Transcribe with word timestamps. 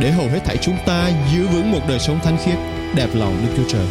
để 0.00 0.10
hầu 0.10 0.28
hết 0.28 0.40
thảy 0.44 0.56
chúng 0.62 0.76
ta 0.86 1.10
giữ 1.32 1.46
vững 1.46 1.72
một 1.72 1.80
đời 1.88 1.98
sống 1.98 2.20
thánh 2.22 2.38
khiết, 2.44 2.58
đẹp 2.96 3.08
lòng 3.14 3.46
Đức 3.46 3.52
Chúa 3.56 3.68
Trời. 3.68 3.86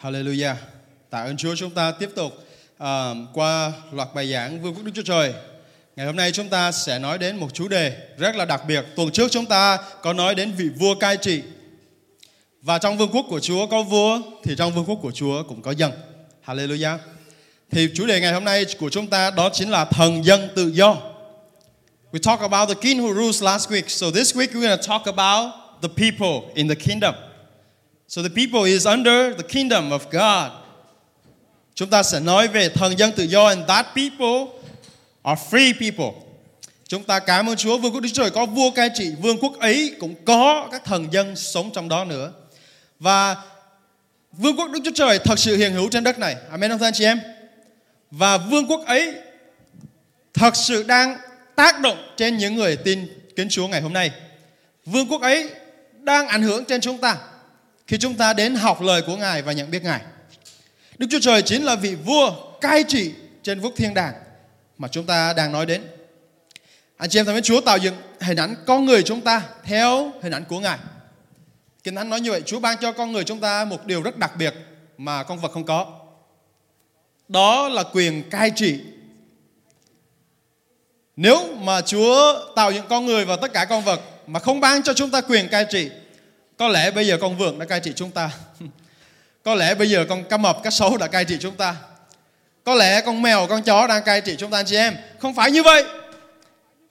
Hallelujah. 0.00 0.54
Tạ 1.10 1.22
ơn 1.22 1.36
Chúa 1.36 1.54
chúng 1.56 1.70
ta 1.70 1.92
tiếp 1.92 2.10
tục 2.16 2.32
uh, 2.82 2.86
qua 3.32 3.72
loạt 3.92 4.08
bài 4.14 4.32
giảng 4.32 4.62
Vương 4.62 4.74
quốc 4.74 4.84
Đức 4.84 4.92
Chúa 4.94 5.02
Trời. 5.02 5.34
Ngày 5.96 6.06
hôm 6.06 6.16
nay 6.16 6.32
chúng 6.32 6.48
ta 6.48 6.72
sẽ 6.72 6.98
nói 6.98 7.18
đến 7.18 7.36
một 7.36 7.54
chủ 7.54 7.68
đề 7.68 7.96
rất 8.18 8.36
là 8.36 8.44
đặc 8.44 8.62
biệt. 8.68 8.84
Tuần 8.96 9.10
trước 9.10 9.30
chúng 9.30 9.46
ta 9.46 9.78
có 10.02 10.12
nói 10.12 10.34
đến 10.34 10.52
vị 10.52 10.68
vua 10.78 10.94
cai 10.94 11.16
trị. 11.16 11.42
Và 12.62 12.78
trong 12.78 12.98
vương 12.98 13.10
quốc 13.12 13.26
của 13.28 13.40
Chúa 13.40 13.66
có 13.66 13.82
vua 13.82 14.20
thì 14.44 14.54
trong 14.58 14.72
vương 14.72 14.84
quốc 14.84 14.98
của 15.02 15.12
Chúa 15.12 15.42
cũng 15.48 15.62
có 15.62 15.70
dân. 15.70 15.92
Hallelujah. 16.46 16.98
Thì 17.72 17.88
chủ 17.94 18.06
đề 18.06 18.20
ngày 18.20 18.32
hôm 18.32 18.44
nay 18.44 18.66
của 18.78 18.90
chúng 18.90 19.06
ta 19.06 19.30
đó 19.30 19.50
chính 19.52 19.70
là 19.70 19.84
thần 19.84 20.24
dân 20.24 20.48
tự 20.56 20.68
do. 20.68 20.96
We 22.12 22.18
talked 22.22 22.50
about 22.50 22.68
the 22.68 22.74
king 22.74 23.00
who 23.00 23.14
rules 23.14 23.42
last 23.42 23.70
week. 23.70 23.88
So 23.88 24.10
this 24.10 24.36
week 24.36 24.52
we're 24.52 24.68
going 24.68 24.78
to 24.78 24.86
talk 24.86 25.16
about 25.16 25.52
the 25.82 25.88
people 25.88 26.52
in 26.54 26.68
the 26.68 26.74
kingdom. 26.74 27.14
So 28.08 28.22
the 28.22 28.28
people 28.28 28.70
is 28.70 28.86
under 28.86 29.36
the 29.36 29.48
kingdom 29.48 29.90
of 29.90 30.00
God. 30.10 30.52
Chúng 31.74 31.90
ta 31.90 32.02
sẽ 32.02 32.20
nói 32.20 32.48
về 32.48 32.68
thần 32.68 32.98
dân 32.98 33.12
tự 33.12 33.24
do 33.24 33.46
and 33.46 33.60
that 33.68 33.86
people 33.94 34.46
are 35.22 35.42
free 35.50 35.72
people. 35.80 36.22
Chúng 36.88 37.04
ta 37.04 37.18
cảm 37.18 37.48
ơn 37.48 37.56
Chúa, 37.56 37.78
vương 37.78 37.92
quốc 37.92 38.00
Đức 38.00 38.08
Chúa 38.12 38.22
Trời 38.22 38.30
có 38.30 38.46
vua, 38.46 38.70
cai 38.70 38.90
trị 38.94 39.12
vương 39.20 39.38
quốc 39.38 39.58
ấy, 39.60 39.94
cũng 40.00 40.14
có 40.24 40.68
các 40.72 40.84
thần 40.84 41.12
dân 41.12 41.36
sống 41.36 41.70
trong 41.74 41.88
đó 41.88 42.04
nữa. 42.04 42.32
Và 43.00 43.36
vương 44.32 44.56
quốc 44.56 44.70
Đức 44.70 44.80
Chúa 44.84 44.92
Trời 44.94 45.18
thật 45.18 45.38
sự 45.38 45.56
hiện 45.56 45.72
hữu 45.72 45.88
trên 45.90 46.04
đất 46.04 46.18
này. 46.18 46.36
Amen 46.50 46.70
không 46.70 46.78
thưa 46.78 46.86
anh 46.86 46.94
chị 46.94 47.04
em? 47.04 47.20
Và 48.12 48.38
vương 48.38 48.66
quốc 48.66 48.86
ấy 48.86 49.14
thật 50.34 50.56
sự 50.56 50.82
đang 50.82 51.18
tác 51.56 51.80
động 51.80 52.14
trên 52.16 52.36
những 52.36 52.54
người 52.54 52.76
tin 52.76 53.08
kính 53.36 53.48
Chúa 53.48 53.68
ngày 53.68 53.80
hôm 53.80 53.92
nay. 53.92 54.10
Vương 54.86 55.08
quốc 55.08 55.22
ấy 55.22 55.50
đang 56.00 56.28
ảnh 56.28 56.42
hưởng 56.42 56.64
trên 56.64 56.80
chúng 56.80 56.98
ta 56.98 57.16
khi 57.86 57.98
chúng 57.98 58.14
ta 58.14 58.32
đến 58.32 58.54
học 58.54 58.82
lời 58.82 59.02
của 59.06 59.16
Ngài 59.16 59.42
và 59.42 59.52
nhận 59.52 59.70
biết 59.70 59.82
Ngài. 59.82 60.00
Đức 60.98 61.06
Chúa 61.10 61.20
Trời 61.20 61.42
chính 61.42 61.64
là 61.64 61.74
vị 61.76 61.94
vua 61.94 62.32
cai 62.60 62.84
trị 62.88 63.12
trên 63.42 63.60
vúc 63.60 63.72
thiên 63.76 63.94
đàng 63.94 64.14
mà 64.78 64.88
chúng 64.88 65.06
ta 65.06 65.32
đang 65.32 65.52
nói 65.52 65.66
đến. 65.66 65.82
Anh 66.96 67.10
chị 67.10 67.18
em 67.18 67.26
thân 67.26 67.34
mến, 67.34 67.44
Chúa 67.44 67.60
tạo 67.60 67.78
dựng 67.78 67.94
hình 68.20 68.36
ảnh 68.36 68.54
con 68.66 68.84
người 68.84 69.02
chúng 69.02 69.20
ta 69.20 69.42
theo 69.64 70.12
hình 70.22 70.32
ảnh 70.32 70.44
của 70.44 70.60
Ngài. 70.60 70.78
Kinh 71.84 71.94
Thánh 71.94 72.10
nói 72.10 72.20
như 72.20 72.30
vậy, 72.30 72.42
Chúa 72.46 72.60
ban 72.60 72.76
cho 72.80 72.92
con 72.92 73.12
người 73.12 73.24
chúng 73.24 73.40
ta 73.40 73.64
một 73.64 73.86
điều 73.86 74.02
rất 74.02 74.18
đặc 74.18 74.36
biệt 74.36 74.54
mà 74.98 75.22
con 75.22 75.38
vật 75.38 75.52
không 75.52 75.64
có. 75.64 76.01
Đó 77.32 77.68
là 77.68 77.82
quyền 77.92 78.30
cai 78.30 78.50
trị. 78.50 78.78
Nếu 81.16 81.54
mà 81.54 81.80
Chúa 81.80 82.34
tạo 82.56 82.72
những 82.72 82.86
con 82.88 83.06
người 83.06 83.24
và 83.24 83.36
tất 83.36 83.52
cả 83.52 83.64
con 83.64 83.82
vật 83.82 84.00
mà 84.26 84.40
không 84.40 84.60
ban 84.60 84.82
cho 84.82 84.94
chúng 84.94 85.10
ta 85.10 85.20
quyền 85.20 85.48
cai 85.48 85.64
trị, 85.70 85.90
có 86.56 86.68
lẽ 86.68 86.90
bây 86.90 87.06
giờ 87.06 87.18
con 87.20 87.36
vượn 87.36 87.58
đã 87.58 87.64
cai 87.64 87.80
trị 87.80 87.92
chúng 87.96 88.10
ta. 88.10 88.30
Có 89.44 89.54
lẽ 89.54 89.74
bây 89.74 89.90
giờ 89.90 90.06
con 90.08 90.24
cá 90.24 90.36
mập, 90.36 90.62
cá 90.62 90.70
sấu 90.70 90.96
đã 90.96 91.06
cai 91.06 91.24
trị 91.24 91.36
chúng 91.40 91.56
ta. 91.56 91.76
Có 92.64 92.74
lẽ 92.74 93.00
con 93.00 93.22
mèo, 93.22 93.46
con 93.46 93.62
chó 93.62 93.86
đang 93.86 94.02
cai 94.02 94.20
trị 94.20 94.36
chúng 94.38 94.50
ta 94.50 94.58
anh 94.58 94.66
chị 94.66 94.76
em. 94.76 94.96
Không 95.18 95.34
phải 95.34 95.50
như 95.50 95.62
vậy. 95.62 95.84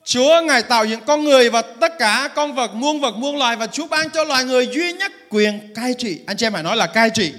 Chúa 0.04 0.40
Ngài 0.44 0.62
tạo 0.62 0.84
những 0.84 1.00
con 1.06 1.24
người 1.24 1.50
và 1.50 1.62
tất 1.62 1.92
cả 1.98 2.28
con 2.34 2.54
vật, 2.54 2.74
muôn 2.74 3.00
vật, 3.00 3.14
muôn 3.16 3.36
loài 3.36 3.56
và 3.56 3.66
Chúa 3.66 3.86
ban 3.86 4.10
cho 4.10 4.24
loài 4.24 4.44
người 4.44 4.66
duy 4.66 4.92
nhất 4.92 5.12
quyền 5.30 5.74
cai 5.74 5.94
trị. 5.98 6.20
Anh 6.26 6.36
chị 6.36 6.46
em 6.46 6.52
phải 6.52 6.62
nói 6.62 6.76
là 6.76 6.86
cai 6.86 7.10
trị. 7.10 7.32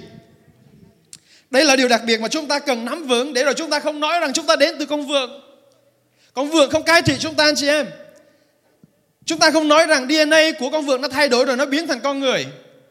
Đây 1.54 1.64
là 1.64 1.76
điều 1.76 1.88
đặc 1.88 2.02
biệt 2.04 2.20
mà 2.20 2.28
chúng 2.28 2.48
ta 2.48 2.58
cần 2.58 2.84
nắm 2.84 3.06
vững 3.06 3.32
để 3.32 3.44
rồi 3.44 3.54
chúng 3.54 3.70
ta 3.70 3.80
không 3.80 4.00
nói 4.00 4.20
rằng 4.20 4.32
chúng 4.32 4.46
ta 4.46 4.56
đến 4.56 4.76
từ 4.78 4.86
con 4.86 5.06
vượn. 5.06 5.30
Con 6.32 6.50
vượn 6.50 6.70
không 6.70 6.82
cai 6.82 7.02
trị 7.02 7.12
chúng 7.18 7.34
ta 7.34 7.44
anh 7.44 7.54
chị 7.56 7.68
em. 7.68 7.86
Chúng 9.24 9.38
ta 9.38 9.50
không 9.50 9.68
nói 9.68 9.86
rằng 9.86 10.08
DNA 10.08 10.50
của 10.58 10.70
con 10.70 10.86
vượn 10.86 11.00
nó 11.00 11.08
thay 11.08 11.28
đổi 11.28 11.44
rồi 11.44 11.56
nó 11.56 11.66
biến 11.66 11.86
thành 11.86 12.00
con 12.00 12.20
người. 12.20 12.46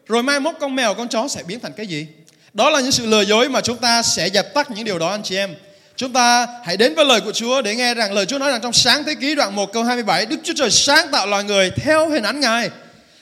Rồi 0.06 0.22
mai 0.22 0.40
mốt 0.40 0.54
con 0.60 0.76
mèo, 0.76 0.94
con 0.94 1.08
chó 1.08 1.28
sẽ 1.28 1.42
biến 1.42 1.60
thành 1.60 1.72
cái 1.72 1.86
gì? 1.86 2.06
Đó 2.52 2.70
là 2.70 2.80
những 2.80 2.92
sự 2.92 3.06
lừa 3.06 3.20
dối 3.22 3.48
mà 3.48 3.60
chúng 3.60 3.76
ta 3.76 4.02
sẽ 4.02 4.26
dập 4.26 4.54
tắt 4.54 4.70
những 4.70 4.84
điều 4.84 4.98
đó 4.98 5.08
anh 5.08 5.22
chị 5.22 5.36
em. 5.36 5.54
Chúng 5.96 6.12
ta 6.12 6.46
hãy 6.64 6.76
đến 6.76 6.94
với 6.94 7.04
lời 7.04 7.20
của 7.20 7.32
Chúa 7.32 7.62
để 7.62 7.74
nghe 7.74 7.94
rằng 7.94 8.12
lời 8.12 8.26
Chúa 8.26 8.38
nói 8.38 8.50
rằng 8.50 8.60
trong 8.62 8.72
sáng 8.72 9.04
thế 9.04 9.14
ký 9.14 9.34
đoạn 9.34 9.56
1 9.56 9.72
câu 9.72 9.84
27 9.84 10.26
Đức 10.26 10.36
Chúa 10.42 10.54
Trời 10.56 10.70
sáng 10.70 11.08
tạo 11.12 11.26
loài 11.26 11.44
người 11.44 11.70
theo 11.70 12.08
hình 12.08 12.22
ảnh 12.22 12.40
Ngài. 12.40 12.70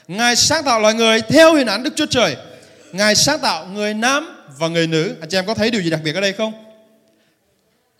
Ngài 0.08 0.36
sáng 0.36 0.64
tạo 0.64 0.81
loài 0.81 0.94
người 0.94 1.20
theo 1.20 1.54
hình 1.54 1.66
ảnh 1.66 1.82
Đức 1.82 1.92
Chúa 1.97 2.06
Trời. 2.06 2.36
Ngài 2.92 3.14
sáng 3.14 3.38
tạo 3.38 3.66
người 3.66 3.94
nam 3.94 4.41
và 4.58 4.68
người 4.68 4.86
nữ. 4.86 5.14
Anh 5.20 5.28
chị 5.28 5.38
em 5.38 5.46
có 5.46 5.54
thấy 5.54 5.70
điều 5.70 5.82
gì 5.82 5.90
đặc 5.90 6.00
biệt 6.04 6.14
ở 6.14 6.20
đây 6.20 6.32
không? 6.32 6.52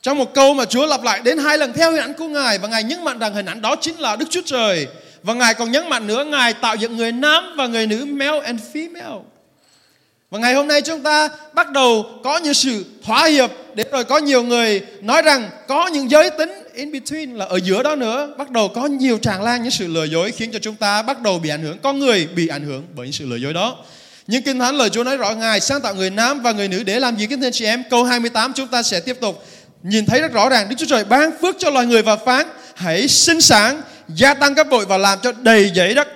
Trong 0.02 0.18
một 0.18 0.34
câu 0.34 0.54
mà 0.54 0.64
Chúa 0.64 0.86
lặp 0.86 1.02
lại 1.02 1.20
đến 1.24 1.38
hai 1.38 1.58
lần 1.58 1.72
theo 1.72 1.92
hình 1.92 2.00
ảnh 2.00 2.14
của 2.14 2.28
Ngài, 2.28 2.58
và 2.58 2.68
Ngài 2.68 2.84
nhấn 2.84 3.04
mạnh 3.04 3.18
rằng 3.18 3.34
hình 3.34 3.46
ảnh 3.46 3.62
đó 3.62 3.76
chính 3.80 3.98
là 3.98 4.16
Đức 4.16 4.26
Chúa 4.30 4.42
Trời. 4.44 4.86
Và 5.22 5.34
Ngài 5.34 5.54
còn 5.54 5.72
nhấn 5.72 5.88
mạnh 5.88 6.06
nữa, 6.06 6.24
Ngài 6.24 6.54
tạo 6.54 6.76
dựng 6.76 6.96
người 6.96 7.12
nam 7.12 7.44
và 7.56 7.66
người 7.66 7.86
nữ, 7.86 8.04
male 8.04 8.40
and 8.40 8.60
female. 8.72 9.22
Và 10.30 10.38
ngày 10.38 10.54
hôm 10.54 10.68
nay 10.68 10.82
chúng 10.82 11.02
ta 11.02 11.28
bắt 11.52 11.70
đầu 11.70 12.06
có 12.24 12.38
những 12.38 12.54
sự 12.54 12.84
thỏa 13.04 13.26
hiệp, 13.26 13.50
để 13.74 13.84
rồi 13.92 14.04
có 14.04 14.19
nhiều 14.19 14.42
người 14.42 14.80
nói 15.00 15.22
rằng 15.22 15.50
có 15.69 15.86
những 15.86 16.10
giới 16.10 16.30
tính 16.30 16.52
in 16.74 16.92
between 16.92 17.36
là 17.36 17.44
ở 17.44 17.56
giữa 17.56 17.82
đó 17.82 17.96
nữa. 17.96 18.34
Bắt 18.38 18.50
đầu 18.50 18.69
có 18.69 18.86
nhiều 18.86 19.19
tràn 19.19 19.42
lan 19.42 19.62
những 19.62 19.70
sự 19.70 19.86
lừa 19.86 20.04
dối 20.04 20.32
khiến 20.32 20.50
cho 20.52 20.58
chúng 20.58 20.74
ta 20.74 21.02
bắt 21.02 21.20
đầu 21.20 21.38
bị 21.38 21.48
ảnh 21.48 21.62
hưởng. 21.62 21.78
Con 21.82 21.98
người 21.98 22.28
bị 22.34 22.48
ảnh 22.48 22.62
hưởng 22.62 22.82
bởi 22.94 23.06
những 23.06 23.12
sự 23.12 23.26
lừa 23.26 23.36
dối 23.36 23.52
đó. 23.52 23.78
Nhưng 24.26 24.42
Kinh 24.42 24.58
Thánh 24.58 24.76
lời 24.76 24.90
Chúa 24.90 25.04
nói 25.04 25.16
rõ 25.16 25.32
Ngài 25.34 25.60
sáng 25.60 25.80
tạo 25.80 25.94
người 25.94 26.10
nam 26.10 26.42
và 26.42 26.52
người 26.52 26.68
nữ 26.68 26.82
để 26.82 27.00
làm 27.00 27.16
gì 27.16 27.26
kính 27.26 27.40
thưa 27.40 27.50
chị 27.50 27.64
em? 27.64 27.82
Câu 27.90 28.04
28 28.04 28.52
chúng 28.52 28.68
ta 28.68 28.82
sẽ 28.82 29.00
tiếp 29.00 29.16
tục 29.20 29.44
nhìn 29.82 30.06
thấy 30.06 30.20
rất 30.20 30.32
rõ 30.32 30.48
ràng 30.48 30.68
Đức 30.68 30.76
Chúa 30.78 30.86
Trời 30.86 31.04
ban 31.04 31.30
phước 31.42 31.56
cho 31.58 31.70
loài 31.70 31.86
người 31.86 32.02
và 32.02 32.16
phán 32.16 32.46
hãy 32.74 33.08
sinh 33.08 33.40
sản, 33.40 33.82
gia 34.08 34.34
tăng 34.34 34.54
các 34.54 34.68
bội 34.68 34.86
và 34.86 34.98
làm 34.98 35.18
cho 35.22 35.32
đầy 35.32 35.72
dẫy 35.74 35.94
đất. 35.94 36.08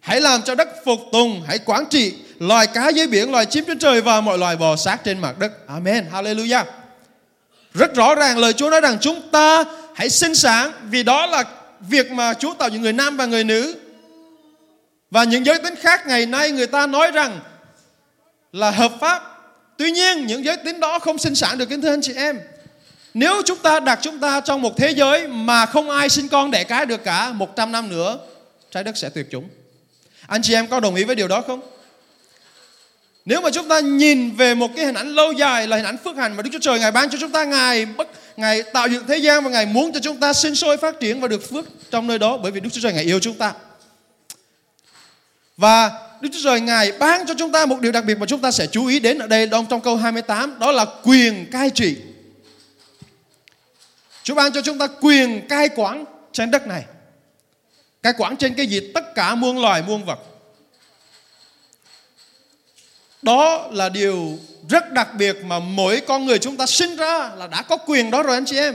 Hãy 0.00 0.20
làm 0.20 0.42
cho 0.42 0.54
đất 0.54 0.68
phục 0.84 0.98
tùng, 1.12 1.42
hãy 1.46 1.58
quản 1.58 1.84
trị 1.90 2.14
loài 2.38 2.66
cá 2.66 2.88
dưới 2.88 3.06
biển, 3.06 3.30
loài 3.30 3.46
chim 3.46 3.64
trên 3.66 3.78
trời 3.78 4.00
và 4.00 4.20
mọi 4.20 4.38
loài 4.38 4.56
bò 4.56 4.76
sát 4.76 5.04
trên 5.04 5.18
mặt 5.18 5.38
đất. 5.38 5.52
Amen. 5.66 6.06
Hallelujah. 6.12 6.64
Rất 7.74 7.94
rõ 7.94 8.14
ràng 8.14 8.38
lời 8.38 8.52
Chúa 8.52 8.70
nói 8.70 8.80
rằng 8.80 8.98
chúng 9.00 9.20
ta 9.30 9.64
hãy 9.94 10.10
sinh 10.10 10.34
sản 10.34 10.72
vì 10.90 11.02
đó 11.02 11.26
là 11.26 11.44
việc 11.80 12.10
mà 12.10 12.34
Chúa 12.34 12.54
tạo 12.54 12.68
những 12.68 12.82
người 12.82 12.92
nam 12.92 13.16
và 13.16 13.26
người 13.26 13.44
nữ. 13.44 13.74
Và 15.14 15.24
những 15.24 15.46
giới 15.46 15.58
tính 15.58 15.74
khác 15.76 16.06
ngày 16.06 16.26
nay 16.26 16.50
người 16.50 16.66
ta 16.66 16.86
nói 16.86 17.10
rằng 17.10 17.40
là 18.52 18.70
hợp 18.70 18.92
pháp. 19.00 19.22
Tuy 19.76 19.90
nhiên 19.90 20.26
những 20.26 20.44
giới 20.44 20.56
tính 20.56 20.80
đó 20.80 20.98
không 20.98 21.18
sinh 21.18 21.34
sản 21.34 21.58
được 21.58 21.68
kính 21.68 21.82
thưa 21.82 21.92
anh 21.92 22.02
chị 22.02 22.12
em. 22.16 22.40
Nếu 23.14 23.42
chúng 23.46 23.58
ta 23.58 23.80
đặt 23.80 23.98
chúng 24.02 24.20
ta 24.20 24.40
trong 24.40 24.62
một 24.62 24.76
thế 24.76 24.90
giới 24.90 25.28
mà 25.28 25.66
không 25.66 25.90
ai 25.90 26.08
sinh 26.08 26.28
con 26.28 26.50
đẻ 26.50 26.64
cái 26.64 26.86
được 26.86 27.04
cả 27.04 27.32
100 27.32 27.72
năm 27.72 27.88
nữa, 27.88 28.18
trái 28.70 28.84
đất 28.84 28.96
sẽ 28.96 29.08
tuyệt 29.08 29.26
chủng. 29.30 29.48
Anh 30.26 30.42
chị 30.42 30.54
em 30.54 30.66
có 30.66 30.80
đồng 30.80 30.94
ý 30.94 31.04
với 31.04 31.16
điều 31.16 31.28
đó 31.28 31.40
không? 31.46 31.60
Nếu 33.24 33.40
mà 33.40 33.50
chúng 33.50 33.68
ta 33.68 33.80
nhìn 33.80 34.30
về 34.30 34.54
một 34.54 34.70
cái 34.76 34.84
hình 34.84 34.94
ảnh 34.94 35.08
lâu 35.08 35.32
dài 35.32 35.68
là 35.68 35.76
hình 35.76 35.86
ảnh 35.86 35.96
phước 36.04 36.16
hạnh 36.16 36.36
mà 36.36 36.42
Đức 36.42 36.50
Chúa 36.52 36.58
Trời 36.62 36.78
Ngài 36.78 36.90
ban 36.90 37.10
cho 37.10 37.18
chúng 37.20 37.32
ta, 37.32 37.44
Ngài 37.44 37.86
bất 37.86 38.08
Ngài 38.36 38.62
tạo 38.62 38.88
dựng 38.88 39.06
thế 39.08 39.16
gian 39.16 39.44
và 39.44 39.50
Ngài 39.50 39.66
muốn 39.66 39.92
cho 39.92 40.00
chúng 40.00 40.20
ta 40.20 40.32
sinh 40.32 40.54
sôi 40.54 40.76
phát 40.76 41.00
triển 41.00 41.20
và 41.20 41.28
được 41.28 41.50
phước 41.50 41.64
trong 41.90 42.06
nơi 42.06 42.18
đó 42.18 42.36
bởi 42.36 42.52
vì 42.52 42.60
Đức 42.60 42.70
Chúa 42.72 42.80
Trời 42.80 42.92
Ngài 42.92 43.04
yêu 43.04 43.18
chúng 43.20 43.34
ta. 43.34 43.52
Và 45.56 45.90
Đức 46.20 46.28
Chúa 46.32 46.40
Trời 46.44 46.60
Ngài 46.60 46.92
ban 46.92 47.26
cho 47.26 47.34
chúng 47.38 47.52
ta 47.52 47.66
một 47.66 47.80
điều 47.80 47.92
đặc 47.92 48.04
biệt 48.04 48.18
mà 48.18 48.26
chúng 48.26 48.40
ta 48.40 48.50
sẽ 48.50 48.66
chú 48.66 48.86
ý 48.86 49.00
đến 49.00 49.18
ở 49.18 49.26
đây 49.26 49.48
trong, 49.50 49.66
trong 49.66 49.80
câu 49.80 49.96
28 49.96 50.58
đó 50.58 50.72
là 50.72 50.86
quyền 51.02 51.50
cai 51.50 51.70
trị. 51.70 51.96
Chúa 54.22 54.34
ban 54.34 54.52
cho 54.52 54.62
chúng 54.62 54.78
ta 54.78 54.86
quyền 55.00 55.48
cai 55.48 55.68
quản 55.68 56.04
trên 56.32 56.50
đất 56.50 56.66
này. 56.66 56.84
Cai 58.02 58.12
quản 58.18 58.36
trên 58.36 58.54
cái 58.54 58.66
gì? 58.66 58.92
Tất 58.94 59.14
cả 59.14 59.34
muôn 59.34 59.58
loài 59.58 59.82
muôn 59.86 60.04
vật. 60.04 60.18
Đó 63.22 63.68
là 63.72 63.88
điều 63.88 64.38
rất 64.68 64.92
đặc 64.92 65.08
biệt 65.14 65.36
mà 65.44 65.58
mỗi 65.58 66.00
con 66.00 66.26
người 66.26 66.38
chúng 66.38 66.56
ta 66.56 66.66
sinh 66.66 66.96
ra 66.96 67.30
là 67.36 67.46
đã 67.46 67.62
có 67.62 67.76
quyền 67.76 68.10
đó 68.10 68.22
rồi 68.22 68.36
anh 68.36 68.44
chị 68.44 68.56
em. 68.56 68.74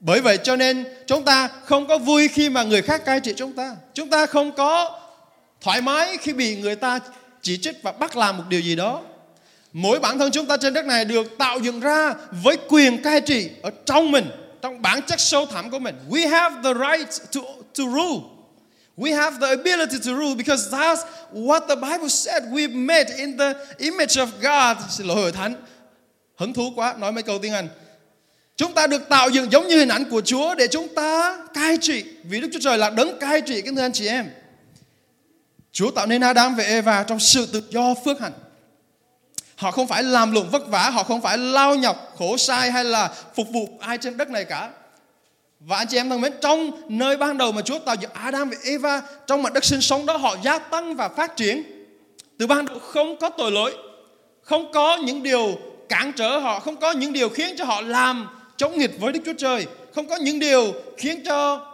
Bởi 0.00 0.20
vậy 0.20 0.38
cho 0.44 0.56
nên 0.56 0.84
chúng 1.06 1.24
ta 1.24 1.48
không 1.64 1.86
có 1.86 1.98
vui 1.98 2.28
khi 2.28 2.48
mà 2.48 2.62
người 2.62 2.82
khác 2.82 3.04
cai 3.04 3.20
trị 3.20 3.34
chúng 3.36 3.52
ta. 3.52 3.76
Chúng 3.94 4.10
ta 4.10 4.26
không 4.26 4.52
có 4.52 5.00
thoải 5.60 5.80
mái 5.80 6.16
khi 6.16 6.32
bị 6.32 6.56
người 6.56 6.76
ta 6.76 6.98
chỉ 7.42 7.56
trích 7.56 7.82
và 7.82 7.92
bắt 7.92 8.16
làm 8.16 8.36
một 8.38 8.44
điều 8.48 8.60
gì 8.60 8.76
đó. 8.76 9.02
Mỗi 9.72 10.00
bản 10.00 10.18
thân 10.18 10.30
chúng 10.30 10.46
ta 10.46 10.56
trên 10.56 10.74
đất 10.74 10.84
này 10.84 11.04
được 11.04 11.38
tạo 11.38 11.58
dựng 11.58 11.80
ra 11.80 12.14
với 12.30 12.56
quyền 12.68 13.02
cai 13.02 13.20
trị 13.20 13.50
ở 13.62 13.70
trong 13.86 14.10
mình, 14.10 14.30
trong 14.62 14.82
bản 14.82 15.02
chất 15.02 15.20
sâu 15.20 15.46
thẳm 15.46 15.70
của 15.70 15.78
mình. 15.78 15.96
We 16.10 16.28
have 16.28 16.56
the 16.64 16.74
right 16.74 17.08
to, 17.34 17.40
to 17.78 17.84
rule. 17.84 18.20
We 18.96 19.16
have 19.16 19.36
the 19.40 19.48
ability 19.48 19.98
to 19.98 20.12
rule 20.12 20.34
because 20.34 20.70
that's 20.70 21.04
what 21.32 21.60
the 21.68 21.76
Bible 21.76 22.08
said. 22.08 22.42
we've 22.52 22.74
made 22.74 23.06
in 23.16 23.38
the 23.38 23.54
image 23.78 24.18
of 24.18 24.26
God. 24.40 24.76
Xin 24.90 25.06
lỗi 25.06 25.16
hội 25.16 25.32
thánh. 25.32 25.54
Hứng 26.36 26.52
thú 26.52 26.72
quá, 26.76 26.94
nói 26.98 27.12
mấy 27.12 27.22
câu 27.22 27.38
tiếng 27.38 27.52
Anh. 27.52 27.68
Chúng 28.60 28.74
ta 28.74 28.86
được 28.86 29.08
tạo 29.08 29.28
dựng 29.28 29.52
giống 29.52 29.68
như 29.68 29.78
hình 29.78 29.88
ảnh 29.88 30.04
của 30.10 30.20
Chúa 30.20 30.54
để 30.54 30.66
chúng 30.66 30.94
ta 30.94 31.38
cai 31.54 31.76
trị. 31.80 32.04
Vì 32.24 32.40
Đức 32.40 32.48
Chúa 32.52 32.58
Trời 32.62 32.78
là 32.78 32.90
đấng 32.90 33.18
cai 33.18 33.40
trị, 33.40 33.62
kính 33.62 33.76
thưa 33.76 33.82
anh 33.82 33.92
chị 33.92 34.06
em. 34.06 34.30
Chúa 35.72 35.90
tạo 35.90 36.06
nên 36.06 36.20
Adam 36.20 36.54
và 36.54 36.64
Eva 36.64 37.02
trong 37.02 37.20
sự 37.20 37.46
tự 37.52 37.62
do 37.70 37.94
phước 38.04 38.20
hạnh. 38.20 38.32
Họ 39.56 39.70
không 39.70 39.86
phải 39.86 40.02
làm 40.02 40.32
lụng 40.32 40.50
vất 40.50 40.68
vả, 40.68 40.90
họ 40.90 41.02
không 41.02 41.20
phải 41.20 41.38
lao 41.38 41.74
nhọc, 41.74 42.14
khổ 42.18 42.36
sai 42.36 42.70
hay 42.70 42.84
là 42.84 43.10
phục 43.36 43.46
vụ 43.52 43.68
ai 43.80 43.98
trên 43.98 44.16
đất 44.16 44.30
này 44.30 44.44
cả. 44.44 44.70
Và 45.60 45.76
anh 45.76 45.86
chị 45.86 45.96
em 45.96 46.10
thân 46.10 46.20
mến, 46.20 46.32
trong 46.40 46.70
nơi 46.88 47.16
ban 47.16 47.38
đầu 47.38 47.52
mà 47.52 47.62
Chúa 47.62 47.78
tạo 47.78 47.94
dựng 48.00 48.10
Adam 48.14 48.50
và 48.50 48.56
Eva, 48.64 49.02
trong 49.26 49.42
mặt 49.42 49.52
đất 49.52 49.64
sinh 49.64 49.80
sống 49.80 50.06
đó 50.06 50.16
họ 50.16 50.36
gia 50.42 50.58
tăng 50.58 50.96
và 50.96 51.08
phát 51.08 51.36
triển. 51.36 51.62
Từ 52.38 52.46
ban 52.46 52.66
đầu 52.66 52.78
không 52.78 53.16
có 53.18 53.28
tội 53.28 53.50
lỗi, 53.50 53.74
không 54.42 54.72
có 54.72 54.96
những 54.96 55.22
điều 55.22 55.58
cản 55.88 56.12
trở 56.12 56.38
họ, 56.38 56.60
không 56.60 56.76
có 56.76 56.92
những 56.92 57.12
điều 57.12 57.28
khiến 57.28 57.54
cho 57.58 57.64
họ 57.64 57.80
làm 57.80 58.28
chống 58.60 58.78
nghịch 58.78 59.00
với 59.00 59.12
Đức 59.12 59.20
Chúa 59.24 59.32
Trời, 59.38 59.66
không 59.94 60.08
có 60.08 60.16
những 60.16 60.38
điều 60.38 60.72
khiến 60.96 61.24
cho 61.24 61.66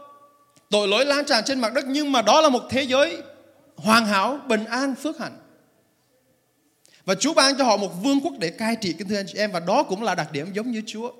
tội 0.70 0.88
lỗi 0.88 1.06
lan 1.06 1.24
tràn 1.24 1.44
trên 1.46 1.60
mặt 1.60 1.72
đất 1.74 1.84
nhưng 1.88 2.12
mà 2.12 2.22
đó 2.22 2.40
là 2.40 2.48
một 2.48 2.62
thế 2.70 2.82
giới 2.82 3.18
hoàn 3.76 4.06
hảo, 4.06 4.40
bình 4.48 4.64
an, 4.64 4.94
phước 4.94 5.18
hạnh. 5.18 5.38
Và 7.04 7.14
Chúa 7.14 7.34
ban 7.34 7.58
cho 7.58 7.64
họ 7.64 7.76
một 7.76 7.90
vương 8.02 8.20
quốc 8.20 8.32
để 8.38 8.50
cai 8.50 8.76
trị 8.76 8.92
kính 8.92 9.08
thưa 9.08 9.16
anh 9.16 9.26
chị 9.28 9.38
em 9.38 9.52
và 9.52 9.60
đó 9.60 9.82
cũng 9.82 10.02
là 10.02 10.14
đặc 10.14 10.32
điểm 10.32 10.52
giống 10.52 10.70
như 10.70 10.82
Chúa. 10.86 11.10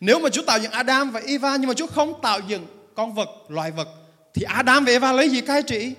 Nếu 0.00 0.18
mà 0.18 0.28
Chúa 0.28 0.42
tạo 0.42 0.58
dựng 0.58 0.72
Adam 0.72 1.10
và 1.10 1.20
Eva 1.26 1.56
nhưng 1.56 1.68
mà 1.68 1.74
Chúa 1.74 1.86
không 1.86 2.20
tạo 2.22 2.40
dựng 2.48 2.66
con 2.94 3.14
vật, 3.14 3.28
loài 3.48 3.70
vật 3.70 3.88
thì 4.34 4.42
Adam 4.42 4.84
và 4.84 4.92
Eva 4.92 5.12
lấy 5.12 5.30
gì 5.30 5.40
cai 5.40 5.62
trị? 5.62 5.94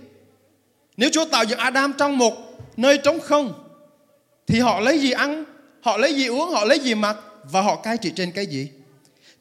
Nếu 0.98 1.10
Chúa 1.14 1.26
tạo 1.26 1.44
dựng 1.44 1.60
Adam 1.60 1.94
trong 1.98 2.18
một 2.18 2.34
nơi 2.78 2.98
trống 2.98 3.20
không 3.20 3.54
thì 4.48 4.60
họ 4.60 4.80
lấy 4.80 5.00
gì 5.00 5.12
ăn, 5.12 5.44
họ 5.82 5.98
lấy 5.98 6.14
gì 6.14 6.28
uống, 6.28 6.50
họ 6.50 6.66
lấy 6.66 6.80
gì 6.80 6.96
mặc 6.96 7.18
và 7.52 7.62
họ 7.62 7.76
cai 7.76 7.98
trị 7.98 8.12
trên 8.16 8.32
cái 8.32 8.46
gì? 8.46 8.70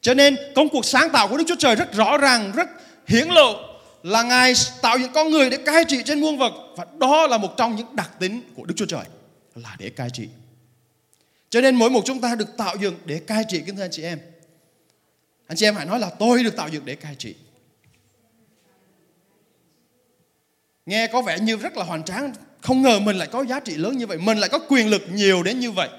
Cho 0.05 0.13
nên 0.13 0.37
công 0.55 0.69
cuộc 0.69 0.85
sáng 0.85 1.09
tạo 1.11 1.27
của 1.27 1.37
Đức 1.37 1.43
Chúa 1.47 1.55
Trời 1.55 1.75
rất 1.75 1.93
rõ 1.93 2.17
ràng, 2.17 2.51
rất 2.55 2.69
hiển 3.07 3.27
lộ 3.27 3.77
là 4.03 4.23
Ngài 4.23 4.53
tạo 4.81 4.97
những 4.97 5.11
con 5.13 5.29
người 5.29 5.49
để 5.49 5.57
cai 5.57 5.83
trị 5.87 6.01
trên 6.05 6.21
muôn 6.21 6.37
vật 6.37 6.53
và 6.77 6.85
đó 6.99 7.27
là 7.27 7.37
một 7.37 7.57
trong 7.57 7.75
những 7.75 7.95
đặc 7.95 8.11
tính 8.19 8.41
của 8.55 8.65
Đức 8.65 8.73
Chúa 8.77 8.85
Trời 8.85 9.05
là 9.55 9.75
để 9.79 9.89
cai 9.89 10.09
trị. 10.09 10.27
Cho 11.49 11.61
nên 11.61 11.75
mỗi 11.75 11.89
một 11.89 12.01
chúng 12.05 12.21
ta 12.21 12.35
được 12.35 12.57
tạo 12.57 12.75
dựng 12.79 12.95
để 13.05 13.19
cai 13.27 13.43
trị 13.47 13.61
kính 13.65 13.75
thưa 13.75 13.83
anh 13.83 13.91
chị 13.91 14.03
em. 14.03 14.19
Anh 15.47 15.57
chị 15.57 15.65
em 15.65 15.75
hãy 15.75 15.85
nói 15.85 15.99
là 15.99 16.09
tôi 16.19 16.43
được 16.43 16.55
tạo 16.55 16.69
dựng 16.69 16.85
để 16.85 16.95
cai 16.95 17.15
trị. 17.15 17.35
Nghe 20.85 21.07
có 21.07 21.21
vẻ 21.21 21.39
như 21.39 21.57
rất 21.57 21.77
là 21.77 21.83
hoàn 21.83 22.03
tráng, 22.03 22.33
không 22.61 22.81
ngờ 22.81 22.99
mình 22.99 23.17
lại 23.17 23.27
có 23.31 23.45
giá 23.45 23.59
trị 23.59 23.75
lớn 23.75 23.97
như 23.97 24.07
vậy, 24.07 24.17
mình 24.17 24.37
lại 24.37 24.49
có 24.49 24.59
quyền 24.69 24.89
lực 24.89 25.01
nhiều 25.11 25.43
đến 25.43 25.59
như 25.59 25.71
vậy. 25.71 25.89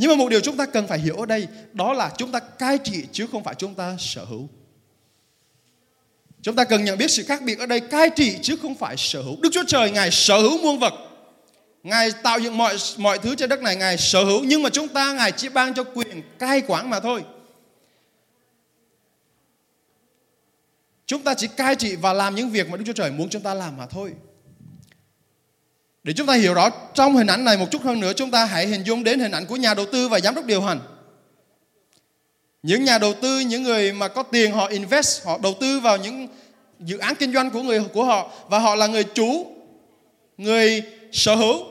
Nhưng 0.00 0.10
mà 0.10 0.16
một 0.16 0.28
điều 0.28 0.40
chúng 0.40 0.56
ta 0.56 0.66
cần 0.66 0.86
phải 0.86 0.98
hiểu 0.98 1.16
ở 1.16 1.26
đây, 1.26 1.46
đó 1.72 1.92
là 1.92 2.12
chúng 2.18 2.32
ta 2.32 2.40
cai 2.40 2.78
trị 2.78 3.04
chứ 3.12 3.26
không 3.32 3.44
phải 3.44 3.54
chúng 3.54 3.74
ta 3.74 3.96
sở 3.98 4.24
hữu. 4.24 4.48
Chúng 6.42 6.56
ta 6.56 6.64
cần 6.64 6.84
nhận 6.84 6.98
biết 6.98 7.10
sự 7.10 7.24
khác 7.24 7.42
biệt 7.42 7.58
ở 7.58 7.66
đây, 7.66 7.80
cai 7.80 8.10
trị 8.16 8.38
chứ 8.42 8.56
không 8.62 8.74
phải 8.74 8.96
sở 8.98 9.22
hữu. 9.22 9.36
Đức 9.40 9.48
Chúa 9.52 9.64
Trời, 9.66 9.90
Ngài 9.90 10.10
sở 10.10 10.38
hữu 10.38 10.58
muôn 10.62 10.78
vật. 10.78 10.94
Ngài 11.82 12.10
tạo 12.22 12.38
dựng 12.38 12.56
mọi 12.56 12.76
mọi 12.96 13.18
thứ 13.18 13.34
trên 13.34 13.48
đất 13.48 13.62
này, 13.62 13.76
Ngài 13.76 13.98
sở 13.98 14.24
hữu, 14.24 14.44
nhưng 14.44 14.62
mà 14.62 14.70
chúng 14.70 14.88
ta, 14.88 15.12
Ngài 15.12 15.32
chỉ 15.32 15.48
ban 15.48 15.74
cho 15.74 15.84
quyền 15.84 16.22
cai 16.38 16.62
quản 16.66 16.90
mà 16.90 17.00
thôi. 17.00 17.24
Chúng 21.06 21.22
ta 21.22 21.34
chỉ 21.34 21.46
cai 21.46 21.76
trị 21.76 21.96
và 21.96 22.12
làm 22.12 22.34
những 22.34 22.50
việc 22.50 22.68
mà 22.68 22.76
Đức 22.76 22.84
Chúa 22.86 22.92
Trời 22.92 23.10
muốn 23.10 23.28
chúng 23.28 23.42
ta 23.42 23.54
làm 23.54 23.76
mà 23.76 23.86
thôi. 23.86 24.12
Để 26.04 26.12
chúng 26.12 26.26
ta 26.26 26.34
hiểu 26.34 26.54
rõ 26.54 26.70
trong 26.94 27.16
hình 27.16 27.26
ảnh 27.26 27.44
này 27.44 27.56
một 27.56 27.66
chút 27.70 27.82
hơn 27.82 28.00
nữa 28.00 28.12
chúng 28.16 28.30
ta 28.30 28.44
hãy 28.44 28.66
hình 28.66 28.82
dung 28.82 29.04
đến 29.04 29.20
hình 29.20 29.32
ảnh 29.32 29.46
của 29.46 29.56
nhà 29.56 29.74
đầu 29.74 29.86
tư 29.92 30.08
và 30.08 30.20
giám 30.20 30.34
đốc 30.34 30.44
điều 30.44 30.62
hành. 30.62 30.80
Những 32.62 32.84
nhà 32.84 32.98
đầu 32.98 33.14
tư, 33.14 33.38
những 33.40 33.62
người 33.62 33.92
mà 33.92 34.08
có 34.08 34.22
tiền 34.22 34.52
họ 34.52 34.66
invest, 34.66 35.24
họ 35.24 35.38
đầu 35.42 35.54
tư 35.60 35.80
vào 35.80 35.96
những 35.96 36.28
dự 36.80 36.98
án 36.98 37.14
kinh 37.14 37.32
doanh 37.32 37.50
của 37.50 37.62
người 37.62 37.80
của 37.92 38.04
họ 38.04 38.30
và 38.48 38.58
họ 38.58 38.74
là 38.74 38.86
người 38.86 39.04
chủ, 39.04 39.46
người 40.38 40.82
sở 41.12 41.34
hữu. 41.34 41.64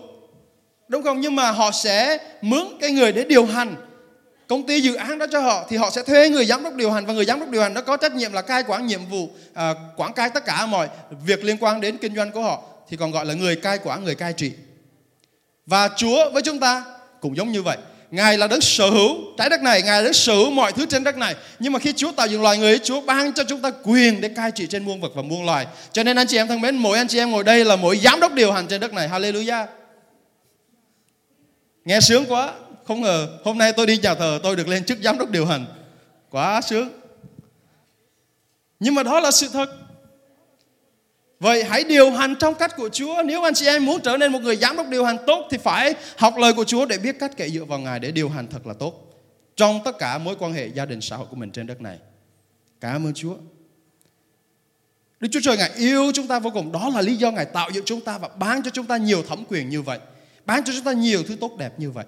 Đúng 0.87 1.03
không? 1.03 1.21
Nhưng 1.21 1.35
mà 1.35 1.51
họ 1.51 1.71
sẽ 1.71 2.17
mướn 2.41 2.67
cái 2.81 2.91
người 2.91 3.11
để 3.11 3.23
điều 3.23 3.45
hành 3.45 3.75
công 4.49 4.67
ty 4.67 4.81
dự 4.81 4.95
án 4.95 5.17
đó 5.17 5.25
cho 5.31 5.39
họ 5.39 5.65
thì 5.69 5.77
họ 5.77 5.89
sẽ 5.89 6.03
thuê 6.03 6.29
người 6.29 6.45
giám 6.45 6.63
đốc 6.63 6.75
điều 6.75 6.91
hành 6.91 7.05
và 7.05 7.13
người 7.13 7.25
giám 7.25 7.39
đốc 7.39 7.49
điều 7.49 7.61
hành 7.61 7.73
đó 7.73 7.81
có 7.81 7.97
trách 7.97 8.11
nhiệm 8.11 8.33
là 8.33 8.41
cai 8.41 8.63
quản 8.67 8.87
nhiệm 8.87 9.05
vụ 9.05 9.29
à, 9.53 9.73
quản 9.97 10.13
cai 10.13 10.29
tất 10.29 10.45
cả 10.45 10.65
mọi 10.65 10.89
việc 11.25 11.43
liên 11.43 11.57
quan 11.59 11.81
đến 11.81 11.97
kinh 11.97 12.15
doanh 12.15 12.31
của 12.31 12.41
họ 12.41 12.61
thì 12.89 12.97
còn 12.97 13.12
gọi 13.12 13.25
là 13.25 13.33
người 13.33 13.56
cai 13.56 13.80
quản 13.83 14.03
người 14.03 14.15
cai 14.15 14.33
trị 14.33 14.51
và 15.65 15.89
Chúa 15.97 16.31
với 16.33 16.41
chúng 16.41 16.59
ta 16.59 16.86
cũng 17.21 17.38
giống 17.38 17.51
như 17.51 17.63
vậy 17.63 17.77
Ngài 18.12 18.38
là 18.38 18.47
đấng 18.47 18.62
sở 18.62 18.89
hữu 18.89 19.18
trái 19.38 19.50
đất 19.50 19.62
này, 19.62 19.81
Ngài 19.81 20.01
là 20.01 20.03
đấng 20.03 20.13
sở 20.13 20.33
hữu 20.33 20.51
mọi 20.51 20.71
thứ 20.71 20.86
trên 20.86 21.03
đất 21.03 21.18
này. 21.18 21.36
Nhưng 21.59 21.74
mà 21.74 21.80
khi 21.80 21.94
Chúa 21.94 22.12
tạo 22.12 22.27
dựng 22.27 22.41
loài 22.41 22.57
người, 22.57 22.80
Chúa 22.80 23.01
ban 23.01 23.33
cho 23.33 23.44
chúng 23.44 23.62
ta 23.62 23.71
quyền 23.83 24.21
để 24.21 24.30
cai 24.30 24.51
trị 24.51 24.68
trên 24.68 24.86
muôn 24.86 25.01
vật 25.01 25.12
và 25.15 25.21
muôn 25.21 25.45
loài. 25.45 25.68
Cho 25.91 26.03
nên 26.03 26.18
anh 26.18 26.27
chị 26.27 26.38
em 26.38 26.47
thân 26.47 26.62
mến, 26.62 26.75
mỗi 26.75 26.97
anh 26.97 27.07
chị 27.07 27.18
em 27.18 27.31
ngồi 27.31 27.44
đây 27.44 27.65
là 27.65 27.75
mỗi 27.75 27.97
giám 27.97 28.19
đốc 28.19 28.33
điều 28.33 28.51
hành 28.51 28.68
trên 28.68 28.81
đất 28.81 28.94
này. 28.94 29.09
Hallelujah. 29.09 29.65
Nghe 31.86 32.00
sướng 32.00 32.25
quá. 32.27 32.53
Không 32.88 33.01
ngờ 33.01 33.27
hôm 33.44 33.57
nay 33.57 33.74
tôi 33.74 33.88
đi 33.88 33.97
chào 33.97 34.15
thờ 34.15 34.39
tôi 34.44 34.56
được 34.56 34.68
lên 34.68 34.86
chức 34.86 34.97
giám 35.03 35.18
đốc 35.18 35.30
điều 35.30 35.45
hành. 35.45 35.65
Quá 36.30 36.62
sướng. 36.62 36.89
Nhưng 38.80 38.95
mà 38.95 39.03
đó 39.03 39.19
là 39.19 39.31
sự 39.31 39.50
thật. 39.53 39.69
Vậy 41.39 41.63
hãy 41.63 41.83
điều 41.83 42.12
hành 42.12 42.36
trong 42.39 42.56
cách 42.56 42.75
của 42.77 42.89
Chúa. 42.89 43.24
Nếu 43.25 43.44
anh 43.44 43.53
chị 43.53 43.65
em 43.65 43.86
muốn 43.86 44.01
trở 44.01 44.18
nên 44.18 44.31
một 44.31 44.41
người 44.41 44.56
giám 44.56 44.77
đốc 44.77 44.88
điều 44.88 45.06
hành 45.06 45.18
tốt 45.27 45.47
thì 45.51 45.57
phải 45.57 45.94
học 46.18 46.38
lời 46.38 46.53
của 46.53 46.63
Chúa 46.63 46.86
để 46.86 46.97
biết 46.97 47.15
cách 47.19 47.31
cậy 47.38 47.51
dựa 47.51 47.65
vào 47.65 47.80
Ngài 47.80 48.00
để 48.00 48.12
điều 48.12 48.30
hành 48.30 48.47
thật 48.47 48.68
là 48.68 48.74
tốt 48.74 49.06
trong 49.56 49.80
tất 49.86 49.97
cả 50.00 50.18
mối 50.18 50.36
quan 50.39 50.53
hệ 50.53 50.68
gia 50.68 50.86
đình 50.86 51.01
xã 51.01 51.15
hội 51.15 51.27
của 51.30 51.36
mình 51.36 51.51
trên 51.51 51.68
đất 51.68 51.81
này. 51.81 51.97
Cảm 52.81 53.07
ơn 53.07 53.13
Chúa. 53.13 53.36
Đức 55.19 55.27
Chúa 55.31 55.39
Trời 55.44 55.57
Ngài 55.57 55.71
yêu 55.75 56.12
chúng 56.13 56.27
ta 56.27 56.39
vô 56.39 56.50
cùng. 56.53 56.71
Đó 56.71 56.89
là 56.95 57.01
lý 57.01 57.15
do 57.15 57.31
Ngài 57.31 57.45
tạo 57.45 57.69
dựng 57.74 57.86
chúng 57.86 58.01
ta 58.01 58.18
và 58.18 58.27
bán 58.27 58.63
cho 58.63 58.71
chúng 58.74 58.86
ta 58.86 58.97
nhiều 58.97 59.24
thẩm 59.24 59.44
quyền 59.50 59.69
như 59.69 59.81
vậy. 59.81 60.00
bán 60.45 60.63
cho 60.63 60.74
chúng 60.74 60.83
ta 60.83 60.91
nhiều 60.91 61.24
thứ 61.24 61.36
tốt 61.41 61.57
đẹp 61.57 61.80
như 61.80 61.91
vậy. 61.91 62.06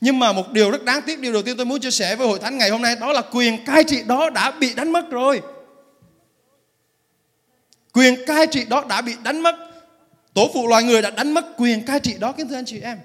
Nhưng 0.00 0.18
mà 0.18 0.32
một 0.32 0.52
điều 0.52 0.70
rất 0.70 0.84
đáng 0.84 1.02
tiếc, 1.06 1.20
điều 1.20 1.32
đầu 1.32 1.42
tiên 1.42 1.56
tôi 1.56 1.66
muốn 1.66 1.80
chia 1.80 1.90
sẻ 1.90 2.16
với 2.16 2.26
hội 2.26 2.38
thánh 2.38 2.58
ngày 2.58 2.70
hôm 2.70 2.82
nay 2.82 2.96
đó 3.00 3.12
là 3.12 3.22
quyền 3.32 3.64
cai 3.64 3.84
trị 3.84 4.02
đó 4.06 4.30
đã 4.30 4.50
bị 4.50 4.74
đánh 4.74 4.92
mất 4.92 5.10
rồi. 5.10 5.40
Quyền 7.96 8.26
cai 8.26 8.46
trị 8.46 8.64
đó 8.64 8.84
đã 8.88 9.00
bị 9.02 9.14
đánh 9.24 9.40
mất. 9.40 9.54
Tổ 10.34 10.50
phụ 10.54 10.68
loài 10.68 10.82
người 10.82 11.02
đã 11.02 11.10
đánh 11.10 11.34
mất 11.34 11.44
quyền 11.56 11.86
cai 11.86 12.00
trị 12.00 12.14
đó, 12.18 12.32
kính 12.32 12.48
thưa 12.48 12.54
anh 12.54 12.64
chị 12.64 12.80
em. 12.80 12.98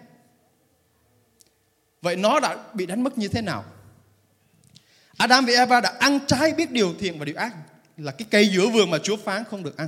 Vậy 2.02 2.16
nó 2.16 2.40
đã 2.40 2.58
bị 2.74 2.86
đánh 2.86 3.04
mất 3.04 3.18
như 3.18 3.28
thế 3.28 3.42
nào? 3.42 3.66
Adam 5.18 5.46
và 5.46 5.54
Eva 5.54 5.82
đã 5.82 5.94
ăn 6.00 6.20
trái 6.28 6.54
biết 6.54 6.72
điều 6.72 6.94
thiện 7.00 7.20
và 7.20 7.26
điều 7.26 7.36
ác, 7.36 7.56
là 7.98 8.12
cái 8.12 8.28
cây 8.32 8.50
giữa 8.54 8.68
vườn 8.68 8.90
mà 8.92 8.98
Chúa 8.98 9.18
phán 9.18 9.44
không 9.44 9.64
được 9.64 9.78
ăn. 9.78 9.88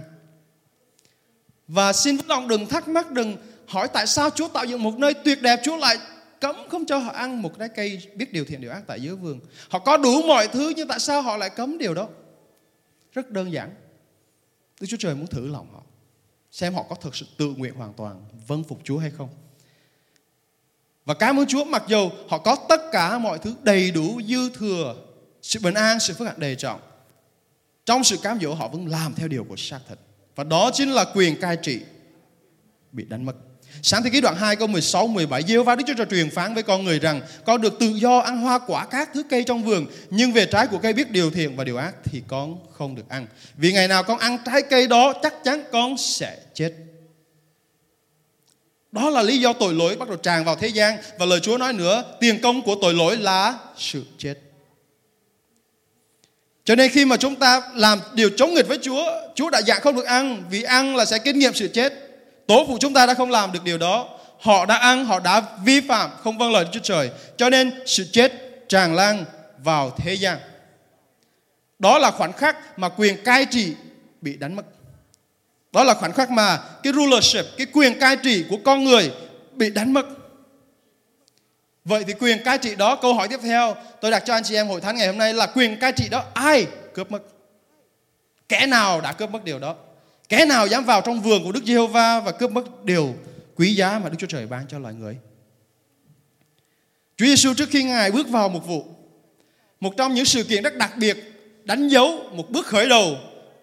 Và 1.67 1.93
xin 1.93 2.17
với 2.17 2.25
lòng 2.27 2.47
đừng 2.47 2.65
thắc 2.65 2.87
mắc, 2.87 3.11
đừng 3.11 3.37
hỏi 3.67 3.87
tại 3.93 4.07
sao 4.07 4.29
Chúa 4.29 4.47
tạo 4.47 4.65
dựng 4.65 4.83
một 4.83 4.97
nơi 4.97 5.13
tuyệt 5.13 5.41
đẹp, 5.41 5.59
Chúa 5.63 5.77
lại 5.77 5.97
cấm 6.41 6.55
không 6.69 6.85
cho 6.85 6.97
họ 6.97 7.11
ăn 7.11 7.41
một 7.41 7.59
trái 7.59 7.69
cây 7.69 8.07
biết 8.15 8.33
điều 8.33 8.45
thiện, 8.45 8.61
điều 8.61 8.71
ác 8.71 8.81
tại 8.87 9.01
giữa 9.01 9.15
vườn. 9.15 9.39
Họ 9.69 9.79
có 9.79 9.97
đủ 9.97 10.21
mọi 10.21 10.47
thứ, 10.47 10.73
nhưng 10.75 10.87
tại 10.87 10.99
sao 10.99 11.21
họ 11.21 11.37
lại 11.37 11.49
cấm 11.49 11.77
điều 11.77 11.93
đó? 11.93 12.07
Rất 13.13 13.29
đơn 13.29 13.51
giản. 13.51 13.69
Đức 14.83 14.87
Chúa 14.89 14.97
Trời 14.97 15.15
muốn 15.15 15.27
thử 15.27 15.47
lòng 15.47 15.67
họ. 15.73 15.81
Xem 16.51 16.73
họ 16.73 16.83
có 16.89 16.95
thực 16.95 17.15
sự 17.15 17.25
tự 17.37 17.53
nguyện 17.57 17.73
hoàn 17.73 17.93
toàn 17.93 18.25
vâng 18.47 18.63
phục 18.63 18.79
Chúa 18.83 18.97
hay 18.97 19.11
không. 19.11 19.29
Và 21.05 21.13
cảm 21.13 21.39
ơn 21.39 21.47
Chúa 21.47 21.65
mặc 21.65 21.83
dù 21.87 22.09
họ 22.27 22.37
có 22.37 22.55
tất 22.69 22.81
cả 22.91 23.17
mọi 23.17 23.39
thứ 23.39 23.55
đầy 23.63 23.91
đủ 23.91 24.21
dư 24.27 24.49
thừa, 24.49 24.95
sự 25.41 25.59
bình 25.63 25.73
an, 25.73 25.99
sự 25.99 26.13
phước 26.13 26.27
hạnh 26.27 26.39
đầy 26.39 26.55
trọng. 26.55 26.81
Trong 27.85 28.03
sự 28.03 28.17
cám 28.17 28.39
dỗ 28.41 28.53
họ 28.53 28.67
vẫn 28.67 28.87
làm 28.87 29.13
theo 29.13 29.27
điều 29.27 29.43
của 29.43 29.55
xác 29.57 29.79
thịt. 29.89 29.97
Và 30.35 30.43
đó 30.43 30.71
chính 30.73 30.91
là 30.91 31.05
quyền 31.15 31.39
cai 31.39 31.57
trị 31.61 31.81
bị 32.91 33.05
đánh 33.05 33.25
mất. 33.25 33.35
Sáng 33.81 34.03
thế 34.03 34.09
ký 34.09 34.21
đoạn 34.21 34.35
2 34.35 34.55
câu 34.55 34.67
16 34.67 35.07
17 35.07 35.43
Diêu 35.47 35.63
va 35.63 35.75
Đức 35.75 35.83
Chúa 35.87 35.93
Trời 35.97 36.07
truyền 36.09 36.29
phán 36.29 36.53
với 36.53 36.63
con 36.63 36.83
người 36.83 36.99
rằng 36.99 37.21
con 37.45 37.61
được 37.61 37.79
tự 37.79 37.87
do 37.87 38.19
ăn 38.19 38.37
hoa 38.37 38.59
quả 38.67 38.85
các 38.85 39.09
thứ 39.13 39.23
cây 39.29 39.43
trong 39.43 39.63
vườn 39.63 39.85
nhưng 40.09 40.31
về 40.31 40.45
trái 40.45 40.67
của 40.67 40.77
cây 40.77 40.93
biết 40.93 41.11
điều 41.11 41.31
thiện 41.31 41.55
và 41.55 41.63
điều 41.63 41.77
ác 41.77 41.95
thì 42.03 42.21
con 42.27 42.57
không 42.71 42.95
được 42.95 43.09
ăn. 43.09 43.27
Vì 43.57 43.73
ngày 43.73 43.87
nào 43.87 44.03
con 44.03 44.19
ăn 44.19 44.37
trái 44.45 44.61
cây 44.61 44.87
đó 44.87 45.13
chắc 45.23 45.33
chắn 45.43 45.63
con 45.71 45.97
sẽ 45.97 46.37
chết. 46.53 46.73
Đó 48.91 49.09
là 49.09 49.21
lý 49.21 49.39
do 49.39 49.53
tội 49.53 49.73
lỗi 49.73 49.95
bắt 49.95 50.07
đầu 50.07 50.17
tràn 50.17 50.45
vào 50.45 50.55
thế 50.55 50.67
gian 50.67 50.97
và 51.19 51.25
lời 51.25 51.39
Chúa 51.39 51.57
nói 51.57 51.73
nữa, 51.73 52.03
tiền 52.19 52.41
công 52.41 52.61
của 52.61 52.75
tội 52.81 52.93
lỗi 52.93 53.17
là 53.17 53.57
sự 53.77 54.03
chết. 54.17 54.33
Cho 56.65 56.75
nên 56.75 56.91
khi 56.91 57.05
mà 57.05 57.17
chúng 57.17 57.35
ta 57.35 57.61
làm 57.75 57.99
điều 58.13 58.29
chống 58.37 58.53
nghịch 58.53 58.67
với 58.67 58.77
Chúa, 58.81 59.05
Chúa 59.35 59.49
đã 59.49 59.61
dạng 59.61 59.81
không 59.81 59.95
được 59.95 60.05
ăn 60.05 60.43
vì 60.49 60.63
ăn 60.63 60.95
là 60.95 61.05
sẽ 61.05 61.19
kinh 61.19 61.39
nghiệm 61.39 61.53
sự 61.53 61.67
chết. 61.67 62.12
Tổ 62.47 62.65
phụ 62.67 62.77
chúng 62.79 62.93
ta 62.93 63.05
đã 63.05 63.13
không 63.13 63.31
làm 63.31 63.51
được 63.51 63.63
điều 63.63 63.77
đó. 63.77 64.09
họ 64.39 64.65
đã 64.65 64.75
ăn, 64.75 65.05
họ 65.05 65.19
đã 65.19 65.41
vi 65.63 65.81
phạm, 65.81 66.09
không 66.23 66.37
vâng 66.37 66.51
lời 66.51 66.63
Đức 66.63 66.69
Chúa 66.73 66.79
Trời. 66.79 67.11
Cho 67.37 67.49
nên 67.49 67.81
sự 67.85 68.07
chết 68.11 68.33
tràn 68.69 68.95
lan 68.95 69.25
vào 69.57 69.89
thế 69.97 70.13
gian. 70.13 70.37
Đó 71.79 71.97
là 71.97 72.11
khoảnh 72.11 72.33
khắc 72.33 72.79
mà 72.79 72.89
quyền 72.89 73.23
cai 73.23 73.45
trị 73.45 73.73
bị 74.21 74.37
đánh 74.37 74.55
mất. 74.55 74.65
Đó 75.71 75.83
là 75.83 75.93
khoảnh 75.93 76.13
khắc 76.13 76.31
mà 76.31 76.59
cái 76.83 76.93
rulership, 76.93 77.45
cái 77.57 77.67
quyền 77.73 77.99
cai 77.99 78.17
trị 78.17 78.45
của 78.49 78.57
con 78.65 78.83
người 78.83 79.11
bị 79.51 79.69
đánh 79.69 79.93
mất. 79.93 80.05
Vậy 81.85 82.03
thì 82.07 82.13
quyền 82.13 82.43
cai 82.43 82.57
trị 82.57 82.75
đó, 82.75 82.95
câu 82.95 83.13
hỏi 83.13 83.27
tiếp 83.27 83.39
theo 83.43 83.75
tôi 84.01 84.11
đặt 84.11 84.23
cho 84.25 84.33
anh 84.33 84.43
chị 84.43 84.55
em 84.55 84.67
hội 84.67 84.81
thánh 84.81 84.95
ngày 84.95 85.07
hôm 85.07 85.17
nay 85.17 85.33
là 85.33 85.45
quyền 85.45 85.79
cai 85.79 85.91
trị 85.91 86.09
đó 86.09 86.23
ai 86.33 86.67
cướp 86.93 87.11
mất? 87.11 87.19
Kẻ 88.49 88.65
nào 88.65 89.01
đã 89.01 89.11
cướp 89.11 89.29
mất 89.29 89.43
điều 89.43 89.59
đó? 89.59 89.75
Kẻ 90.29 90.45
nào 90.45 90.67
dám 90.67 90.85
vào 90.85 91.01
trong 91.01 91.21
vườn 91.21 91.43
của 91.43 91.51
Đức 91.51 91.63
Giê-hô-va 91.65 92.19
và 92.19 92.31
cướp 92.31 92.51
mất 92.51 92.85
điều 92.85 93.15
quý 93.55 93.75
giá 93.75 93.99
mà 93.99 94.09
Đức 94.09 94.15
Chúa 94.19 94.27
Trời 94.27 94.47
ban 94.47 94.67
cho 94.67 94.79
loài 94.79 94.93
người? 94.93 95.17
Chúa 97.17 97.25
Giêsu 97.25 97.53
trước 97.53 97.69
khi 97.69 97.83
Ngài 97.83 98.11
bước 98.11 98.29
vào 98.29 98.49
một 98.49 98.67
vụ, 98.67 98.85
một 99.79 99.93
trong 99.97 100.13
những 100.13 100.25
sự 100.25 100.43
kiện 100.43 100.63
rất 100.63 100.77
đặc 100.77 100.93
biệt 100.97 101.17
đánh 101.63 101.87
dấu 101.87 102.29
một 102.31 102.49
bước 102.49 102.65
khởi 102.65 102.89
đầu 102.89 103.17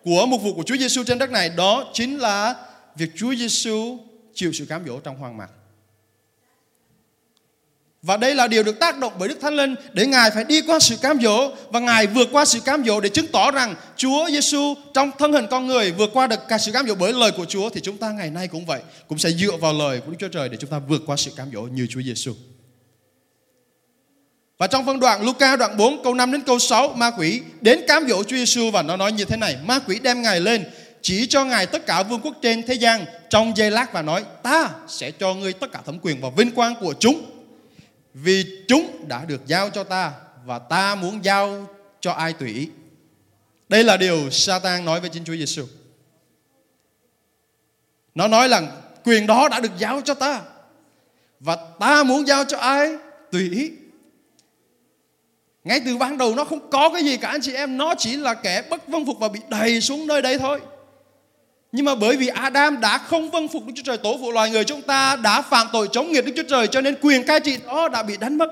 của 0.05 0.27
một 0.27 0.39
vụ 0.39 0.55
của 0.55 0.63
Chúa 0.63 0.77
Giêsu 0.77 1.05
trên 1.05 1.19
đất 1.19 1.31
này 1.31 1.49
đó 1.57 1.91
chính 1.93 2.19
là 2.19 2.55
việc 2.97 3.11
Chúa 3.17 3.35
Giêsu 3.35 3.99
chịu 4.35 4.53
sự 4.53 4.67
cám 4.67 4.83
dỗ 4.87 5.01
trong 5.01 5.17
hoang 5.17 5.37
mạc. 5.37 5.51
Và 8.03 8.17
đây 8.17 8.35
là 8.35 8.49
điều 8.49 8.63
được 8.63 8.81
tác 8.81 8.99
động 8.99 9.13
bởi 9.19 9.29
Đức 9.29 9.39
Thánh 9.41 9.57
Linh 9.57 9.75
để 9.93 10.07
Ngài 10.07 10.31
phải 10.31 10.45
đi 10.45 10.61
qua 10.61 10.79
sự 10.79 10.97
cám 10.97 11.21
dỗ 11.23 11.51
và 11.71 11.81
Ngài 11.81 12.07
vượt 12.07 12.29
qua 12.33 12.45
sự 12.45 12.61
cám 12.61 12.85
dỗ 12.85 13.01
để 13.01 13.09
chứng 13.09 13.27
tỏ 13.27 13.51
rằng 13.51 13.75
Chúa 13.97 14.29
Giêsu 14.31 14.75
trong 14.95 15.11
thân 15.19 15.33
hình 15.33 15.47
con 15.51 15.67
người 15.67 15.93
vượt 15.93 16.11
qua 16.13 16.27
được 16.27 16.41
cả 16.49 16.59
sự 16.59 16.73
cám 16.73 16.87
dỗ 16.89 16.95
bởi 16.95 17.13
lời 17.13 17.31
của 17.31 17.45
Chúa 17.45 17.71
thì 17.71 17.81
chúng 17.81 17.97
ta 17.97 18.13
ngày 18.13 18.31
nay 18.31 18.49
cũng 18.49 18.67
vậy, 18.67 18.81
cũng 19.09 19.19
sẽ 19.19 19.31
dựa 19.31 19.57
vào 19.57 19.73
lời 19.73 20.01
của 20.01 20.11
Đức 20.11 20.17
Chúa 20.21 20.29
Trời 20.29 20.49
để 20.49 20.57
chúng 20.61 20.71
ta 20.71 20.79
vượt 20.89 21.03
qua 21.07 21.17
sự 21.17 21.31
cám 21.37 21.51
dỗ 21.53 21.63
như 21.63 21.87
Chúa 21.91 22.03
Giêsu. 22.03 22.33
Và 24.59 24.67
trong 24.67 24.87
phân 24.87 25.01
đoạn 25.01 25.23
Luca 25.23 25.57
đoạn 25.57 25.77
4 25.77 26.05
câu 26.05 26.15
5 26.15 26.33
đến 26.33 26.41
câu 26.41 26.59
6 26.59 26.89
ma 26.89 27.11
quỷ 27.11 27.41
đến 27.61 27.81
cám 27.89 28.09
dỗ 28.09 28.23
Chúa 28.23 28.37
Giêsu 28.37 28.71
và 28.71 28.83
nó 28.83 28.97
nói 28.97 29.13
như 29.13 29.25
thế 29.25 29.37
này, 29.37 29.57
ma 29.65 29.79
quỷ 29.79 29.99
đem 30.03 30.23
Ngài 30.23 30.41
lên 30.41 30.65
chỉ 31.03 31.27
cho 31.27 31.45
Ngài 31.45 31.67
tất 31.67 31.87
cả 31.87 32.03
vương 32.03 32.21
quốc 32.21 32.35
trên 32.43 32.63
thế 32.63 32.75
gian 32.75 33.05
trong 33.31 33.57
giây 33.57 33.71
lát 33.71 33.93
và 33.93 34.03
nói 34.03 34.25
ta 34.43 34.71
sẽ 34.89 35.11
cho 35.11 35.35
ngươi 35.35 35.53
tất 35.53 35.73
cả 35.73 35.81
thẩm 35.87 35.99
quyền 36.03 36.21
và 36.21 36.29
vinh 36.37 36.51
quang 36.51 36.75
của 36.81 36.95
chúng 37.01 37.40
vì 38.15 38.65
chúng 38.69 39.09
đã 39.09 39.25
được 39.25 39.47
giao 39.47 39.71
cho 39.71 39.85
ta 39.85 40.13
và 40.45 40.59
ta 40.59 40.95
muốn 40.95 41.25
giao 41.25 41.67
cho 42.01 42.13
ai 42.13 42.33
tùy 42.33 42.55
ý. 42.55 42.69
Đây 43.69 43.85
là 43.85 43.97
điều 43.97 44.31
Satan 44.31 44.85
nói 44.85 45.01
với 45.01 45.11
chính 45.11 45.25
Chúa 45.25 45.37
Giêsu. 45.37 45.67
Nó 48.15 48.29
nói 48.29 48.49
là 48.49 48.63
quyền 49.05 49.27
đó 49.27 49.49
đã 49.49 49.61
được 49.61 49.73
giao 49.79 50.01
cho 50.01 50.15
ta 50.15 50.43
và 51.41 51.57
ta 51.81 52.05
muốn 52.05 52.27
giao 52.27 52.45
cho 52.45 52.59
ai 52.59 52.97
tùy 53.33 53.51
ý. 53.51 53.71
Ngay 55.65 55.81
từ 55.85 55.97
ban 55.97 56.19
đầu 56.19 56.35
nó 56.35 56.45
không 56.45 56.71
có 56.71 56.89
cái 56.89 57.05
gì 57.05 57.17
cả 57.17 57.29
anh 57.29 57.41
chị 57.41 57.55
em, 57.55 57.77
Nó 57.77 57.95
chỉ 57.99 58.17
là 58.17 58.35
kẻ 58.35 58.63
bất 58.71 58.89
vâng 58.89 59.07
phục 59.07 59.17
và 59.21 59.29
bị 59.29 59.41
đầy 59.49 59.81
xuống 59.81 60.07
nơi 60.07 60.23
đây 60.23 60.39
thôi 60.39 60.61
nhưng 61.73 61.85
mà 61.85 61.95
bởi 61.95 62.17
vì 62.17 62.29
Adam 62.29 62.81
đã 62.81 62.99
không 62.99 63.31
vâng 63.31 63.49
phục 63.49 63.67
Đức 63.67 63.73
Chúa 63.77 63.83
Trời 63.83 63.97
tổ 63.97 64.19
phụ 64.21 64.33
loài 64.33 64.51
người, 64.51 64.65
chúng 64.65 64.83
ta 64.83 65.17
đã 65.17 65.43
phạm 65.43 65.67
tội 65.73 65.89
chống 65.93 66.13
nghịch 66.13 66.25
Đức 66.25 66.33
Chúa 66.37 66.49
Trời 66.49 66.67
cho 66.67 66.81
nên 66.81 66.95
quyền 67.01 67.27
cai 67.27 67.41
trị 67.41 67.57
đó 67.67 67.89
đã 67.89 68.03
bị 68.03 68.17
đánh 68.17 68.39
mất. 68.39 68.51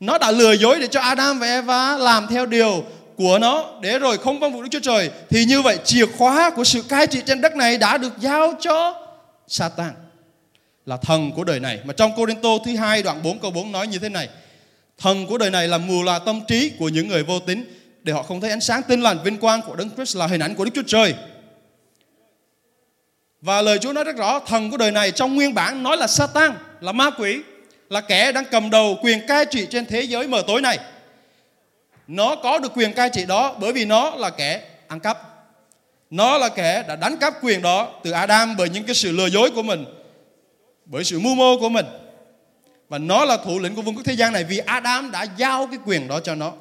Nó 0.00 0.18
đã 0.18 0.30
lừa 0.30 0.52
dối 0.52 0.80
để 0.80 0.86
cho 0.86 1.00
Adam 1.00 1.38
và 1.38 1.46
Eva 1.46 1.96
làm 1.96 2.26
theo 2.30 2.46
điều 2.46 2.84
của 3.16 3.38
nó. 3.38 3.64
Để 3.80 3.98
rồi 3.98 4.18
không 4.18 4.40
vâng 4.40 4.52
phục 4.52 4.62
Đức 4.62 4.68
Chúa 4.70 4.80
Trời, 4.80 5.10
thì 5.30 5.44
như 5.44 5.62
vậy 5.62 5.78
chìa 5.84 6.06
khóa 6.06 6.50
của 6.50 6.64
sự 6.64 6.82
cai 6.82 7.06
trị 7.06 7.20
trên 7.26 7.40
đất 7.40 7.56
này 7.56 7.78
đã 7.78 7.98
được 7.98 8.12
giao 8.20 8.54
cho 8.60 9.06
Satan, 9.48 9.92
là 10.86 10.96
thần 10.96 11.32
của 11.32 11.44
đời 11.44 11.60
này. 11.60 11.78
Mà 11.84 11.92
trong 11.92 12.12
Cô 12.16 12.26
Đinh 12.26 12.40
Tô 12.40 12.58
thứ 12.64 12.76
hai 12.76 13.02
đoạn 13.02 13.22
4 13.22 13.38
câu 13.38 13.50
4 13.50 13.72
nói 13.72 13.86
như 13.86 13.98
thế 13.98 14.08
này, 14.08 14.28
thần 14.98 15.26
của 15.26 15.38
đời 15.38 15.50
này 15.50 15.68
là 15.68 15.78
mù 15.78 16.02
là 16.02 16.18
tâm 16.18 16.40
trí 16.48 16.72
của 16.78 16.88
những 16.88 17.08
người 17.08 17.22
vô 17.22 17.38
tín, 17.38 17.64
để 18.02 18.12
họ 18.12 18.22
không 18.22 18.40
thấy 18.40 18.50
ánh 18.50 18.60
sáng 18.60 18.82
tinh 18.82 19.00
lành 19.00 19.18
vinh 19.24 19.38
quang 19.38 19.62
của 19.62 19.76
Đấng 19.76 19.90
Christ 19.90 20.16
là 20.16 20.26
hình 20.26 20.40
ảnh 20.40 20.54
của 20.54 20.64
Đức 20.64 20.70
Chúa 20.74 20.82
Trời 20.86 21.14
và 23.46 23.62
lời 23.62 23.78
Chúa 23.78 23.92
nói 23.92 24.04
rất 24.04 24.16
rõ, 24.16 24.38
thần 24.38 24.70
của 24.70 24.76
đời 24.76 24.90
này 24.90 25.10
trong 25.10 25.34
nguyên 25.34 25.54
bản 25.54 25.82
nói 25.82 25.96
là 25.96 26.06
Satan, 26.06 26.52
là 26.80 26.92
ma 26.92 27.10
quỷ, 27.10 27.40
là 27.90 28.00
kẻ 28.00 28.32
đang 28.32 28.44
cầm 28.50 28.70
đầu 28.70 28.98
quyền 29.02 29.26
cai 29.26 29.44
trị 29.44 29.66
trên 29.70 29.86
thế 29.86 30.02
giới 30.02 30.28
mờ 30.28 30.42
tối 30.46 30.60
này. 30.60 30.78
Nó 32.06 32.36
có 32.36 32.58
được 32.58 32.72
quyền 32.74 32.92
cai 32.92 33.10
trị 33.12 33.24
đó 33.26 33.56
bởi 33.60 33.72
vì 33.72 33.84
nó 33.84 34.10
là 34.10 34.30
kẻ 34.30 34.62
ăn 34.88 35.00
cắp. 35.00 35.18
Nó 36.10 36.38
là 36.38 36.48
kẻ 36.48 36.84
đã 36.88 36.96
đánh 36.96 37.16
cắp 37.16 37.34
quyền 37.44 37.62
đó 37.62 38.00
từ 38.04 38.10
Adam 38.10 38.56
bởi 38.56 38.68
những 38.68 38.84
cái 38.84 38.94
sự 38.94 39.12
lừa 39.12 39.26
dối 39.26 39.50
của 39.50 39.62
mình, 39.62 39.84
bởi 40.84 41.04
sự 41.04 41.18
mưu 41.18 41.34
mô 41.34 41.58
của 41.58 41.68
mình. 41.68 41.86
Và 42.88 42.98
nó 42.98 43.24
là 43.24 43.36
thủ 43.36 43.58
lĩnh 43.58 43.74
của 43.74 43.82
vương 43.82 43.94
quốc 43.94 44.04
thế 44.04 44.16
gian 44.16 44.32
này 44.32 44.44
vì 44.44 44.58
Adam 44.58 45.10
đã 45.10 45.26
giao 45.36 45.66
cái 45.66 45.78
quyền 45.86 46.08
đó 46.08 46.20
cho 46.20 46.34
nó. 46.34 46.52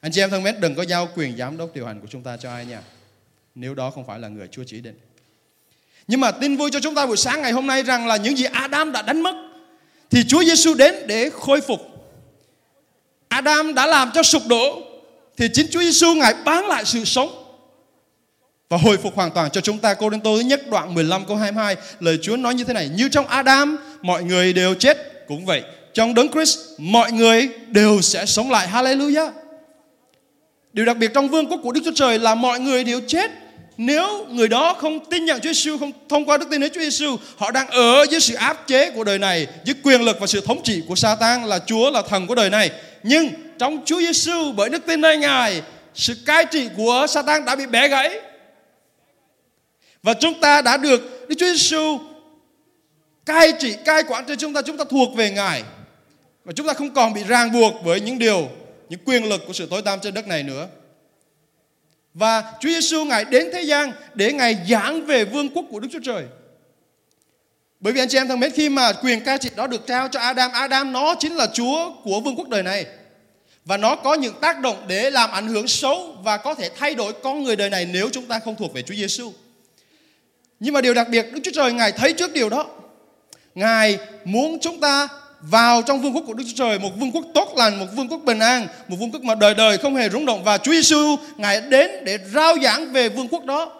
Anh 0.00 0.12
chị 0.12 0.20
em 0.20 0.30
thân 0.30 0.42
mến, 0.42 0.60
đừng 0.60 0.74
có 0.74 0.82
giao 0.82 1.08
quyền 1.14 1.36
giám 1.36 1.56
đốc 1.56 1.74
điều 1.74 1.86
hành 1.86 2.00
của 2.00 2.06
chúng 2.10 2.22
ta 2.22 2.36
cho 2.36 2.50
ai 2.50 2.66
nha 2.66 2.80
nếu 3.60 3.74
đó 3.74 3.90
không 3.90 4.06
phải 4.06 4.18
là 4.18 4.28
người 4.28 4.48
Chúa 4.48 4.62
chỉ 4.66 4.80
định. 4.80 4.98
Nhưng 6.08 6.20
mà 6.20 6.30
tin 6.30 6.56
vui 6.56 6.70
cho 6.72 6.80
chúng 6.80 6.94
ta 6.94 7.06
buổi 7.06 7.16
sáng 7.16 7.42
ngày 7.42 7.52
hôm 7.52 7.66
nay 7.66 7.82
rằng 7.82 8.06
là 8.06 8.16
những 8.16 8.36
gì 8.36 8.44
Adam 8.44 8.92
đã 8.92 9.02
đánh 9.02 9.20
mất, 9.20 9.34
thì 10.10 10.24
Chúa 10.28 10.44
Giêsu 10.44 10.74
đến 10.74 10.94
để 11.06 11.30
khôi 11.30 11.60
phục. 11.60 11.80
Adam 13.28 13.74
đã 13.74 13.86
làm 13.86 14.10
cho 14.14 14.22
sụp 14.22 14.42
đổ, 14.48 14.82
thì 15.36 15.48
chính 15.52 15.66
Chúa 15.70 15.80
Giêsu 15.80 16.14
ngài 16.14 16.34
bán 16.44 16.66
lại 16.66 16.84
sự 16.84 17.04
sống 17.04 17.44
và 18.68 18.76
hồi 18.76 18.96
phục 18.96 19.14
hoàn 19.14 19.30
toàn 19.30 19.50
cho 19.50 19.60
chúng 19.60 19.78
ta. 19.78 19.94
Cô 19.94 20.10
Đinh 20.10 20.20
Tô 20.20 20.36
thứ 20.36 20.40
nhất 20.40 20.62
đoạn 20.70 20.94
15 20.94 21.24
câu 21.26 21.36
22 21.36 21.76
lời 22.00 22.18
Chúa 22.22 22.36
nói 22.36 22.54
như 22.54 22.64
thế 22.64 22.74
này: 22.74 22.88
Như 22.88 23.08
trong 23.08 23.26
Adam, 23.26 23.78
mọi 24.02 24.24
người 24.24 24.52
đều 24.52 24.74
chết 24.74 25.24
cũng 25.28 25.46
vậy 25.46 25.62
trong 25.94 26.14
đấng 26.14 26.28
Christ, 26.28 26.58
mọi 26.78 27.12
người 27.12 27.48
đều 27.68 28.00
sẽ 28.00 28.26
sống 28.26 28.50
lại. 28.50 28.68
Hallelujah. 28.72 29.30
Điều 30.72 30.84
đặc 30.84 30.96
biệt 30.96 31.10
trong 31.14 31.28
vương 31.28 31.46
quốc 31.46 31.60
của 31.62 31.72
Đức 31.72 31.80
Chúa 31.84 31.92
Trời 31.94 32.18
là 32.18 32.34
mọi 32.34 32.60
người 32.60 32.84
đều 32.84 33.00
chết 33.06 33.30
nếu 33.78 34.26
người 34.30 34.48
đó 34.48 34.74
không 34.74 35.04
tin 35.10 35.24
nhận 35.24 35.40
Chúa 35.40 35.52
Giêsu 35.52 35.78
không 35.78 35.92
thông 36.08 36.24
qua 36.24 36.36
đức 36.36 36.46
tin 36.50 36.60
đến 36.60 36.72
Chúa 36.74 36.80
Giêsu 36.80 37.16
họ 37.36 37.50
đang 37.50 37.66
ở 37.66 38.06
dưới 38.10 38.20
sự 38.20 38.34
áp 38.34 38.66
chế 38.66 38.90
của 38.90 39.04
đời 39.04 39.18
này, 39.18 39.46
dưới 39.64 39.74
quyền 39.82 40.02
lực 40.02 40.16
và 40.20 40.26
sự 40.26 40.40
thống 40.40 40.62
trị 40.62 40.82
của 40.88 40.94
Satan 40.94 41.44
là 41.44 41.58
Chúa 41.66 41.90
là 41.90 42.02
thần 42.02 42.26
của 42.26 42.34
đời 42.34 42.50
này. 42.50 42.70
Nhưng 43.02 43.28
trong 43.58 43.84
Chúa 43.84 44.00
Giêsu 44.00 44.52
bởi 44.52 44.68
đức 44.68 44.86
tin 44.86 45.00
nơi 45.00 45.18
Ngài, 45.18 45.62
sự 45.94 46.14
cai 46.26 46.44
trị 46.44 46.68
của 46.76 47.06
Satan 47.08 47.44
đã 47.44 47.56
bị 47.56 47.66
bẻ 47.66 47.88
gãy. 47.88 48.20
Và 50.02 50.14
chúng 50.14 50.40
ta 50.40 50.62
đã 50.62 50.76
được 50.76 51.28
Đức 51.28 51.34
Chúa 51.38 51.52
Giêsu 51.52 51.98
cai 53.26 53.52
trị, 53.58 53.74
cai 53.84 54.02
quản 54.08 54.24
trên 54.26 54.38
chúng 54.38 54.54
ta 54.54 54.62
chúng 54.62 54.76
ta 54.76 54.84
thuộc 54.90 55.14
về 55.16 55.30
Ngài. 55.30 55.62
Và 56.44 56.52
chúng 56.52 56.66
ta 56.66 56.72
không 56.72 56.94
còn 56.94 57.14
bị 57.14 57.20
ràng 57.28 57.52
buộc 57.52 57.74
với 57.84 58.00
những 58.00 58.18
điều, 58.18 58.48
những 58.88 59.00
quyền 59.04 59.28
lực 59.28 59.40
của 59.46 59.52
sự 59.52 59.66
tối 59.70 59.82
tăm 59.82 59.98
trên 60.00 60.14
đất 60.14 60.26
này 60.26 60.42
nữa 60.42 60.68
và 62.18 62.52
Chúa 62.60 62.68
Giêsu 62.68 63.04
ngài 63.04 63.24
đến 63.24 63.48
thế 63.52 63.62
gian 63.62 63.92
để 64.14 64.32
ngài 64.32 64.56
giảng 64.70 65.06
về 65.06 65.24
vương 65.24 65.48
quốc 65.48 65.64
của 65.70 65.80
Đức 65.80 65.88
Chúa 65.92 66.00
Trời. 66.04 66.24
Bởi 67.80 67.92
vì 67.92 68.00
anh 68.00 68.08
chị 68.08 68.18
em 68.18 68.28
thân 68.28 68.40
mến 68.40 68.50
khi 68.50 68.68
mà 68.68 68.92
quyền 68.92 69.20
cai 69.20 69.38
trị 69.38 69.50
đó 69.56 69.66
được 69.66 69.86
trao 69.86 70.08
cho 70.08 70.20
Adam, 70.20 70.52
Adam 70.52 70.92
nó 70.92 71.14
chính 71.18 71.34
là 71.34 71.46
Chúa 71.54 71.90
của 72.04 72.20
vương 72.20 72.36
quốc 72.36 72.48
đời 72.48 72.62
này. 72.62 72.86
Và 73.64 73.76
nó 73.76 73.96
có 73.96 74.14
những 74.14 74.34
tác 74.40 74.60
động 74.60 74.84
để 74.88 75.10
làm 75.10 75.30
ảnh 75.30 75.48
hưởng 75.48 75.68
xấu 75.68 76.16
và 76.22 76.36
có 76.36 76.54
thể 76.54 76.70
thay 76.76 76.94
đổi 76.94 77.12
con 77.22 77.42
người 77.42 77.56
đời 77.56 77.70
này 77.70 77.88
nếu 77.92 78.08
chúng 78.12 78.26
ta 78.26 78.38
không 78.38 78.56
thuộc 78.56 78.74
về 78.74 78.82
Chúa 78.82 78.94
Giêsu. 78.94 79.32
Nhưng 80.60 80.74
mà 80.74 80.80
điều 80.80 80.94
đặc 80.94 81.08
biệt 81.08 81.26
Đức 81.32 81.40
Chúa 81.44 81.52
Trời 81.54 81.72
Ngài 81.72 81.92
thấy 81.92 82.12
trước 82.12 82.32
điều 82.32 82.48
đó. 82.48 82.66
Ngài 83.54 83.98
muốn 84.24 84.58
chúng 84.60 84.80
ta 84.80 85.08
vào 85.40 85.82
trong 85.82 86.02
vương 86.02 86.14
quốc 86.14 86.24
của 86.26 86.34
Đức 86.34 86.44
Chúa 86.46 86.64
Trời, 86.64 86.78
một 86.78 86.90
vương 86.98 87.12
quốc 87.12 87.24
tốt 87.34 87.54
lành, 87.56 87.78
một 87.78 87.86
vương 87.96 88.08
quốc 88.08 88.20
bình 88.24 88.38
an, 88.38 88.66
một 88.88 88.96
vương 89.00 89.12
quốc 89.12 89.22
mà 89.22 89.34
đời 89.34 89.54
đời 89.54 89.78
không 89.78 89.96
hề 89.96 90.10
rung 90.10 90.26
động 90.26 90.44
và 90.44 90.58
Chúa 90.58 90.72
Giêsu 90.72 91.16
ngài 91.36 91.60
đến 91.60 91.90
để 92.04 92.18
rao 92.34 92.54
giảng 92.62 92.92
về 92.92 93.08
vương 93.08 93.28
quốc 93.28 93.44
đó. 93.44 93.74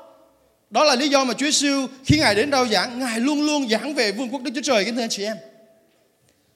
Đó 0.70 0.84
là 0.84 0.94
lý 0.94 1.08
do 1.08 1.24
mà 1.24 1.34
Chúa 1.34 1.46
Giêsu 1.46 1.86
khi 2.04 2.18
ngài 2.18 2.34
đến 2.34 2.50
rao 2.52 2.66
giảng, 2.66 2.98
ngài 2.98 3.20
luôn 3.20 3.46
luôn 3.46 3.68
giảng 3.68 3.94
về 3.94 4.12
vương 4.12 4.28
quốc 4.28 4.42
Đức 4.42 4.50
Chúa 4.54 4.60
Trời 4.60 4.84
kính 4.84 4.96
thưa 4.96 5.02
anh 5.02 5.08
chị 5.08 5.24
em. 5.24 5.36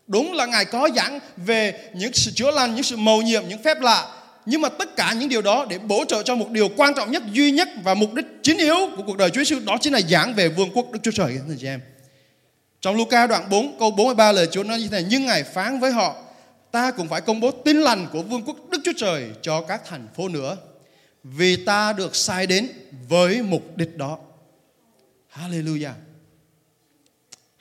Đúng 0.06 0.32
là 0.32 0.46
ngài 0.46 0.64
có 0.64 0.88
giảng 0.96 1.18
về 1.36 1.74
những 1.94 2.12
sự 2.12 2.30
chữa 2.34 2.50
lành, 2.50 2.74
những 2.74 2.84
sự 2.84 2.96
mầu 2.96 3.22
nhiệm, 3.22 3.42
những 3.48 3.62
phép 3.62 3.80
lạ, 3.80 4.06
nhưng 4.46 4.60
mà 4.60 4.68
tất 4.68 4.96
cả 4.96 5.12
những 5.12 5.28
điều 5.28 5.42
đó 5.42 5.66
để 5.68 5.78
bổ 5.78 6.04
trợ 6.08 6.22
cho 6.22 6.34
một 6.34 6.50
điều 6.50 6.68
quan 6.76 6.94
trọng 6.94 7.10
nhất, 7.10 7.22
duy 7.32 7.50
nhất 7.50 7.68
và 7.84 7.94
mục 7.94 8.14
đích 8.14 8.26
chính 8.42 8.58
yếu 8.58 8.76
của 8.96 9.02
cuộc 9.06 9.16
đời 9.16 9.30
Chúa 9.30 9.44
Giêsu 9.44 9.60
đó 9.66 9.78
chính 9.80 9.92
là 9.92 10.00
giảng 10.00 10.34
về 10.34 10.48
vương 10.48 10.70
quốc 10.74 10.90
Đức 10.92 10.98
Chúa 11.02 11.10
Trời 11.10 11.26
kính 11.26 11.42
thưa 11.46 11.52
anh 11.52 11.58
chị 11.60 11.66
em. 11.66 11.80
Trong 12.82 12.96
Luca 12.96 13.26
đoạn 13.26 13.48
4 13.50 13.78
câu 13.78 13.90
43 13.90 14.32
lời 14.32 14.48
Chúa 14.52 14.62
nói 14.62 14.78
như 14.78 14.88
thế 14.88 14.90
này 14.90 15.06
Nhưng 15.10 15.26
Ngài 15.26 15.44
phán 15.44 15.80
với 15.80 15.92
họ 15.92 16.16
Ta 16.70 16.90
cũng 16.90 17.08
phải 17.08 17.20
công 17.20 17.40
bố 17.40 17.50
tin 17.50 17.76
lành 17.76 18.06
của 18.12 18.22
vương 18.22 18.42
quốc 18.44 18.56
Đức 18.70 18.78
Chúa 18.84 18.92
Trời 18.96 19.30
cho 19.42 19.60
các 19.60 19.82
thành 19.86 20.08
phố 20.16 20.28
nữa 20.28 20.56
Vì 21.24 21.64
ta 21.64 21.92
được 21.92 22.16
sai 22.16 22.46
đến 22.46 22.68
với 23.08 23.42
mục 23.42 23.76
đích 23.76 23.96
đó. 23.96 24.18
Hallelujah. 25.34 25.92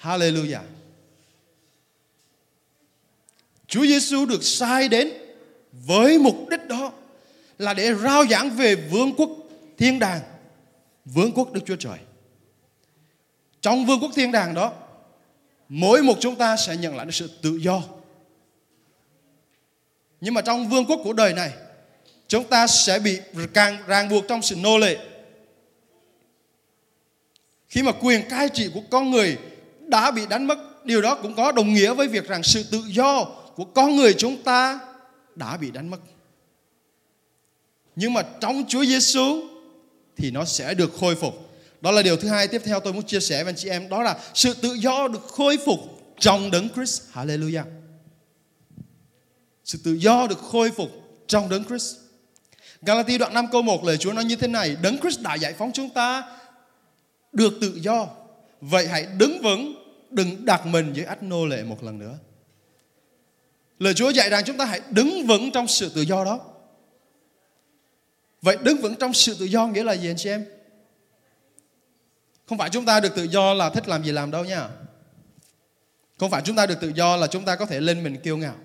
Hallelujah. 0.01 0.62
Chúa 3.68 3.86
Giêsu 3.86 4.25
được 4.25 4.44
sai 4.44 4.88
đến 4.90 5.12
với 5.72 6.20
mục 6.20 6.36
đích 6.50 6.68
đó 6.68 6.92
là 7.58 7.74
để 7.74 7.94
rao 7.94 8.25
giảng 8.25 8.50
về 8.50 8.75
vương 8.75 9.16
quốc 9.18 9.30
thiên 9.78 10.00
đàng, 10.00 10.22
vương 11.06 11.32
quốc 11.32 11.54
Đức 11.54 11.62
Chúa 11.66 11.75
Trời. 11.75 11.98
trong 13.62 13.86
vương 13.86 14.00
quốc 14.00 14.12
thiên 14.16 14.32
đàng 14.32 14.54
đó 14.54 14.74
mỗi 15.74 16.01
một 16.01 16.18
chúng 16.20 16.36
ta 16.36 16.58
sẽ 16.58 16.78
nhận 16.78 16.96
lại 16.96 17.06
được 17.06 17.12
sự 17.12 17.30
tự 17.42 17.56
do. 17.56 17.84
Nhưng 20.22 20.34
mà 20.34 20.42
trong 20.42 20.70
vương 20.70 20.86
quốc 20.86 21.00
của 21.04 21.13
đời 21.13 21.34
này, 21.34 21.51
chúng 22.28 22.44
ta 22.44 22.68
sẽ 22.68 23.00
bị 23.00 23.20
càng 23.54 23.78
ràng 23.88 24.10
buộc 24.10 24.25
trong 24.28 24.42
sự 24.42 24.56
nô 24.56 24.78
lệ. 24.78 24.98
Khi 27.70 27.84
mà 27.84 27.92
quyền 27.92 28.30
cai 28.30 28.50
trị 28.50 28.70
của 28.74 28.82
con 28.92 29.12
người 29.12 29.38
đã 29.88 30.12
bị 30.12 30.22
đánh 30.30 30.48
mất, 30.48 30.86
điều 30.86 31.01
đó 31.01 31.16
cũng 31.16 31.36
có 31.36 31.51
đồng 31.51 31.74
nghĩa 31.74 31.94
với 31.94 32.08
việc 32.08 32.28
rằng 32.28 32.44
sự 32.44 32.63
tự 32.63 32.84
do 32.88 33.25
của 33.56 33.66
con 33.66 33.96
người 33.96 34.13
chúng 34.13 34.44
ta 34.44 34.80
đã 35.36 35.58
bị 35.58 35.72
đánh 35.72 35.90
mất. 35.90 36.00
Nhưng 37.96 38.13
mà 38.13 38.24
trong 38.42 38.63
Chúa 38.68 38.86
Giêsu 38.86 39.42
thì 40.18 40.32
nó 40.32 40.46
sẽ 40.46 40.74
được 40.74 40.92
khôi 41.00 41.16
phục 41.16 41.50
đó 41.82 41.92
là 41.92 42.02
điều 42.02 42.18
thứ 42.18 42.28
hai 42.28 42.48
tiếp 42.48 42.62
theo 42.66 42.80
tôi 42.80 42.94
muốn 42.94 43.04
chia 43.04 43.20
sẻ 43.20 43.44
với 43.44 43.50
anh 43.50 43.58
chị 43.58 43.70
em. 43.70 43.90
Đó 43.90 44.04
là 44.04 44.20
sự 44.34 44.54
tự 44.54 44.74
do 44.74 45.08
được 45.08 45.24
khôi 45.24 45.58
phục 45.66 45.80
trong 46.20 46.52
đấng 46.52 46.70
Christ. 46.70 47.02
Hallelujah. 47.14 47.64
Sự 49.64 49.80
tự 49.84 49.94
do 49.94 50.28
được 50.28 50.40
khôi 50.40 50.72
phục 50.72 50.90
trong 51.28 51.50
đấng 51.50 51.66
Christ. 51.66 51.96
Galati 52.82 53.18
đoạn 53.18 53.34
5 53.34 53.48
câu 53.52 53.62
1 53.62 53.84
lời 53.86 53.98
Chúa 53.98 54.14
nói 54.14 54.24
như 54.24 54.36
thế 54.36 54.48
này, 54.48 54.76
Đấng 54.82 54.98
Christ 54.98 55.22
đã 55.22 55.36
giải 55.36 55.54
phóng 55.54 55.72
chúng 55.74 55.90
ta 55.90 56.24
được 57.32 57.54
tự 57.62 57.80
do. 57.82 58.08
Vậy 58.62 58.88
hãy 58.88 59.06
đứng 59.18 59.42
vững, 59.42 59.82
Đừng 60.12 60.46
đặt 60.46 60.66
mình 60.66 60.94
dưới 60.94 61.06
ách 61.06 61.24
nô 61.24 61.46
lệ 61.46 61.64
một 61.64 61.84
lần 61.84 62.00
nữa. 62.00 62.18
Lời 63.80 63.94
Chúa 63.94 64.10
dạy 64.10 64.30
rằng 64.30 64.44
chúng 64.46 64.58
ta 64.58 64.66
hãy 64.66 64.82
đứng 64.90 65.26
vững 65.28 65.52
trong 65.52 65.68
sự 65.68 65.92
tự 65.96 66.02
do 66.02 66.26
đó. 66.26 66.40
Vậy 68.42 68.58
đứng 68.64 68.78
vững 68.78 68.96
trong 68.96 69.14
sự 69.14 69.36
tự 69.40 69.46
do 69.46 69.68
nghĩa 69.68 69.84
là 69.84 69.94
gì 69.94 70.10
anh 70.10 70.18
chị 70.18 70.30
em? 70.30 70.46
Không 72.51 72.58
phải 72.58 72.70
chúng 72.70 72.86
ta 72.86 73.00
được 73.00 73.15
tự 73.15 73.24
do 73.24 73.53
là 73.53 73.70
thích 73.70 73.88
làm 73.88 74.03
gì 74.03 74.12
làm 74.12 74.31
đâu 74.31 74.46
nha 74.46 74.70
Không 76.17 76.31
phải 76.31 76.41
chúng 76.46 76.55
ta 76.55 76.65
được 76.65 76.77
tự 76.81 76.89
do 76.96 77.15
là 77.15 77.27
chúng 77.27 77.46
ta 77.46 77.55
có 77.55 77.65
thể 77.65 77.79
lên 77.79 78.03
mình 78.03 78.22
kiêu 78.22 78.38
ngạo 78.38 78.55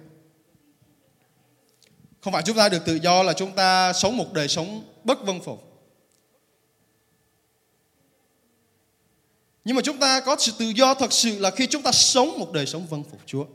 Không 2.21 2.33
phải 2.33 2.43
chúng 2.43 2.57
ta 2.57 2.69
được 2.69 2.85
tự 2.85 2.95
do 2.95 3.23
là 3.23 3.33
chúng 3.33 3.52
ta 3.52 3.93
sống 3.93 4.16
một 4.16 4.33
đời 4.33 4.49
sống 4.49 4.85
bất 5.05 5.26
vân 5.26 5.40
phục 5.40 5.83
Nhưng 9.64 9.76
mà 9.76 9.83
chúng 9.83 9.99
ta 9.99 10.21
có 10.21 10.37
sự 10.38 10.52
tự 10.59 10.69
do 10.69 10.95
thật 10.95 11.12
sự 11.12 11.38
là 11.38 11.50
khi 11.50 11.66
chúng 11.66 11.83
ta 11.83 11.93
sống 11.93 12.38
một 12.38 12.52
đời 12.52 12.66
sống 12.66 12.87
vâng 12.87 13.05
phục 13.11 13.21
Chúa. 13.26 13.47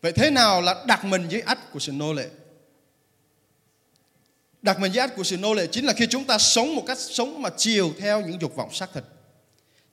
Vậy 0.00 0.12
thế 0.12 0.30
nào 0.30 0.60
là 0.60 0.84
đặt 0.86 1.04
mình 1.04 1.28
dưới 1.28 1.40
ách 1.40 1.72
của 1.72 1.78
sự 1.78 1.92
nô 1.92 2.12
lệ? 2.12 2.28
Đặc 4.64 4.80
mệnh 4.80 4.92
dưới 4.92 5.08
của 5.08 5.24
sự 5.24 5.36
nô 5.36 5.54
lệ 5.54 5.66
chính 5.66 5.84
là 5.84 5.92
khi 5.92 6.06
chúng 6.06 6.24
ta 6.24 6.38
sống 6.38 6.76
một 6.76 6.82
cách 6.86 6.98
sống 6.98 7.42
mà 7.42 7.50
chiều 7.56 7.92
theo 7.98 8.20
những 8.20 8.40
dục 8.40 8.56
vọng 8.56 8.72
xác 8.72 8.92
thịt. 8.94 9.04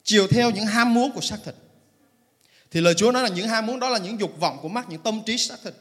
Chiều 0.04 0.26
theo 0.28 0.50
những 0.50 0.66
ham 0.66 0.94
muốn 0.94 1.12
của 1.12 1.20
xác 1.20 1.36
thịt. 1.44 1.54
Thì 2.70 2.80
lời 2.80 2.94
Chúa 2.94 3.12
nói 3.12 3.22
là 3.22 3.28
những 3.28 3.48
ham 3.48 3.66
muốn 3.66 3.80
đó 3.80 3.88
là 3.88 3.98
những 3.98 4.20
dục 4.20 4.40
vọng 4.40 4.58
của 4.62 4.68
mắt, 4.68 4.86
những 4.88 5.02
tâm 5.02 5.22
trí 5.26 5.38
xác 5.38 5.56
thịt. 5.64 5.74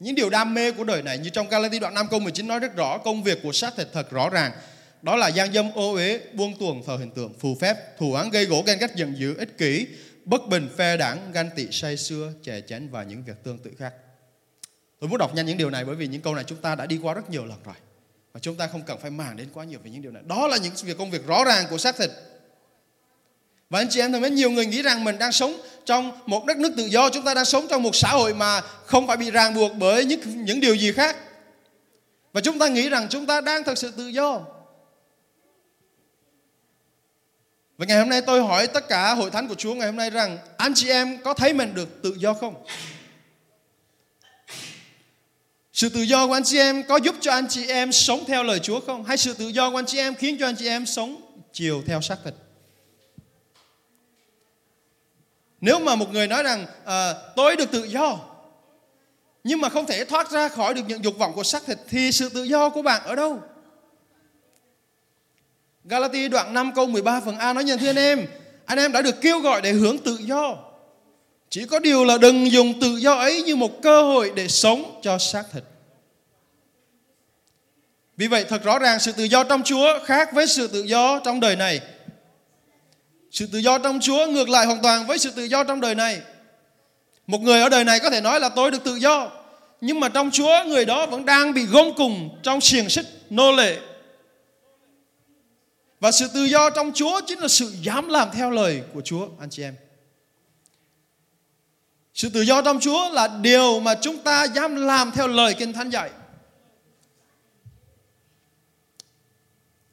Những 0.00 0.14
điều 0.14 0.30
đam 0.30 0.54
mê 0.54 0.72
của 0.72 0.84
đời 0.84 1.02
này 1.02 1.18
như 1.18 1.30
trong 1.30 1.48
Galati 1.48 1.78
đoạn 1.78 1.94
5 1.94 2.06
câu 2.10 2.20
19 2.20 2.46
nói 2.46 2.58
rất 2.58 2.76
rõ 2.76 2.98
công 2.98 3.22
việc 3.22 3.38
của 3.42 3.52
xác 3.52 3.76
thịt 3.76 3.88
thật 3.92 4.10
rõ 4.10 4.30
ràng 4.30 4.52
đó 5.02 5.16
là 5.16 5.28
gian 5.28 5.52
dâm 5.52 5.72
ô 5.74 5.92
uế 5.92 6.20
buông 6.32 6.58
tuồng 6.58 6.82
thờ 6.86 6.96
hình 6.96 7.10
tượng 7.10 7.34
phù 7.38 7.56
phép 7.60 7.98
thù 7.98 8.12
oán 8.12 8.30
gây 8.30 8.44
gỗ 8.44 8.62
ghen 8.66 8.78
ghét 8.78 8.94
giận 8.96 9.14
dữ 9.18 9.36
ích 9.36 9.58
kỷ 9.58 9.86
bất 10.24 10.48
bình 10.48 10.68
phe 10.76 10.96
đảng 10.96 11.32
gan 11.32 11.50
tị 11.56 11.66
say 11.70 11.96
xưa 11.96 12.32
chè 12.42 12.60
chén 12.60 12.88
và 12.88 13.02
những 13.02 13.24
việc 13.24 13.44
tương 13.44 13.58
tự 13.58 13.70
khác 13.78 13.92
tôi 15.00 15.10
muốn 15.10 15.18
đọc 15.18 15.34
nhanh 15.34 15.46
những 15.46 15.58
điều 15.58 15.70
này 15.70 15.84
bởi 15.84 15.94
vì 15.94 16.06
những 16.06 16.22
câu 16.22 16.34
này 16.34 16.44
chúng 16.44 16.58
ta 16.58 16.74
đã 16.74 16.86
đi 16.86 16.98
qua 17.02 17.14
rất 17.14 17.30
nhiều 17.30 17.44
lần 17.44 17.58
rồi 17.64 17.74
và 18.36 18.40
chúng 18.40 18.56
ta 18.56 18.66
không 18.66 18.82
cần 18.82 18.98
phải 18.98 19.10
màng 19.10 19.36
đến 19.36 19.48
quá 19.54 19.64
nhiều 19.64 19.78
về 19.84 19.90
những 19.90 20.02
điều 20.02 20.12
này 20.12 20.22
đó 20.26 20.46
là 20.46 20.56
những 20.56 20.72
việc 20.82 20.98
công 20.98 21.10
việc 21.10 21.26
rõ 21.26 21.44
ràng 21.44 21.66
của 21.70 21.78
xác 21.78 21.96
thịt 21.96 22.10
và 23.70 23.80
anh 23.80 23.88
chị 23.90 24.00
em 24.00 24.12
thân 24.12 24.22
mến, 24.22 24.34
nhiều 24.34 24.50
người 24.50 24.66
nghĩ 24.66 24.82
rằng 24.82 25.04
mình 25.04 25.18
đang 25.18 25.32
sống 25.32 25.60
trong 25.84 26.12
một 26.26 26.46
đất 26.46 26.56
nước 26.56 26.72
tự 26.76 26.86
do, 26.86 27.10
chúng 27.10 27.24
ta 27.24 27.34
đang 27.34 27.44
sống 27.44 27.66
trong 27.70 27.82
một 27.82 27.94
xã 27.94 28.08
hội 28.08 28.34
mà 28.34 28.60
không 28.60 29.06
phải 29.06 29.16
bị 29.16 29.30
ràng 29.30 29.54
buộc 29.54 29.72
bởi 29.78 30.04
những 30.04 30.44
những 30.44 30.60
điều 30.60 30.74
gì 30.74 30.92
khác. 30.92 31.16
Và 32.32 32.40
chúng 32.40 32.58
ta 32.58 32.68
nghĩ 32.68 32.88
rằng 32.88 33.06
chúng 33.10 33.26
ta 33.26 33.40
đang 33.40 33.64
thật 33.64 33.78
sự 33.78 33.90
tự 33.90 34.06
do. 34.06 34.40
Và 37.78 37.86
ngày 37.86 37.98
hôm 37.98 38.08
nay 38.08 38.20
tôi 38.20 38.42
hỏi 38.42 38.66
tất 38.66 38.88
cả 38.88 39.14
hội 39.14 39.30
thánh 39.30 39.48
của 39.48 39.54
Chúa 39.54 39.74
ngày 39.74 39.86
hôm 39.86 39.96
nay 39.96 40.10
rằng 40.10 40.38
anh 40.56 40.72
chị 40.74 40.88
em 40.88 41.18
có 41.24 41.34
thấy 41.34 41.52
mình 41.52 41.74
được 41.74 42.02
tự 42.02 42.14
do 42.18 42.34
không? 42.34 42.64
Sự 45.76 45.88
tự 45.88 46.02
do 46.02 46.26
của 46.26 46.32
anh 46.32 46.44
chị 46.44 46.58
em 46.58 46.82
có 46.82 46.96
giúp 46.96 47.14
cho 47.20 47.32
anh 47.32 47.46
chị 47.48 47.66
em 47.66 47.92
sống 47.92 48.24
theo 48.26 48.42
lời 48.42 48.58
Chúa 48.58 48.80
không? 48.80 49.04
Hay 49.04 49.16
sự 49.16 49.34
tự 49.34 49.48
do 49.48 49.70
của 49.70 49.78
anh 49.78 49.86
chị 49.86 49.98
em 49.98 50.14
khiến 50.14 50.36
cho 50.40 50.46
anh 50.46 50.56
chị 50.56 50.68
em 50.68 50.86
sống 50.86 51.20
chiều 51.52 51.82
theo 51.86 52.00
xác 52.00 52.16
thịt? 52.24 52.34
Nếu 55.60 55.78
mà 55.78 55.94
một 55.94 56.12
người 56.12 56.26
nói 56.26 56.42
rằng 56.42 56.66
à, 56.84 57.14
tôi 57.36 57.56
được 57.56 57.70
tự 57.70 57.84
do 57.84 58.18
nhưng 59.44 59.60
mà 59.60 59.68
không 59.68 59.86
thể 59.86 60.04
thoát 60.04 60.30
ra 60.30 60.48
khỏi 60.48 60.74
được 60.74 60.82
những 60.88 61.04
dục 61.04 61.18
vọng 61.18 61.32
của 61.34 61.42
xác 61.42 61.66
thịt 61.66 61.78
thì 61.88 62.12
sự 62.12 62.28
tự 62.28 62.42
do 62.42 62.70
của 62.70 62.82
bạn 62.82 63.02
ở 63.04 63.14
đâu? 63.14 63.42
Galati 65.84 66.28
đoạn 66.28 66.54
5 66.54 66.72
câu 66.74 66.86
13 66.86 67.20
phần 67.20 67.38
A 67.38 67.52
nói 67.52 67.64
như 67.64 67.76
thưa 67.76 67.90
anh 67.90 67.96
em, 67.96 68.26
anh 68.64 68.78
em 68.78 68.92
đã 68.92 69.02
được 69.02 69.20
kêu 69.20 69.40
gọi 69.40 69.60
để 69.60 69.72
hướng 69.72 69.98
tự 69.98 70.18
do. 70.20 70.65
Chỉ 71.50 71.66
có 71.66 71.78
điều 71.78 72.04
là 72.04 72.18
đừng 72.18 72.52
dùng 72.52 72.80
tự 72.80 72.96
do 72.96 73.14
ấy 73.14 73.42
như 73.42 73.56
một 73.56 73.82
cơ 73.82 74.02
hội 74.02 74.32
để 74.34 74.48
sống 74.48 75.00
cho 75.02 75.18
xác 75.18 75.44
thịt. 75.52 75.62
Vì 78.16 78.26
vậy 78.26 78.44
thật 78.48 78.64
rõ 78.64 78.78
ràng 78.78 79.00
sự 79.00 79.12
tự 79.12 79.24
do 79.24 79.44
trong 79.44 79.62
Chúa 79.62 79.98
khác 80.04 80.28
với 80.32 80.46
sự 80.46 80.68
tự 80.68 80.82
do 80.82 81.20
trong 81.24 81.40
đời 81.40 81.56
này. 81.56 81.80
Sự 83.30 83.46
tự 83.46 83.58
do 83.58 83.78
trong 83.78 84.00
Chúa 84.00 84.26
ngược 84.26 84.48
lại 84.48 84.66
hoàn 84.66 84.82
toàn 84.82 85.06
với 85.06 85.18
sự 85.18 85.30
tự 85.30 85.44
do 85.44 85.64
trong 85.64 85.80
đời 85.80 85.94
này. 85.94 86.20
Một 87.26 87.40
người 87.40 87.60
ở 87.60 87.68
đời 87.68 87.84
này 87.84 88.00
có 88.00 88.10
thể 88.10 88.20
nói 88.20 88.40
là 88.40 88.48
tôi 88.48 88.70
được 88.70 88.84
tự 88.84 88.94
do, 88.94 89.30
nhưng 89.80 90.00
mà 90.00 90.08
trong 90.08 90.30
Chúa 90.30 90.64
người 90.66 90.84
đó 90.84 91.06
vẫn 91.06 91.24
đang 91.24 91.54
bị 91.54 91.66
gông 91.66 91.94
cùng 91.96 92.38
trong 92.42 92.60
xiềng 92.60 92.88
xích 92.88 93.06
nô 93.30 93.52
lệ 93.52 93.78
và 96.00 96.12
sự 96.12 96.28
tự 96.34 96.44
do 96.44 96.70
trong 96.70 96.92
Chúa 96.94 97.20
chính 97.26 97.38
là 97.38 97.48
sự 97.48 97.72
dám 97.82 98.08
làm 98.08 98.28
theo 98.32 98.50
lời 98.50 98.82
của 98.94 99.00
Chúa 99.00 99.28
anh 99.40 99.50
chị 99.50 99.62
em. 99.62 99.74
Sự 102.16 102.28
tự 102.28 102.40
do 102.40 102.62
trong 102.62 102.80
Chúa 102.80 103.10
là 103.12 103.28
điều 103.28 103.80
mà 103.80 103.94
chúng 104.00 104.18
ta 104.18 104.44
dám 104.44 104.76
làm 104.76 105.10
theo 105.14 105.28
lời 105.28 105.54
Kinh 105.58 105.72
Thánh 105.72 105.90
dạy. 105.90 106.10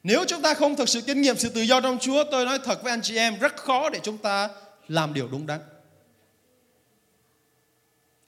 Nếu 0.04 0.26
chúng 0.28 0.42
ta 0.42 0.54
không 0.54 0.76
thực 0.76 0.90
sự 0.90 1.02
kinh 1.02 1.22
nghiệm 1.22 1.38
sự 1.38 1.50
tự 1.50 1.62
do 1.62 1.82
trong 1.82 1.98
Chúa, 2.02 2.24
tôi 2.32 2.46
nói 2.46 2.60
thật 2.64 2.84
với 2.84 2.92
anh 2.92 3.02
chị 3.02 3.18
em, 3.18 3.40
rất 3.40 3.56
khó 3.56 3.90
để 3.90 4.00
chúng 4.04 4.18
ta 4.18 4.50
làm 4.88 5.14
điều 5.14 5.28
đúng 5.28 5.48
đắn. 5.48 5.60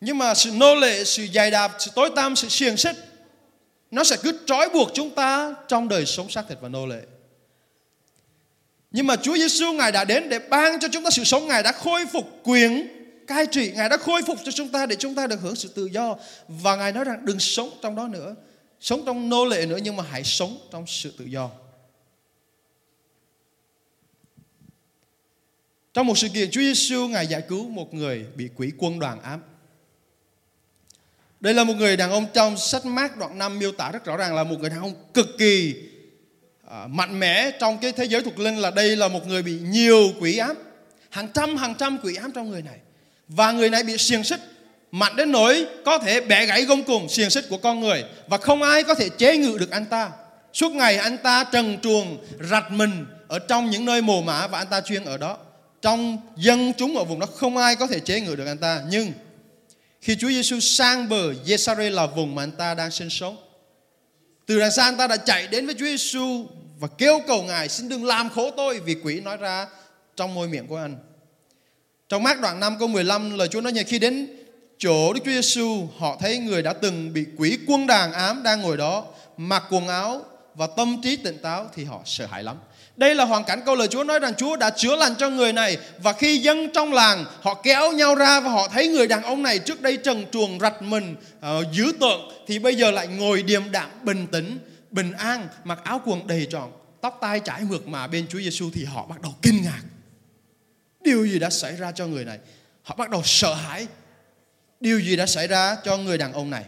Nhưng 0.01 0.17
mà 0.17 0.33
sự 0.33 0.51
nô 0.51 0.75
lệ, 0.75 1.03
sự 1.03 1.27
dày 1.33 1.51
đạp, 1.51 1.71
sự 1.79 1.91
tối 1.95 2.09
tăm, 2.15 2.35
sự 2.35 2.49
xiềng 2.49 2.77
xích, 2.77 2.95
nó 3.91 4.03
sẽ 4.03 4.17
cứ 4.23 4.39
trói 4.45 4.69
buộc 4.69 4.89
chúng 4.93 5.15
ta 5.15 5.55
trong 5.67 5.87
đời 5.87 6.05
sống 6.05 6.29
xác 6.29 6.43
thịt 6.49 6.57
và 6.61 6.69
nô 6.69 6.85
lệ. 6.85 7.01
Nhưng 8.91 9.07
mà 9.07 9.15
Chúa 9.15 9.37
Giêsu 9.37 9.73
Ngài 9.73 9.91
đã 9.91 10.03
đến 10.03 10.29
để 10.29 10.39
ban 10.39 10.79
cho 10.79 10.87
chúng 10.91 11.03
ta 11.03 11.09
sự 11.09 11.23
sống. 11.23 11.47
Ngài 11.47 11.63
đã 11.63 11.71
khôi 11.71 12.05
phục 12.05 12.39
quyền 12.43 12.94
cai 13.27 13.45
trị. 13.51 13.71
Ngài 13.75 13.89
đã 13.89 13.97
khôi 13.97 14.21
phục 14.27 14.37
cho 14.45 14.51
chúng 14.51 14.69
ta 14.69 14.85
để 14.85 14.95
chúng 14.95 15.15
ta 15.15 15.27
được 15.27 15.41
hưởng 15.41 15.55
sự 15.55 15.69
tự 15.75 15.85
do. 15.85 16.15
Và 16.47 16.75
Ngài 16.75 16.91
nói 16.91 17.03
rằng 17.03 17.25
đừng 17.25 17.39
sống 17.39 17.69
trong 17.81 17.95
đó 17.95 18.07
nữa. 18.07 18.35
Sống 18.79 19.03
trong 19.05 19.29
nô 19.29 19.45
lệ 19.45 19.65
nữa 19.65 19.77
nhưng 19.83 19.95
mà 19.95 20.03
hãy 20.09 20.23
sống 20.23 20.57
trong 20.71 20.87
sự 20.87 21.13
tự 21.17 21.25
do. 21.25 21.49
Trong 25.93 26.07
một 26.07 26.17
sự 26.17 26.29
kiện 26.29 26.51
Chúa 26.51 26.61
Giêsu 26.61 27.07
Ngài 27.07 27.27
giải 27.27 27.41
cứu 27.41 27.69
một 27.69 27.93
người 27.93 28.25
bị 28.35 28.49
quỷ 28.55 28.71
quân 28.77 28.99
đoàn 28.99 29.21
ám. 29.21 29.41
Đây 31.39 31.53
là 31.53 31.63
một 31.63 31.73
người 31.73 31.97
đàn 31.97 32.11
ông 32.11 32.25
trong 32.33 32.57
sách 32.57 32.85
mát 32.85 33.17
đoạn 33.17 33.37
5 33.37 33.59
miêu 33.59 33.71
tả 33.71 33.91
rất 33.91 34.05
rõ 34.05 34.17
ràng 34.17 34.35
là 34.35 34.43
một 34.43 34.55
người 34.59 34.69
đàn 34.69 34.79
ông 34.79 34.93
cực 35.13 35.27
kỳ 35.37 35.75
à, 36.69 36.87
mạnh 36.87 37.19
mẽ 37.19 37.51
trong 37.59 37.77
cái 37.77 37.91
thế 37.91 38.05
giới 38.05 38.21
thuộc 38.21 38.39
linh 38.39 38.57
là 38.57 38.71
đây 38.71 38.95
là 38.95 39.07
một 39.07 39.27
người 39.27 39.43
bị 39.43 39.59
nhiều 39.59 40.11
quỷ 40.19 40.37
ám 40.37 40.55
hàng 41.09 41.29
trăm 41.33 41.57
hàng 41.57 41.75
trăm 41.79 41.97
quỷ 42.03 42.15
ám 42.15 42.31
trong 42.31 42.49
người 42.49 42.61
này 42.61 42.79
và 43.27 43.51
người 43.51 43.69
này 43.69 43.83
bị 43.83 43.97
xiềng 43.97 44.23
xích. 44.23 44.39
Mạnh 44.91 45.15
đến 45.15 45.31
nỗi 45.31 45.65
có 45.85 45.97
thể 45.97 46.21
bẻ 46.21 46.45
gãy 46.45 46.63
gông 46.63 46.83
cùng 46.83 47.09
xiềng 47.09 47.29
xích 47.29 47.45
của 47.49 47.57
con 47.57 47.79
người. 47.79 48.03
Và 48.27 48.37
không 48.37 48.63
ai 48.63 48.83
có 48.83 48.95
thể 48.95 49.09
chế 49.09 49.37
ngự 49.37 49.57
được 49.57 49.71
anh 49.71 49.85
ta. 49.85 50.11
Suốt 50.53 50.71
ngày 50.71 50.97
anh 50.97 51.17
ta 51.17 51.43
trần 51.43 51.77
truồng, 51.81 52.17
rạch 52.51 52.71
mình 52.71 53.05
ở 53.27 53.39
trong 53.39 53.69
những 53.69 53.85
nơi 53.85 54.01
mồ 54.01 54.21
mã 54.21 54.47
và 54.47 54.57
anh 54.57 54.67
ta 54.67 54.81
chuyên 54.81 55.05
ở 55.05 55.17
đó. 55.17 55.37
Trong 55.81 56.17
dân 56.37 56.73
chúng 56.77 56.97
ở 56.97 57.03
vùng 57.03 57.19
đó 57.19 57.25
không 57.35 57.57
ai 57.57 57.75
có 57.75 57.87
thể 57.87 57.99
chế 57.99 58.21
ngự 58.21 58.35
được 58.35 58.45
anh 58.45 58.57
ta. 58.57 58.81
Nhưng 58.89 59.11
khi 60.01 60.15
Chúa 60.15 60.29
Giêsu 60.29 60.59
sang 60.59 61.09
bờ 61.09 61.33
Giê-sa-rê 61.45 61.89
là 61.89 62.05
vùng 62.05 62.35
mà 62.35 62.43
anh 62.43 62.51
ta 62.51 62.73
đang 62.73 62.91
sinh 62.91 63.09
sống, 63.09 63.37
từ 64.45 64.59
đằng 64.59 64.71
xa 64.71 64.83
anh 64.83 64.97
ta 64.97 65.07
đã 65.07 65.17
chạy 65.17 65.47
đến 65.47 65.65
với 65.65 65.75
Chúa 65.79 65.85
Giêsu 65.85 66.45
và 66.79 66.87
kêu 66.97 67.21
cầu 67.27 67.43
Ngài, 67.43 67.69
xin 67.69 67.89
đừng 67.89 68.05
làm 68.05 68.29
khổ 68.29 68.51
tôi, 68.57 68.79
vì 68.79 68.95
quỷ 69.03 69.19
nói 69.19 69.37
ra 69.37 69.67
trong 70.15 70.33
môi 70.33 70.47
miệng 70.47 70.67
của 70.67 70.77
anh. 70.77 70.97
Trong 72.09 72.23
mát 72.23 72.41
đoạn 72.41 72.59
5 72.59 72.75
câu 72.79 72.87
15 72.87 73.37
lời 73.37 73.47
Chúa 73.47 73.61
nói 73.61 73.73
như 73.73 73.83
khi 73.87 73.99
đến 73.99 74.27
chỗ 74.77 75.13
Đức 75.13 75.19
Chúa 75.25 75.31
Giêsu 75.31 75.87
họ 75.97 76.17
thấy 76.19 76.37
người 76.37 76.61
đã 76.61 76.73
từng 76.73 77.13
bị 77.13 77.25
quỷ 77.37 77.57
quân 77.67 77.87
đàn 77.87 78.13
ám 78.13 78.43
đang 78.43 78.61
ngồi 78.61 78.77
đó 78.77 79.05
mặc 79.37 79.63
quần 79.69 79.87
áo 79.87 80.21
và 80.55 80.67
tâm 80.77 81.01
trí 81.03 81.15
tỉnh 81.15 81.37
táo 81.37 81.69
thì 81.75 81.83
họ 81.83 82.01
sợ 82.05 82.25
hãi 82.25 82.43
lắm. 82.43 82.57
Đây 82.97 83.15
là 83.15 83.25
hoàn 83.25 83.43
cảnh 83.43 83.61
câu 83.65 83.75
lời 83.75 83.87
Chúa 83.87 84.03
nói 84.03 84.19
rằng 84.19 84.33
Chúa 84.37 84.55
đã 84.55 84.69
chữa 84.69 84.95
lành 84.95 85.15
cho 85.15 85.29
người 85.29 85.53
này 85.53 85.77
và 85.97 86.13
khi 86.13 86.37
dân 86.37 86.69
trong 86.73 86.93
làng 86.93 87.25
họ 87.41 87.53
kéo 87.53 87.91
nhau 87.91 88.15
ra 88.15 88.39
và 88.39 88.49
họ 88.49 88.67
thấy 88.67 88.87
người 88.87 89.07
đàn 89.07 89.23
ông 89.23 89.43
này 89.43 89.59
trước 89.59 89.81
đây 89.81 89.97
trần 89.97 90.25
truồng 90.31 90.59
rạch 90.59 90.81
mình 90.81 91.15
uh, 91.37 91.71
dữ 91.71 91.91
tợn 91.99 92.19
thì 92.47 92.59
bây 92.59 92.75
giờ 92.75 92.91
lại 92.91 93.07
ngồi 93.07 93.43
điềm 93.43 93.71
đạm 93.71 93.89
bình 94.03 94.27
tĩnh 94.27 94.57
bình 94.91 95.11
an 95.11 95.47
mặc 95.63 95.79
áo 95.83 96.01
quần 96.05 96.27
đầy 96.27 96.47
tròn 96.51 96.71
tóc 97.01 97.17
tai 97.21 97.39
trải 97.39 97.61
mượt 97.69 97.87
mà 97.87 98.07
bên 98.07 98.27
Chúa 98.27 98.39
Giêsu 98.39 98.69
thì 98.73 98.85
họ 98.85 99.05
bắt 99.05 99.21
đầu 99.21 99.33
kinh 99.41 99.61
ngạc 99.63 99.81
điều 101.05 101.25
gì 101.25 101.39
đã 101.39 101.49
xảy 101.49 101.75
ra 101.75 101.91
cho 101.91 102.07
người 102.07 102.25
này 102.25 102.39
họ 102.83 102.95
bắt 102.95 103.09
đầu 103.09 103.21
sợ 103.25 103.53
hãi 103.53 103.87
điều 104.79 104.99
gì 104.99 105.15
đã 105.15 105.25
xảy 105.25 105.47
ra 105.47 105.77
cho 105.83 105.97
người 105.97 106.17
đàn 106.17 106.33
ông 106.33 106.49
này 106.49 106.65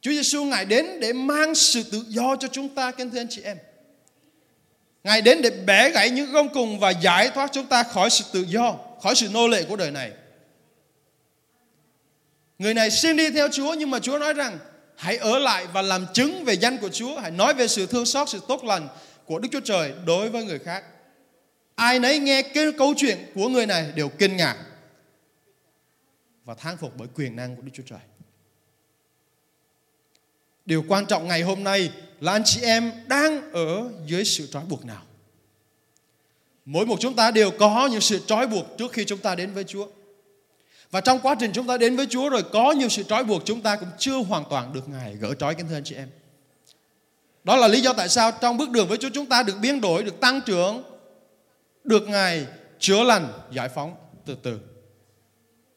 Chúa 0.00 0.10
Giêsu 0.10 0.44
ngài 0.44 0.64
đến 0.64 1.00
để 1.00 1.12
mang 1.12 1.54
sự 1.54 1.82
tự 1.82 2.04
do 2.08 2.36
cho 2.36 2.48
chúng 2.48 2.74
ta 2.74 2.90
kính 2.90 3.10
thưa 3.10 3.20
anh 3.20 3.28
chị 3.30 3.42
em 3.42 3.58
Ngài 5.04 5.22
đến 5.22 5.42
để 5.42 5.50
bẻ 5.50 5.90
gãy 5.90 6.10
những 6.10 6.32
gông 6.32 6.48
cùng 6.54 6.78
và 6.78 6.90
giải 6.90 7.30
thoát 7.34 7.50
chúng 7.52 7.66
ta 7.66 7.82
khỏi 7.82 8.10
sự 8.10 8.24
tự 8.32 8.44
do, 8.48 8.76
khỏi 9.02 9.14
sự 9.14 9.28
nô 9.28 9.48
lệ 9.48 9.62
của 9.62 9.76
đời 9.76 9.90
này. 9.90 10.12
Người 12.58 12.74
này 12.74 12.90
xin 12.90 13.16
đi 13.16 13.30
theo 13.30 13.48
Chúa 13.52 13.74
nhưng 13.74 13.90
mà 13.90 13.98
Chúa 13.98 14.18
nói 14.18 14.32
rằng 14.32 14.58
hãy 14.96 15.16
ở 15.16 15.38
lại 15.38 15.66
và 15.72 15.82
làm 15.82 16.06
chứng 16.12 16.44
về 16.44 16.54
danh 16.54 16.78
của 16.78 16.88
Chúa, 16.88 17.20
hãy 17.20 17.30
nói 17.30 17.54
về 17.54 17.68
sự 17.68 17.86
thương 17.86 18.06
xót, 18.06 18.28
sự 18.28 18.40
tốt 18.48 18.64
lành 18.64 18.88
của 19.24 19.38
Đức 19.38 19.48
Chúa 19.52 19.60
Trời 19.60 19.92
đối 20.06 20.30
với 20.30 20.44
người 20.44 20.58
khác. 20.58 20.84
Ai 21.74 21.98
nấy 21.98 22.18
nghe 22.18 22.42
cái 22.42 22.64
câu 22.78 22.94
chuyện 22.96 23.18
của 23.34 23.48
người 23.48 23.66
này 23.66 23.92
đều 23.94 24.08
kinh 24.08 24.36
ngạc 24.36 24.56
và 26.44 26.54
thán 26.54 26.76
phục 26.76 26.92
bởi 26.96 27.08
quyền 27.14 27.36
năng 27.36 27.56
của 27.56 27.62
Đức 27.62 27.70
Chúa 27.74 27.82
Trời. 27.86 27.98
Điều 30.66 30.84
quan 30.88 31.06
trọng 31.06 31.28
ngày 31.28 31.42
hôm 31.42 31.64
nay 31.64 31.90
là 32.20 32.32
anh 32.32 32.42
chị 32.44 32.60
em 32.62 32.92
đang 33.06 33.52
ở 33.52 33.90
dưới 34.06 34.24
sự 34.24 34.46
trói 34.46 34.64
buộc 34.64 34.84
nào. 34.84 35.02
Mỗi 36.64 36.86
một 36.86 36.96
chúng 37.00 37.16
ta 37.16 37.30
đều 37.30 37.50
có 37.50 37.88
những 37.92 38.00
sự 38.00 38.20
trói 38.26 38.46
buộc 38.46 38.66
trước 38.78 38.92
khi 38.92 39.04
chúng 39.04 39.18
ta 39.18 39.34
đến 39.34 39.52
với 39.52 39.64
Chúa. 39.64 39.86
Và 40.90 41.00
trong 41.00 41.20
quá 41.20 41.36
trình 41.40 41.50
chúng 41.54 41.66
ta 41.66 41.76
đến 41.76 41.96
với 41.96 42.06
Chúa 42.06 42.28
rồi 42.28 42.42
có 42.52 42.72
nhiều 42.72 42.88
sự 42.88 43.02
trói 43.02 43.24
buộc 43.24 43.42
chúng 43.44 43.60
ta 43.60 43.76
cũng 43.76 43.88
chưa 43.98 44.16
hoàn 44.16 44.44
toàn 44.50 44.72
được 44.72 44.88
Ngài 44.88 45.14
gỡ 45.14 45.34
trói 45.34 45.54
kính 45.54 45.68
thưa 45.68 45.76
anh 45.76 45.84
chị 45.84 45.94
em. 45.94 46.08
Đó 47.44 47.56
là 47.56 47.68
lý 47.68 47.80
do 47.80 47.92
tại 47.92 48.08
sao 48.08 48.32
trong 48.40 48.56
bước 48.56 48.70
đường 48.70 48.88
với 48.88 48.98
Chúa 48.98 49.10
chúng 49.14 49.26
ta 49.26 49.42
được 49.42 49.54
biến 49.60 49.80
đổi, 49.80 50.02
được 50.02 50.20
tăng 50.20 50.40
trưởng, 50.46 50.82
được 51.84 52.08
Ngài 52.08 52.46
chữa 52.78 53.02
lành, 53.02 53.32
giải 53.50 53.68
phóng 53.68 53.96
từ 54.24 54.36
từ. 54.42 54.60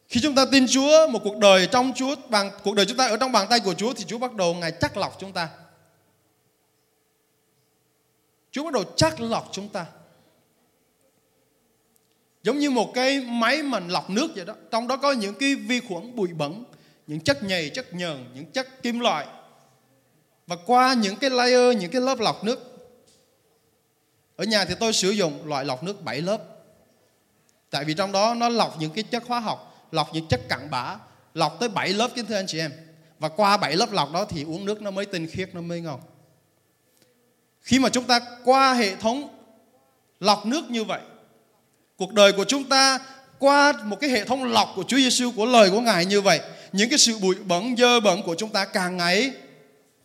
Khi 0.08 0.20
chúng 0.24 0.36
ta 0.36 0.46
tin 0.52 0.66
Chúa, 0.68 1.08
một 1.08 1.20
cuộc 1.24 1.38
đời 1.38 1.68
trong 1.72 1.94
Chúa, 1.96 2.16
bằng 2.30 2.52
cuộc 2.64 2.76
đời 2.76 2.86
chúng 2.86 2.98
ta 2.98 3.08
ở 3.08 3.18
trong 3.18 3.32
bàn 3.32 3.48
tay 3.50 3.60
của 3.60 3.74
Chúa 3.74 3.94
thì 3.94 4.04
Chúa 4.04 4.18
bắt 4.18 4.34
đầu 4.34 4.54
Ngài 4.54 4.72
chắc 4.72 4.98
lọc 4.98 5.20
chúng 5.20 5.34
ta. 5.34 5.50
Chúa 8.52 8.64
bắt 8.64 8.74
đầu 8.74 8.84
chắc 8.96 9.22
lọc 9.22 9.50
chúng 9.52 9.70
ta. 9.70 9.86
Giống 12.44 12.60
như 12.60 12.70
một 12.70 12.92
cái 12.94 13.20
máy 13.20 13.64
mà 13.64 13.80
lọc 13.80 14.10
nước 14.10 14.28
vậy 14.36 14.46
đó. 14.46 14.56
Trong 14.72 14.88
đó 14.88 14.98
có 14.98 15.12
những 15.12 15.36
cái 15.36 15.56
vi 15.56 15.80
khuẩn 15.80 16.16
bụi 16.16 16.28
bẩn, 16.28 16.64
những 17.08 17.20
chất 17.20 17.44
nhầy, 17.44 17.70
chất 17.70 17.94
nhờn, 17.94 18.26
những 18.34 18.46
chất 18.52 18.84
kim 18.84 19.00
loại. 19.00 19.28
Và 20.48 20.56
qua 20.66 20.94
những 20.94 21.16
cái 21.16 21.30
layer, 21.30 21.78
những 21.78 21.92
cái 21.92 22.02
lớp 22.02 22.20
lọc 22.20 22.44
nước. 22.44 22.77
Ở 24.38 24.44
nhà 24.44 24.66
thì 24.66 24.76
tôi 24.80 24.94
sử 24.94 25.10
dụng 25.10 25.48
loại 25.48 25.66
lọc 25.66 25.84
nước 25.84 26.04
7 26.04 26.22
lớp. 26.22 26.42
Tại 27.70 27.86
vì 27.86 27.94
trong 27.94 28.12
đó 28.12 28.34
nó 28.34 28.50
lọc 28.50 28.80
những 28.80 28.92
cái 28.92 29.04
chất 29.04 29.24
hóa 29.28 29.40
học, 29.40 29.88
lọc 29.92 30.14
những 30.14 30.28
chất 30.28 30.40
cặn 30.50 30.70
bã, 30.70 30.98
lọc 31.34 31.58
tới 31.60 31.70
7 31.70 31.90
lớp 31.90 32.10
kính 32.16 32.26
thưa 32.26 32.36
anh 32.36 32.48
chị 32.48 32.60
em. 32.60 32.72
Và 33.20 33.30
qua 33.30 33.58
7 33.58 33.76
lớp 33.76 33.92
lọc 33.92 34.12
đó 34.14 34.26
thì 34.26 34.44
uống 34.44 34.66
nước 34.66 34.82
nó 34.82 34.92
mới 34.92 35.06
tinh 35.06 35.28
khiết, 35.28 35.56
nó 35.56 35.62
mới 35.62 35.82
ngon. 35.82 36.00
Khi 37.62 37.80
mà 37.80 37.90
chúng 37.90 38.04
ta 38.04 38.20
qua 38.44 38.74
hệ 38.74 38.96
thống 38.96 39.30
lọc 40.20 40.46
nước 40.46 40.70
như 40.70 40.84
vậy, 40.84 41.02
cuộc 41.98 42.14
đời 42.14 42.34
của 42.34 42.46
chúng 42.48 42.64
ta 42.64 43.00
qua 43.40 43.74
một 43.84 43.98
cái 44.00 44.10
hệ 44.10 44.26
thống 44.26 44.44
lọc 44.44 44.74
của 44.76 44.84
Chúa 44.88 44.98
Giêsu 44.98 45.32
của 45.36 45.46
lời 45.46 45.70
của 45.70 45.82
Ngài 45.82 46.06
như 46.06 46.22
vậy, 46.22 46.40
những 46.72 46.90
cái 46.90 47.00
sự 47.00 47.18
bụi 47.18 47.36
bẩn 47.36 47.76
dơ 47.78 48.00
bẩn 48.00 48.24
của 48.24 48.36
chúng 48.36 48.50
ta 48.50 48.66
càng 48.66 48.98
ngày 48.98 49.32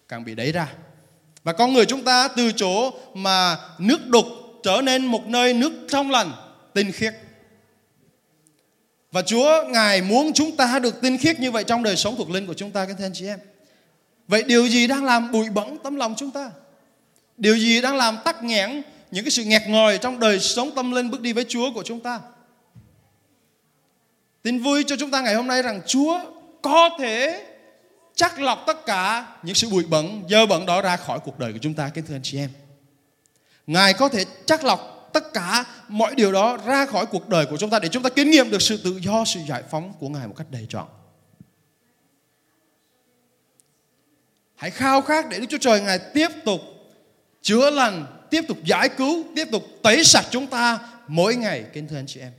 càng 0.08 0.24
bị 0.24 0.34
đẩy 0.34 0.52
ra. 0.52 0.72
Và 1.44 1.52
con 1.52 1.72
người 1.72 1.87
chúng 1.87 2.05
ta 2.05 2.28
từ 2.28 2.52
chỗ 2.52 2.90
mà 3.14 3.57
nước 3.78 4.09
đục 4.09 4.26
trở 4.62 4.81
nên 4.85 5.07
một 5.07 5.26
nơi 5.26 5.55
nước 5.55 5.72
trong 5.88 6.11
lành, 6.11 6.33
tinh 6.74 6.92
khiết. 6.92 7.14
Và 9.12 9.22
Chúa 9.22 9.64
Ngài 9.68 10.02
muốn 10.02 10.33
chúng 10.33 10.57
ta 10.57 10.78
được 10.78 11.00
tinh 11.00 11.18
khiết 11.18 11.40
như 11.40 11.50
vậy 11.50 11.64
trong 11.64 11.83
đời 11.83 11.96
sống 11.96 12.16
thuộc 12.16 12.31
linh 12.31 12.46
của 12.46 12.55
chúng 12.55 12.70
ta 12.70 12.87
các 12.87 12.96
anh 13.00 13.12
chị 13.14 13.26
em. 13.26 13.38
Vậy 14.28 14.42
điều 14.42 14.66
gì 14.66 14.87
đang 14.87 15.05
làm 15.05 15.33
bụi 15.33 15.50
bẩn 15.50 15.78
tấm 15.78 15.96
lòng 15.96 16.14
chúng 16.16 16.31
ta? 16.31 16.50
Điều 17.37 17.57
gì 17.57 17.81
đang 17.81 17.96
làm 17.96 18.18
tắc 18.24 18.44
nghẽn 18.44 18.83
những 19.11 19.24
cái 19.24 19.31
sự 19.31 19.44
nghẹt 19.44 19.62
ngòi 19.66 19.98
trong 19.98 20.20
đời 20.20 20.40
sống 20.40 20.70
tâm 20.74 20.92
linh 20.92 21.11
bước 21.11 21.20
đi 21.20 21.33
với 21.33 21.44
Chúa 21.48 21.72
của 21.74 21.83
chúng 21.83 22.00
ta? 22.00 22.20
Tin 24.42 24.59
vui 24.59 24.85
cho 24.87 24.96
chúng 24.96 25.11
ta 25.11 25.20
ngày 25.20 25.35
hôm 25.35 25.46
nay 25.46 25.62
rằng 25.62 25.81
Chúa 25.87 26.20
có 26.62 26.90
thể 26.98 27.44
chắc 28.14 28.40
lọc 28.40 28.64
tất 28.66 28.87
cả 28.87 29.27
những 29.42 29.55
sự 29.55 29.68
bụi 29.68 29.85
bẩn, 29.85 30.22
dơ 30.31 30.46
bẩn 30.46 30.66
đó 30.66 30.83
ra 30.83 30.96
khỏi 30.96 31.20
cuộc 31.25 31.38
đời 31.38 31.53
của 31.53 31.59
chúng 31.62 31.75
ta, 31.75 31.88
kính 31.88 32.07
thưa 32.07 32.14
anh 32.14 32.22
chị 32.22 32.38
em. 32.38 32.51
Ngài 33.66 33.94
có 33.94 34.09
thể 34.09 34.25
chắc 34.46 34.64
lọc 34.64 35.11
tất 35.12 35.33
cả 35.33 35.64
mọi 35.88 36.14
điều 36.14 36.33
đó 36.33 36.57
ra 36.66 36.87
khỏi 36.87 37.07
cuộc 37.07 37.29
đời 37.29 37.46
của 37.46 37.57
chúng 37.57 37.70
ta 37.70 37.79
để 37.79 37.88
chúng 37.88 38.03
ta 38.03 38.11
kinh 38.11 38.31
nghiệm 38.31 38.51
được 38.51 38.62
sự 38.62 38.81
tự 38.85 38.98
do, 39.03 39.25
sự 39.25 39.40
giải 39.48 39.62
phóng 39.70 39.92
của 40.01 40.09
Ngài 40.09 40.27
một 40.29 40.35
cách 40.37 40.46
đầy 40.51 40.66
trọn. 40.68 40.87
Hãy 44.57 44.70
khao 44.70 45.03
khát 45.03 45.29
để 45.29 45.38
Đức 45.38 45.46
Chúa 45.51 45.59
Trời 45.59 45.81
Ngài 45.81 45.98
tiếp 46.14 46.29
tục 46.44 46.61
chữa 47.42 47.70
lành, 47.70 48.07
tiếp 48.31 48.44
tục 48.48 48.59
giải 48.64 48.88
cứu, 48.88 49.25
tiếp 49.37 49.48
tục 49.53 49.62
tẩy 49.83 50.05
sạch 50.05 50.27
chúng 50.31 50.46
ta 50.46 50.79
mỗi 51.07 51.35
ngày, 51.35 51.64
kính 51.72 51.88
thưa 51.88 51.96
anh 51.96 52.07
chị 52.07 52.20
em. 52.20 52.33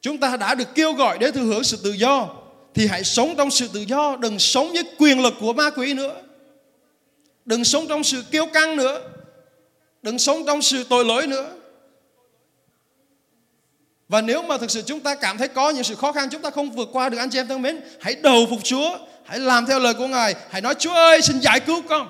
Chúng 0.00 0.18
ta 0.18 0.36
đã 0.36 0.54
được 0.54 0.74
kêu 0.74 0.92
gọi 0.92 1.18
để 1.18 1.30
thừa 1.30 1.44
hưởng 1.44 1.64
sự 1.64 1.80
tự 1.84 1.92
do 1.92 2.34
thì 2.74 2.86
hãy 2.86 3.04
sống 3.04 3.34
trong 3.36 3.50
sự 3.50 3.68
tự 3.72 3.80
do, 3.80 4.16
đừng 4.16 4.38
sống 4.38 4.72
với 4.72 4.82
quyền 4.98 5.22
lực 5.22 5.34
của 5.40 5.52
ma 5.52 5.70
quỷ 5.70 5.94
nữa. 5.94 6.22
Đừng 7.44 7.64
sống 7.64 7.86
trong 7.88 8.04
sự 8.04 8.22
kiêu 8.30 8.46
căng 8.46 8.76
nữa. 8.76 9.02
Đừng 10.02 10.18
sống 10.18 10.46
trong 10.46 10.62
sự 10.62 10.84
tội 10.84 11.04
lỗi 11.04 11.26
nữa. 11.26 11.52
Và 14.08 14.20
nếu 14.20 14.42
mà 14.42 14.58
thực 14.58 14.70
sự 14.70 14.82
chúng 14.82 15.00
ta 15.00 15.14
cảm 15.14 15.38
thấy 15.38 15.48
có 15.48 15.70
những 15.70 15.84
sự 15.84 15.94
khó 15.94 16.12
khăn 16.12 16.28
chúng 16.30 16.42
ta 16.42 16.50
không 16.50 16.70
vượt 16.70 16.88
qua 16.92 17.08
được 17.08 17.18
anh 17.18 17.30
chị 17.30 17.38
em 17.38 17.48
thân 17.48 17.62
mến, 17.62 17.80
hãy 18.00 18.14
đầu 18.14 18.46
phục 18.50 18.64
Chúa, 18.64 18.98
hãy 19.24 19.38
làm 19.38 19.66
theo 19.66 19.78
lời 19.78 19.94
của 19.94 20.06
Ngài, 20.06 20.34
hãy 20.50 20.60
nói 20.60 20.74
Chúa 20.74 20.92
ơi 20.92 21.22
xin 21.22 21.40
giải 21.40 21.60
cứu 21.60 21.82
con. 21.88 22.08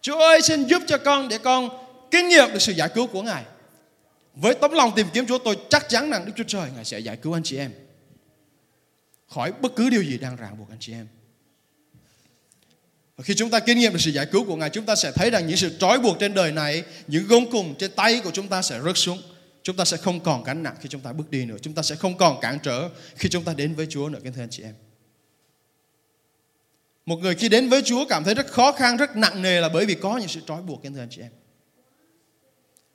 Chúa 0.00 0.18
ơi 0.18 0.42
xin 0.42 0.64
giúp 0.64 0.82
cho 0.86 0.98
con 0.98 1.28
để 1.28 1.38
con 1.38 1.68
kinh 2.10 2.28
nghiệm 2.28 2.52
được 2.52 2.62
sự 2.62 2.72
giải 2.72 2.88
cứu 2.94 3.06
của 3.06 3.22
Ngài. 3.22 3.44
Với 4.34 4.54
tấm 4.54 4.70
lòng 4.70 4.92
tìm 4.96 5.06
kiếm 5.12 5.26
Chúa 5.26 5.38
tôi 5.38 5.56
chắc 5.68 5.88
chắn 5.88 6.10
rằng 6.10 6.24
Đức 6.26 6.32
Chúa 6.36 6.44
Trời 6.46 6.70
Ngài 6.74 6.84
sẽ 6.84 6.98
giải 6.98 7.16
cứu 7.16 7.36
anh 7.36 7.42
chị 7.42 7.58
em 7.58 7.70
khỏi 9.34 9.52
bất 9.52 9.72
cứ 9.76 9.90
điều 9.90 10.02
gì 10.02 10.18
đang 10.18 10.36
ràng 10.36 10.58
buộc 10.58 10.70
anh 10.70 10.78
chị 10.80 10.92
em. 10.92 11.08
Và 13.16 13.24
khi 13.24 13.34
chúng 13.34 13.50
ta 13.50 13.60
kinh 13.60 13.78
nghiệm 13.78 13.92
được 13.92 13.98
sự 14.00 14.10
giải 14.10 14.26
cứu 14.32 14.44
của 14.44 14.56
Ngài, 14.56 14.70
chúng 14.70 14.86
ta 14.86 14.96
sẽ 14.96 15.12
thấy 15.12 15.30
rằng 15.30 15.46
những 15.46 15.56
sự 15.56 15.76
trói 15.78 15.98
buộc 15.98 16.16
trên 16.20 16.34
đời 16.34 16.52
này, 16.52 16.84
những 17.06 17.26
gông 17.26 17.50
cùng 17.50 17.74
trên 17.78 17.90
tay 17.96 18.20
của 18.24 18.30
chúng 18.30 18.48
ta 18.48 18.62
sẽ 18.62 18.80
rớt 18.80 18.96
xuống. 18.96 19.22
Chúng 19.62 19.76
ta 19.76 19.84
sẽ 19.84 19.96
không 19.96 20.20
còn 20.20 20.44
gánh 20.44 20.62
nặng 20.62 20.76
khi 20.80 20.88
chúng 20.88 21.00
ta 21.00 21.12
bước 21.12 21.30
đi 21.30 21.44
nữa. 21.44 21.56
Chúng 21.62 21.74
ta 21.74 21.82
sẽ 21.82 21.96
không 21.96 22.16
còn 22.16 22.40
cản 22.40 22.58
trở 22.62 22.88
khi 23.16 23.28
chúng 23.28 23.44
ta 23.44 23.54
đến 23.54 23.74
với 23.74 23.86
Chúa 23.90 24.08
nữa, 24.08 24.18
kính 24.24 24.32
thưa 24.32 24.42
anh 24.42 24.50
chị 24.50 24.62
em. 24.62 24.74
Một 27.06 27.16
người 27.16 27.34
khi 27.34 27.48
đến 27.48 27.68
với 27.68 27.82
Chúa 27.82 28.04
cảm 28.08 28.24
thấy 28.24 28.34
rất 28.34 28.46
khó 28.46 28.72
khăn, 28.72 28.96
rất 28.96 29.16
nặng 29.16 29.42
nề 29.42 29.60
là 29.60 29.68
bởi 29.68 29.86
vì 29.86 29.94
có 29.94 30.16
những 30.18 30.28
sự 30.28 30.40
trói 30.46 30.62
buộc, 30.62 30.82
kính 30.82 30.94
thưa 30.94 31.00
anh 31.00 31.10
chị 31.10 31.20
em. 31.20 31.30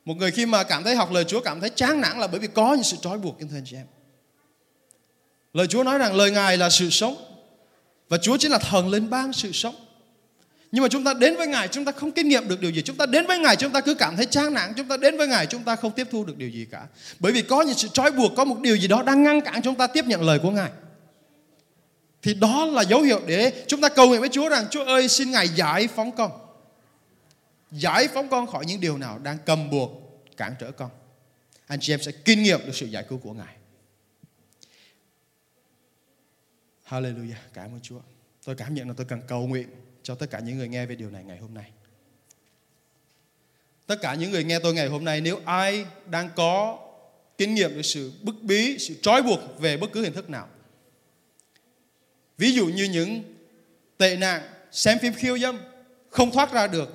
Một 0.06 0.14
người 0.18 0.32
khi 0.32 0.46
mà 0.46 0.64
cảm 0.64 0.84
thấy 0.84 0.96
học 0.96 1.12
lời 1.12 1.24
Chúa 1.24 1.42
cảm 1.42 1.62
thấy 1.62 1.70
chán 1.70 2.02
nản 2.02 2.20
là 2.20 2.28
bởi 2.28 2.40
vì 2.40 2.48
có 2.48 2.74
những 2.74 2.84
sự 2.84 2.98
trói 3.02 3.20
buộc, 3.20 3.40
kính 3.40 3.48
thưa 3.48 3.58
anh 3.58 3.66
chị 3.66 3.76
em. 3.76 3.86
Lời 5.58 5.68
Chúa 5.68 5.84
nói 5.84 5.98
rằng 5.98 6.16
lời 6.16 6.32
Ngài 6.32 6.58
là 6.58 6.70
sự 6.70 6.90
sống 6.90 7.16
và 8.10 8.18
Chúa 8.18 8.38
chính 8.38 8.52
là 8.52 8.58
thần 8.58 8.90
linh 8.90 9.10
ban 9.10 9.34
sự 9.34 9.52
sống. 9.52 9.76
Nhưng 10.72 10.82
mà 10.82 10.90
chúng 10.90 11.04
ta 11.04 11.14
đến 11.14 11.36
với 11.36 11.48
Ngài 11.48 11.68
chúng 11.68 11.86
ta 11.86 11.92
không 11.92 12.12
kinh 12.12 12.28
nghiệm 12.28 12.48
được 12.48 12.62
điều 12.62 12.72
gì. 12.72 12.82
Chúng 12.82 12.96
ta 12.96 13.06
đến 13.06 13.28
với 13.28 13.40
Ngài 13.40 13.56
chúng 13.56 13.72
ta 13.72 13.82
cứ 13.82 13.96
cảm 13.96 14.16
thấy 14.16 14.26
chán 14.26 14.54
nản. 14.54 14.74
Chúng 14.78 14.88
ta 14.88 14.98
đến 14.98 15.18
với 15.18 15.28
Ngài 15.28 15.46
chúng 15.46 15.64
ta 15.64 15.76
không 15.76 15.92
tiếp 15.92 16.08
thu 16.12 16.26
được 16.26 16.38
điều 16.38 16.50
gì 16.50 16.66
cả. 16.72 16.86
Bởi 17.20 17.32
vì 17.32 17.42
có 17.42 17.62
những 17.62 17.78
sự 17.78 17.88
trói 17.94 18.12
buộc, 18.12 18.32
có 18.38 18.46
một 18.46 18.60
điều 18.60 18.76
gì 18.76 18.88
đó 18.88 19.04
đang 19.04 19.24
ngăn 19.24 19.42
cản 19.42 19.62
chúng 19.62 19.76
ta 19.76 19.88
tiếp 19.88 20.06
nhận 20.06 20.22
lời 20.22 20.40
của 20.40 20.52
Ngài. 20.52 20.70
Thì 22.22 22.34
đó 22.34 22.66
là 22.66 22.82
dấu 22.82 23.02
hiệu 23.02 23.22
để 23.28 23.66
chúng 23.68 23.82
ta 23.82 23.90
cầu 23.90 24.08
nguyện 24.08 24.20
với 24.20 24.30
Chúa 24.30 24.50
rằng 24.50 24.66
Chúa 24.72 24.86
ơi 24.86 25.08
xin 25.08 25.32
Ngài 25.32 25.48
giải 25.50 25.88
phóng 25.96 26.12
con. 26.12 26.32
Giải 27.72 28.08
phóng 28.08 28.30
con 28.30 28.48
khỏi 28.48 28.66
những 28.66 28.82
điều 28.82 28.98
nào 28.98 29.20
đang 29.24 29.38
cầm 29.46 29.70
buộc, 29.70 29.92
cản 30.38 30.56
trở 30.60 30.72
con. 30.72 30.90
Anh 31.68 31.80
chị 31.82 31.94
em 31.94 32.02
sẽ 32.02 32.12
kinh 32.12 32.44
nghiệm 32.44 32.60
được 32.66 32.76
sự 32.76 32.86
giải 32.86 33.04
cứu 33.10 33.20
của 33.24 33.34
Ngài. 33.34 33.58
Hallelujah, 36.90 37.36
cảm 37.54 37.74
ơn 37.74 37.80
Chúa. 37.84 38.00
Tôi 38.46 38.56
cảm 38.56 38.74
nhận 38.74 38.88
là 38.88 38.94
tôi 38.98 39.06
cần 39.06 39.22
cầu 39.28 39.48
nguyện 39.48 39.68
cho 40.04 40.16
tất 40.16 40.30
cả 40.30 40.40
những 40.40 40.58
người 40.58 40.68
nghe 40.68 40.86
về 40.86 40.96
điều 40.96 41.10
này 41.10 41.24
ngày 41.24 41.38
hôm 41.38 41.54
nay. 41.54 41.72
Tất 43.88 43.96
cả 44.02 44.16
những 44.16 44.32
người 44.32 44.44
nghe 44.44 44.60
tôi 44.60 44.74
ngày 44.74 44.88
hôm 44.88 45.06
nay, 45.06 45.22
nếu 45.22 45.40
ai 45.46 45.86
đang 46.10 46.30
có 46.36 46.80
kinh 47.38 47.56
nghiệm 47.56 47.76
về 47.76 47.82
sự 47.82 48.12
bức 48.22 48.36
bí, 48.42 48.78
sự 48.78 48.96
trói 49.02 49.24
buộc 49.24 49.40
về 49.60 49.78
bất 49.78 49.92
cứ 49.92 50.02
hình 50.02 50.14
thức 50.14 50.30
nào. 50.30 50.48
Ví 52.38 52.52
dụ 52.52 52.66
như 52.68 52.84
những 52.84 53.24
tệ 53.98 54.16
nạn, 54.16 54.42
xem 54.72 55.00
phim 55.00 55.14
khiêu 55.14 55.40
dâm, 55.40 55.60
không 56.10 56.32
thoát 56.32 56.54
ra 56.54 56.68
được. 56.68 56.94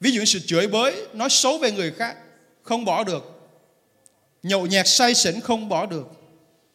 Ví 0.00 0.10
dụ 0.10 0.24
sự 0.24 0.38
chửi 0.38 0.68
bới, 0.68 1.06
nói 1.12 1.28
xấu 1.30 1.58
về 1.58 1.72
người 1.72 1.92
khác, 1.92 2.16
không 2.62 2.84
bỏ 2.84 3.04
được. 3.04 3.50
Nhậu 4.42 4.66
nhẹt 4.66 4.88
say 4.88 5.14
xỉn 5.14 5.40
không 5.40 5.68
bỏ 5.68 5.86
được. 5.86 6.21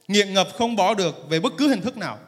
Nghiện 0.08 0.34
ngập 0.34 0.48
không 0.58 0.76
bỏ 0.76 0.93
được 0.93 1.30
về 1.30 1.39
bất 1.39 1.54
cứ 1.58 1.67
hình 1.67 1.82
thức 1.82 1.98
nào. 1.98 2.20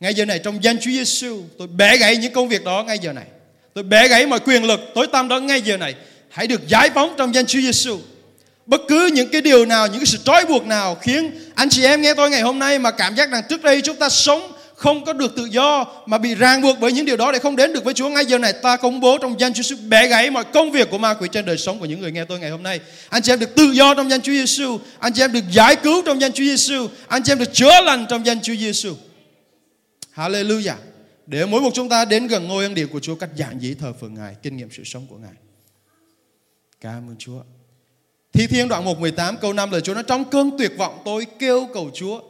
Ngay 0.00 0.14
giờ 0.14 0.24
này 0.24 0.38
trong 0.38 0.64
danh 0.64 0.78
Chúa 0.78 0.90
Giêsu, 0.90 1.42
tôi 1.58 1.68
bẻ 1.68 1.96
gãy 1.96 2.16
những 2.16 2.32
công 2.32 2.48
việc 2.48 2.64
đó 2.64 2.84
ngay 2.86 2.98
giờ 2.98 3.12
này. 3.12 3.26
Tôi 3.74 3.84
bẻ 3.84 4.08
gãy 4.08 4.26
mọi 4.26 4.40
quyền 4.40 4.64
lực 4.64 4.80
tối 4.94 5.06
tăm 5.06 5.28
đó 5.28 5.40
ngay 5.40 5.62
giờ 5.62 5.76
này. 5.76 5.94
Hãy 6.28 6.46
được 6.46 6.68
giải 6.68 6.90
phóng 6.94 7.14
trong 7.18 7.34
danh 7.34 7.46
Chúa 7.46 7.60
Giêsu. 7.60 7.98
Bất 8.66 8.80
cứ 8.88 9.10
những 9.14 9.28
cái 9.28 9.40
điều 9.40 9.66
nào, 9.66 9.86
những 9.86 9.98
cái 9.98 10.06
sự 10.06 10.18
trói 10.24 10.44
buộc 10.46 10.66
nào 10.66 10.94
khiến 10.94 11.30
anh 11.54 11.68
chị 11.68 11.84
em 11.84 12.02
nghe 12.02 12.14
tôi 12.14 12.30
ngày 12.30 12.40
hôm 12.40 12.58
nay 12.58 12.78
mà 12.78 12.90
cảm 12.90 13.14
giác 13.14 13.30
rằng 13.30 13.42
trước 13.48 13.62
đây 13.62 13.80
chúng 13.80 13.96
ta 13.96 14.08
sống 14.08 14.51
không 14.82 15.04
có 15.04 15.12
được 15.12 15.36
tự 15.36 15.44
do 15.44 15.84
mà 16.06 16.18
bị 16.18 16.34
ràng 16.34 16.62
buộc 16.62 16.76
bởi 16.80 16.92
những 16.92 17.06
điều 17.06 17.16
đó 17.16 17.32
để 17.32 17.38
không 17.38 17.56
đến 17.56 17.72
được 17.72 17.84
với 17.84 17.94
Chúa 17.94 18.08
ngay 18.08 18.26
giờ 18.26 18.38
này 18.38 18.52
ta 18.52 18.76
công 18.76 19.00
bố 19.00 19.18
trong 19.18 19.40
danh 19.40 19.54
Chúa 19.54 19.62
Giêsu 19.62 19.76
bẻ 19.88 20.06
gãy 20.06 20.30
mọi 20.30 20.44
công 20.44 20.70
việc 20.70 20.90
của 20.90 20.98
ma 20.98 21.14
quỷ 21.14 21.28
trên 21.32 21.44
đời 21.44 21.58
sống 21.58 21.78
của 21.78 21.84
những 21.84 22.00
người 22.00 22.12
nghe 22.12 22.24
tôi 22.24 22.38
ngày 22.38 22.50
hôm 22.50 22.62
nay. 22.62 22.80
Anh 23.08 23.22
chị 23.22 23.32
em 23.32 23.38
được 23.38 23.54
tự 23.54 23.70
do 23.70 23.94
trong 23.94 24.10
danh 24.10 24.20
Chúa 24.20 24.32
Giêsu, 24.32 24.78
anh 24.98 25.12
chị 25.12 25.22
em 25.22 25.32
được 25.32 25.44
giải 25.50 25.76
cứu 25.76 26.02
trong 26.06 26.20
danh 26.20 26.32
Chúa 26.32 26.44
Giêsu, 26.44 26.88
anh 27.06 27.22
chị 27.22 27.32
em 27.32 27.38
được 27.38 27.52
chữa 27.52 27.80
lành 27.80 28.06
trong 28.08 28.26
danh 28.26 28.40
Chúa 28.42 28.54
Giêsu. 28.54 28.94
Hallelujah. 30.14 30.74
Để 31.26 31.46
mỗi 31.46 31.60
một 31.60 31.70
chúng 31.74 31.88
ta 31.88 32.04
đến 32.04 32.26
gần 32.26 32.48
ngôi 32.48 32.64
ân 32.64 32.74
điển 32.74 32.88
của 32.88 33.00
Chúa 33.00 33.14
cách 33.14 33.30
giản 33.36 33.60
dị 33.60 33.74
thờ 33.74 33.92
phượng 34.00 34.14
Ngài, 34.14 34.34
kinh 34.42 34.56
nghiệm 34.56 34.68
sự 34.70 34.82
sống 34.84 35.06
của 35.06 35.16
Ngài. 35.16 35.36
Cảm 36.80 37.10
ơn 37.10 37.16
Chúa. 37.18 37.40
Thi 38.32 38.46
Thiên 38.46 38.68
đoạn 38.68 38.84
118 38.84 39.36
câu 39.36 39.52
5 39.52 39.70
lời 39.70 39.80
Chúa 39.80 39.94
nói 39.94 40.04
trong 40.06 40.24
cơn 40.24 40.50
tuyệt 40.58 40.72
vọng 40.78 41.02
tôi 41.04 41.26
kêu 41.38 41.68
cầu 41.74 41.90
Chúa. 41.94 42.20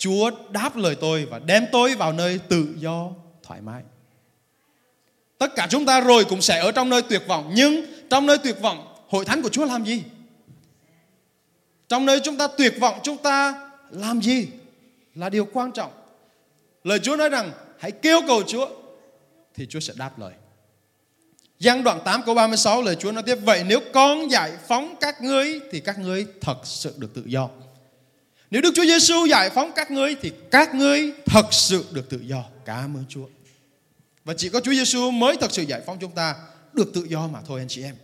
Chúa 0.00 0.30
đáp 0.50 0.76
lời 0.76 0.96
tôi 1.00 1.24
và 1.24 1.38
đem 1.38 1.66
tôi 1.72 1.94
vào 1.94 2.12
nơi 2.12 2.38
tự 2.48 2.74
do, 2.78 3.10
thoải 3.42 3.60
mái. 3.60 3.82
Tất 5.38 5.54
cả 5.56 5.66
chúng 5.70 5.86
ta 5.86 6.00
rồi 6.00 6.24
cũng 6.24 6.42
sẽ 6.42 6.58
ở 6.58 6.72
trong 6.72 6.88
nơi 6.88 7.02
tuyệt 7.02 7.22
vọng, 7.28 7.50
nhưng 7.54 7.84
trong 8.10 8.26
nơi 8.26 8.38
tuyệt 8.38 8.60
vọng, 8.60 8.94
hội 9.08 9.24
thánh 9.24 9.42
của 9.42 9.48
Chúa 9.48 9.64
làm 9.64 9.84
gì? 9.84 10.02
Trong 11.88 12.06
nơi 12.06 12.20
chúng 12.24 12.36
ta 12.36 12.46
tuyệt 12.46 12.74
vọng, 12.80 13.00
chúng 13.02 13.16
ta 13.16 13.68
làm 13.90 14.20
gì? 14.20 14.48
Là 15.14 15.28
điều 15.28 15.48
quan 15.52 15.72
trọng. 15.72 15.92
Lời 16.84 16.98
Chúa 16.98 17.16
nói 17.16 17.28
rằng, 17.28 17.52
hãy 17.78 17.90
kêu 17.90 18.20
cầu 18.26 18.42
Chúa, 18.42 18.68
thì 19.54 19.66
Chúa 19.66 19.80
sẽ 19.80 19.94
đáp 19.96 20.18
lời. 20.18 20.32
Giăng 21.58 21.84
đoạn 21.84 22.00
8 22.04 22.22
câu 22.26 22.34
36 22.34 22.82
lời 22.82 22.96
Chúa 22.96 23.12
nói 23.12 23.22
tiếp, 23.22 23.38
vậy 23.44 23.64
nếu 23.66 23.80
con 23.92 24.30
giải 24.30 24.52
phóng 24.68 24.94
các 25.00 25.22
ngươi, 25.22 25.60
thì 25.70 25.80
các 25.80 25.98
ngươi 25.98 26.26
thật 26.40 26.58
sự 26.64 26.94
được 26.98 27.14
tự 27.14 27.22
do. 27.26 27.48
Nếu 28.50 28.62
Đức 28.62 28.72
Chúa 28.74 28.84
Giêsu 28.84 29.26
giải 29.26 29.50
phóng 29.50 29.72
các 29.76 29.90
ngươi 29.90 30.16
thì 30.22 30.32
các 30.50 30.74
ngươi 30.74 31.12
thật 31.26 31.46
sự 31.52 31.84
được 31.92 32.10
tự 32.10 32.20
do. 32.20 32.44
Cảm 32.64 32.96
ơn 32.96 33.04
Chúa. 33.08 33.26
Và 34.24 34.34
chỉ 34.36 34.48
có 34.48 34.60
Chúa 34.60 34.72
Giêsu 34.72 35.10
mới 35.10 35.36
thật 35.40 35.52
sự 35.52 35.62
giải 35.62 35.82
phóng 35.86 35.98
chúng 36.00 36.12
ta 36.12 36.36
được 36.72 36.90
tự 36.94 37.04
do 37.04 37.26
mà 37.26 37.40
thôi, 37.46 37.60
anh 37.60 37.68
chị 37.68 37.82
em. 37.82 37.96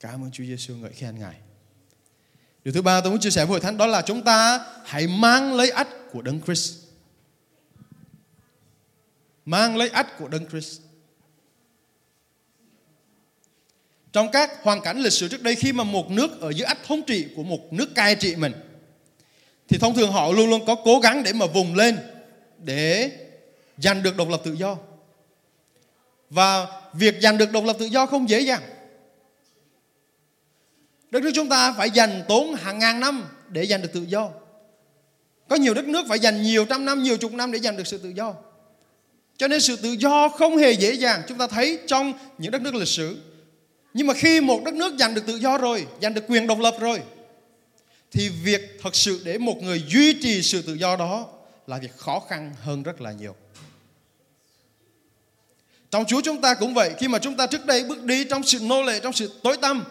Cảm 0.00 0.24
ơn 0.24 0.30
Chúa 0.30 0.44
Giêsu 0.44 0.74
ngợi 0.74 0.92
khen 0.92 1.18
Ngài. 1.18 1.34
Điều 2.64 2.74
thứ 2.74 2.82
ba 2.82 3.00
tôi 3.00 3.10
muốn 3.10 3.20
chia 3.20 3.30
sẻ 3.30 3.44
với 3.44 3.50
hội 3.50 3.60
thánh 3.60 3.76
đó 3.76 3.86
là 3.86 4.02
chúng 4.02 4.24
ta 4.24 4.66
hãy 4.84 5.06
mang 5.06 5.54
lấy 5.54 5.70
ắt 5.70 5.88
của 6.12 6.22
Đấng 6.22 6.40
Christ. 6.40 6.78
Mang 9.44 9.76
lấy 9.76 9.88
ắt 9.88 10.18
của 10.18 10.28
Đấng 10.28 10.48
Christ. 10.48 10.80
Trong 14.12 14.30
các 14.32 14.62
hoàn 14.62 14.80
cảnh 14.80 14.98
lịch 14.98 15.12
sử 15.12 15.28
trước 15.28 15.42
đây 15.42 15.54
khi 15.54 15.72
mà 15.72 15.84
một 15.84 16.10
nước 16.10 16.40
ở 16.40 16.50
dưới 16.50 16.64
ách 16.64 16.84
thống 16.86 17.02
trị 17.02 17.26
của 17.36 17.42
một 17.42 17.72
nước 17.72 17.94
cai 17.94 18.14
trị 18.14 18.36
mình 18.36 18.52
thì 19.68 19.78
thông 19.78 19.94
thường 19.94 20.12
họ 20.12 20.32
luôn 20.32 20.50
luôn 20.50 20.66
có 20.66 20.74
cố 20.74 21.00
gắng 21.00 21.22
để 21.22 21.32
mà 21.32 21.46
vùng 21.46 21.74
lên 21.74 21.98
để 22.58 23.10
giành 23.78 24.02
được 24.02 24.16
độc 24.16 24.28
lập 24.28 24.40
tự 24.44 24.52
do. 24.52 24.76
Và 26.30 26.66
việc 26.92 27.14
giành 27.20 27.38
được 27.38 27.52
độc 27.52 27.64
lập 27.64 27.76
tự 27.78 27.86
do 27.86 28.06
không 28.06 28.28
dễ 28.28 28.40
dàng. 28.40 28.62
Đất 31.10 31.22
nước 31.22 31.30
chúng 31.34 31.48
ta 31.48 31.72
phải 31.72 31.90
dành 31.90 32.22
tốn 32.28 32.54
hàng 32.54 32.78
ngàn 32.78 33.00
năm 33.00 33.24
để 33.48 33.66
giành 33.66 33.82
được 33.82 33.92
tự 33.92 34.02
do. 34.02 34.30
Có 35.48 35.56
nhiều 35.56 35.74
đất 35.74 35.84
nước 35.84 36.04
phải 36.08 36.18
dành 36.18 36.42
nhiều 36.42 36.64
trăm 36.64 36.84
năm, 36.84 37.02
nhiều 37.02 37.16
chục 37.16 37.32
năm 37.32 37.52
để 37.52 37.58
giành 37.58 37.76
được 37.76 37.86
sự 37.86 37.98
tự 37.98 38.08
do. 38.08 38.34
Cho 39.36 39.48
nên 39.48 39.60
sự 39.60 39.76
tự 39.76 39.92
do 39.92 40.28
không 40.28 40.56
hề 40.56 40.72
dễ 40.72 40.92
dàng. 40.92 41.22
Chúng 41.28 41.38
ta 41.38 41.46
thấy 41.46 41.78
trong 41.86 42.12
những 42.38 42.50
đất 42.50 42.62
nước 42.62 42.74
lịch 42.74 42.88
sử 42.88 43.18
nhưng 43.94 44.06
mà 44.06 44.14
khi 44.14 44.40
một 44.40 44.64
đất 44.64 44.74
nước 44.74 44.94
giành 44.98 45.14
được 45.14 45.26
tự 45.26 45.36
do 45.36 45.58
rồi, 45.58 45.86
giành 46.02 46.14
được 46.14 46.24
quyền 46.28 46.46
độc 46.46 46.58
lập 46.58 46.74
rồi, 46.80 47.00
thì 48.10 48.28
việc 48.28 48.78
thật 48.82 48.94
sự 48.94 49.22
để 49.24 49.38
một 49.38 49.62
người 49.62 49.84
duy 49.88 50.12
trì 50.22 50.42
sự 50.42 50.62
tự 50.62 50.74
do 50.74 50.96
đó 50.96 51.28
là 51.66 51.78
việc 51.78 51.96
khó 51.96 52.20
khăn 52.28 52.54
hơn 52.62 52.82
rất 52.82 53.00
là 53.00 53.12
nhiều. 53.12 53.34
Trong 55.90 56.04
Chúa 56.04 56.20
chúng 56.20 56.40
ta 56.40 56.54
cũng 56.54 56.74
vậy, 56.74 56.90
khi 56.98 57.08
mà 57.08 57.18
chúng 57.18 57.36
ta 57.36 57.46
trước 57.46 57.66
đây 57.66 57.84
bước 57.84 58.04
đi 58.04 58.24
trong 58.24 58.42
sự 58.42 58.58
nô 58.62 58.82
lệ, 58.82 59.00
trong 59.00 59.12
sự 59.12 59.30
tối 59.42 59.56
tăm, 59.56 59.84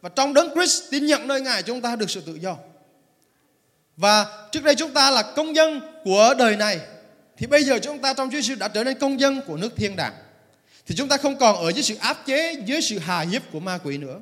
và 0.00 0.08
trong 0.08 0.34
đấng 0.34 0.54
Christ 0.54 0.82
tin 0.90 1.06
nhận 1.06 1.28
nơi 1.28 1.40
Ngài 1.40 1.62
chúng 1.62 1.80
ta 1.80 1.96
được 1.96 2.10
sự 2.10 2.20
tự 2.20 2.34
do. 2.34 2.56
Và 3.96 4.26
trước 4.52 4.64
đây 4.64 4.74
chúng 4.74 4.94
ta 4.94 5.10
là 5.10 5.22
công 5.36 5.56
dân 5.56 5.80
của 6.04 6.34
đời 6.38 6.56
này, 6.56 6.80
thì 7.36 7.46
bây 7.46 7.64
giờ 7.64 7.78
chúng 7.82 7.98
ta 7.98 8.14
trong 8.14 8.30
Chúa 8.30 8.40
Giêsu 8.40 8.54
đã 8.54 8.68
trở 8.68 8.84
nên 8.84 8.98
công 8.98 9.20
dân 9.20 9.40
của 9.46 9.56
nước 9.56 9.76
thiên 9.76 9.96
đàng 9.96 10.14
thì 10.86 10.94
chúng 10.94 11.08
ta 11.08 11.16
không 11.16 11.38
còn 11.38 11.56
ở 11.56 11.72
dưới 11.72 11.82
sự 11.82 11.94
áp 11.94 12.22
chế, 12.26 12.62
dưới 12.66 12.80
sự 12.80 12.98
hà 12.98 13.20
hiếp 13.20 13.42
của 13.52 13.60
ma 13.60 13.78
quỷ 13.78 13.98
nữa. 13.98 14.20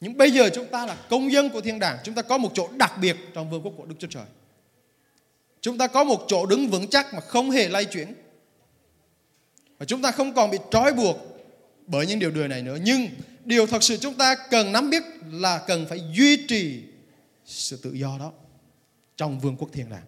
Nhưng 0.00 0.16
bây 0.16 0.30
giờ 0.30 0.50
chúng 0.54 0.66
ta 0.66 0.86
là 0.86 0.96
công 1.10 1.32
dân 1.32 1.50
của 1.50 1.60
thiên 1.60 1.78
đàng. 1.78 1.98
Chúng 2.04 2.14
ta 2.14 2.22
có 2.22 2.38
một 2.38 2.50
chỗ 2.54 2.68
đặc 2.76 2.92
biệt 3.00 3.16
trong 3.34 3.50
vương 3.50 3.62
quốc 3.62 3.72
của 3.76 3.84
đức 3.84 3.94
chúa 3.98 4.08
trời. 4.10 4.24
Chúng 5.60 5.78
ta 5.78 5.86
có 5.86 6.04
một 6.04 6.24
chỗ 6.28 6.46
đứng 6.46 6.68
vững 6.68 6.88
chắc 6.88 7.14
mà 7.14 7.20
không 7.20 7.50
hề 7.50 7.68
lay 7.68 7.84
chuyển. 7.84 8.14
Và 9.78 9.86
chúng 9.86 10.02
ta 10.02 10.10
không 10.10 10.34
còn 10.34 10.50
bị 10.50 10.58
trói 10.70 10.92
buộc 10.92 11.16
bởi 11.86 12.06
những 12.06 12.18
điều 12.18 12.30
đời 12.30 12.48
này 12.48 12.62
nữa. 12.62 12.78
Nhưng 12.82 13.08
điều 13.44 13.66
thật 13.66 13.82
sự 13.82 13.96
chúng 13.96 14.14
ta 14.14 14.34
cần 14.50 14.72
nắm 14.72 14.90
biết 14.90 15.02
là 15.30 15.58
cần 15.66 15.86
phải 15.86 16.00
duy 16.16 16.46
trì 16.46 16.82
sự 17.44 17.76
tự 17.76 17.92
do 17.92 18.16
đó 18.18 18.32
trong 19.16 19.40
vương 19.40 19.56
quốc 19.56 19.68
thiên 19.72 19.90
đàng. 19.90 20.04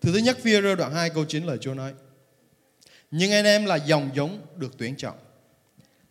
Thứ 0.00 0.12
thứ 0.12 0.18
nhất 0.18 0.38
phi 0.42 0.60
đoạn 0.78 0.94
2 0.94 1.10
câu 1.10 1.24
9 1.24 1.44
lời 1.44 1.58
Chúa 1.60 1.74
nói 1.74 1.92
nhưng 3.10 3.32
anh 3.32 3.44
em 3.44 3.64
là 3.64 3.76
dòng 3.76 4.10
giống 4.14 4.46
được 4.56 4.72
tuyển 4.78 4.96
chọn, 4.96 5.18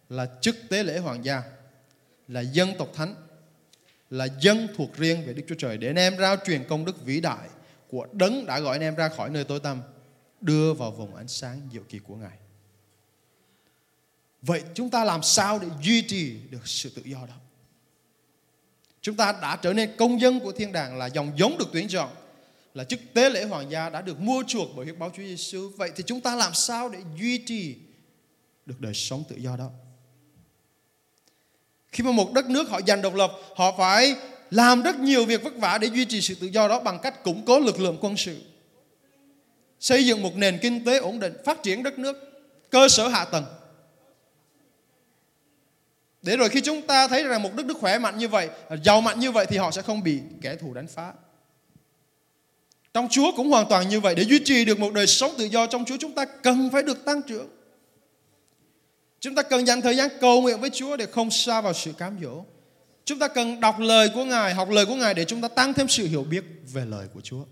là 0.09 0.27
chức 0.41 0.55
tế 0.69 0.83
lễ 0.83 0.97
hoàng 0.97 1.25
gia, 1.25 1.41
là 2.27 2.41
dân 2.41 2.73
tộc 2.77 2.89
thánh, 2.93 3.15
là 4.09 4.27
dân 4.41 4.67
thuộc 4.75 4.97
riêng 4.97 5.23
về 5.25 5.33
Đức 5.33 5.43
Chúa 5.47 5.55
Trời 5.57 5.77
để 5.77 5.87
anh 5.87 5.95
em 5.95 6.17
rao 6.17 6.35
truyền 6.45 6.63
công 6.63 6.85
đức 6.85 7.05
vĩ 7.05 7.21
đại 7.21 7.49
của 7.87 8.07
đấng 8.11 8.45
đã 8.45 8.59
gọi 8.59 8.75
anh 8.75 8.81
em 8.81 8.95
ra 8.95 9.09
khỏi 9.09 9.29
nơi 9.29 9.43
tối 9.43 9.59
tăm, 9.59 9.81
đưa 10.41 10.73
vào 10.73 10.91
vùng 10.91 11.15
ánh 11.15 11.27
sáng 11.27 11.61
diệu 11.73 11.83
kỳ 11.89 11.99
của 11.99 12.15
Ngài. 12.15 12.37
Vậy 14.41 14.63
chúng 14.73 14.89
ta 14.89 15.03
làm 15.03 15.23
sao 15.23 15.59
để 15.59 15.67
duy 15.81 16.01
trì 16.01 16.39
được 16.49 16.67
sự 16.67 16.89
tự 16.95 17.01
do 17.05 17.25
đó? 17.27 17.35
Chúng 19.01 19.15
ta 19.15 19.31
đã 19.41 19.55
trở 19.55 19.73
nên 19.73 19.95
công 19.97 20.21
dân 20.21 20.39
của 20.39 20.51
thiên 20.51 20.71
đàng 20.71 20.97
là 20.97 21.05
dòng 21.05 21.31
giống 21.37 21.57
được 21.57 21.67
tuyển 21.73 21.87
chọn 21.87 22.09
là 22.77 22.83
chức 22.83 22.99
tế 23.13 23.29
lễ 23.29 23.43
hoàng 23.43 23.71
gia 23.71 23.89
đã 23.89 24.01
được 24.01 24.19
mua 24.19 24.43
chuộc 24.47 24.67
bởi 24.75 24.85
huyết 24.85 24.97
báo 24.97 25.11
Chúa 25.17 25.23
Giêsu. 25.23 25.69
Vậy 25.77 25.91
thì 25.95 26.03
chúng 26.07 26.21
ta 26.21 26.35
làm 26.35 26.53
sao 26.53 26.89
để 26.89 26.99
duy 27.19 27.37
trì 27.37 27.75
được 28.65 28.81
đời 28.81 28.93
sống 28.93 29.23
tự 29.29 29.35
do 29.35 29.55
đó? 29.55 29.69
Khi 31.91 32.03
mà 32.03 32.11
một 32.11 32.33
đất 32.33 32.49
nước 32.49 32.69
họ 32.69 32.79
giành 32.87 33.01
độc 33.01 33.15
lập, 33.15 33.31
họ 33.55 33.75
phải 33.77 34.15
làm 34.51 34.81
rất 34.81 34.99
nhiều 34.99 35.25
việc 35.25 35.43
vất 35.43 35.57
vả 35.57 35.77
để 35.77 35.87
duy 35.87 36.05
trì 36.05 36.21
sự 36.21 36.35
tự 36.35 36.47
do 36.47 36.67
đó 36.67 36.79
bằng 36.79 36.99
cách 36.99 37.23
củng 37.23 37.45
cố 37.45 37.59
lực 37.59 37.79
lượng 37.79 37.97
quân 38.01 38.17
sự. 38.17 38.41
Xây 39.79 40.05
dựng 40.05 40.23
một 40.23 40.35
nền 40.35 40.59
kinh 40.61 40.85
tế 40.85 40.97
ổn 40.97 41.19
định, 41.19 41.33
phát 41.45 41.63
triển 41.63 41.83
đất 41.83 41.99
nước, 41.99 42.17
cơ 42.69 42.87
sở 42.89 43.07
hạ 43.07 43.25
tầng. 43.25 43.45
Để 46.21 46.37
rồi 46.37 46.49
khi 46.49 46.61
chúng 46.61 46.81
ta 46.81 47.07
thấy 47.07 47.23
rằng 47.23 47.43
một 47.43 47.53
đất 47.55 47.65
nước 47.65 47.77
khỏe 47.79 47.99
mạnh 47.99 48.17
như 48.17 48.27
vậy, 48.27 48.49
giàu 48.83 49.01
mạnh 49.01 49.19
như 49.19 49.31
vậy 49.31 49.45
thì 49.49 49.57
họ 49.57 49.71
sẽ 49.71 49.81
không 49.81 50.03
bị 50.03 50.19
kẻ 50.41 50.55
thù 50.55 50.73
đánh 50.73 50.87
phá. 50.87 51.13
Trong 52.93 53.07
Chúa 53.09 53.31
cũng 53.35 53.49
hoàn 53.49 53.69
toàn 53.69 53.89
như 53.89 53.99
vậy. 53.99 54.15
Để 54.15 54.23
duy 54.23 54.39
trì 54.45 54.65
được 54.65 54.79
một 54.79 54.93
đời 54.93 55.07
sống 55.07 55.31
tự 55.37 55.45
do 55.45 55.67
trong 55.67 55.85
Chúa 55.85 55.97
chúng 55.99 56.15
ta 56.15 56.25
cần 56.25 56.69
phải 56.71 56.83
được 56.83 57.05
tăng 57.05 57.21
trưởng. 57.21 57.49
Chúng 59.19 59.35
ta 59.35 59.43
cần 59.43 59.67
dành 59.67 59.81
thời 59.81 59.95
gian 59.95 60.09
cầu 60.21 60.41
nguyện 60.41 60.61
với 60.61 60.69
Chúa 60.69 60.97
để 60.97 61.05
không 61.05 61.31
xa 61.31 61.61
vào 61.61 61.73
sự 61.73 61.93
cám 61.93 62.17
dỗ. 62.23 62.43
Chúng 63.05 63.19
ta 63.19 63.27
cần 63.27 63.59
đọc 63.59 63.79
lời 63.79 64.09
của 64.13 64.25
Ngài, 64.25 64.53
học 64.53 64.69
lời 64.69 64.85
của 64.85 64.95
Ngài 64.95 65.13
để 65.13 65.25
chúng 65.25 65.41
ta 65.41 65.47
tăng 65.47 65.73
thêm 65.73 65.87
sự 65.87 66.07
hiểu 66.07 66.23
biết 66.23 66.43
về 66.73 66.85
lời 66.85 67.07
của 67.13 67.21
Chúa. 67.21 67.45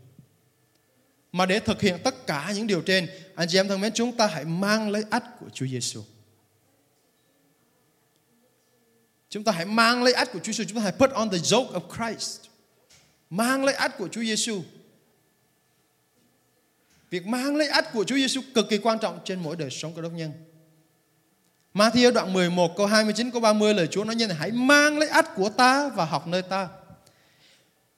Mà 1.32 1.46
để 1.46 1.60
thực 1.60 1.82
hiện 1.82 1.98
tất 2.04 2.28
cả 2.28 2.52
những 2.56 2.68
điều 2.68 2.82
trên, 2.82 3.08
anh 3.36 3.48
chị 3.52 3.60
em 3.60 3.68
thân 3.68 3.82
mến, 3.82 3.94
chúng 3.94 4.18
ta 4.18 4.28
hãy 4.28 4.46
mang 4.46 4.90
lấy 4.90 5.04
ách 5.10 5.40
của 5.40 5.50
Chúa 5.54 5.66
Giêsu. 5.66 6.02
Chúng 9.30 9.44
ta 9.44 9.52
hãy 9.52 9.66
mang 9.66 10.04
lấy 10.04 10.14
ách 10.14 10.34
của 10.34 10.40
Chúa 10.40 10.52
Giêsu, 10.52 10.64
chúng 10.68 10.78
ta 10.78 10.84
hãy 10.84 10.92
put 10.92 11.12
on 11.12 11.30
the 11.30 11.38
yoke 11.52 11.80
of 11.80 11.82
Christ. 11.96 12.40
Mang 13.30 13.66
lấy 13.66 13.76
ách 13.76 13.98
của 13.98 14.08
Chúa 14.08 14.22
Giêsu 14.22 14.62
Việc 17.16 17.28
mang 17.28 17.56
lấy 17.56 17.68
ách 17.68 17.94
của 17.94 18.04
Chúa 18.04 18.16
Giêsu 18.16 18.42
cực 18.54 18.70
kỳ 18.70 18.78
quan 18.78 19.00
trọng 19.00 19.20
trên 19.26 19.44
mỗi 19.44 19.56
đời 19.56 19.70
sống 19.70 19.94
của 19.94 20.02
đốc 20.02 20.12
nhân. 20.14 20.32
Matthew 21.74 22.14
đoạn 22.14 22.34
11 22.34 22.78
câu 22.78 22.86
29 22.86 23.32
câu 23.32 23.42
30 23.42 23.74
lời 23.74 23.88
Chúa 23.92 24.04
nói 24.04 24.16
như 24.16 24.28
này, 24.28 24.38
hãy 24.40 24.52
mang 24.52 25.00
lấy 25.00 25.10
ách 25.10 25.36
của 25.36 25.50
ta 25.50 25.90
và 25.90 26.06
học 26.06 26.28
nơi 26.28 26.42
ta. 26.42 26.68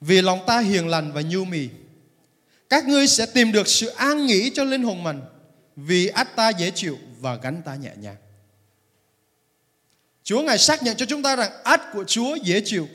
Vì 0.00 0.22
lòng 0.22 0.40
ta 0.46 0.58
hiền 0.58 0.88
lành 0.88 1.12
và 1.12 1.20
nhu 1.22 1.44
mì. 1.44 1.68
các 2.68 2.86
ngươi 2.86 3.06
sẽ 3.06 3.26
tìm 3.26 3.52
được 3.52 3.68
sự 3.68 3.86
an 3.86 4.26
nghỉ 4.26 4.50
cho 4.54 4.64
linh 4.64 4.82
hồn 4.82 5.02
mình, 5.02 5.20
vì 5.76 6.06
ách 6.06 6.36
ta 6.36 6.48
dễ 6.48 6.70
chịu 6.70 6.98
và 7.20 7.34
gánh 7.34 7.62
ta 7.64 7.74
nhẹ 7.74 7.92
nhàng. 7.96 8.16
Chúa 10.22 10.42
Ngài 10.42 10.58
xác 10.58 10.82
nhận 10.82 10.96
cho 10.96 11.06
chúng 11.06 11.22
ta 11.22 11.36
rằng 11.36 11.50
ách 11.64 11.82
của 11.92 12.04
Chúa 12.04 12.34
dễ 12.34 12.60
chịu 12.64 12.88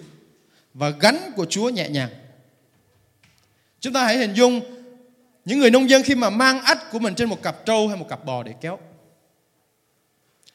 và 0.74 0.90
gánh 0.90 1.32
của 1.36 1.46
Chúa 1.46 1.70
nhẹ 1.70 1.90
nhàng. 1.90 2.10
Chúng 3.80 3.94
ta 3.94 4.06
hãy 4.06 4.18
hình 4.18 4.34
dung 4.34 4.83
những 5.46 5.60
người 5.60 5.72
nông 5.72 5.90
dân 5.90 6.04
khi 6.04 6.16
mà 6.16 6.30
mang 6.30 6.62
ách 6.62 6.92
của 6.92 7.00
mình 7.00 7.16
trên 7.16 7.30
một 7.30 7.44
cặp 7.44 7.66
trâu 7.66 7.88
hay 7.88 7.98
một 7.98 8.06
cặp 8.10 8.26
bò 8.26 8.44
để 8.44 8.54
kéo. 8.62 8.80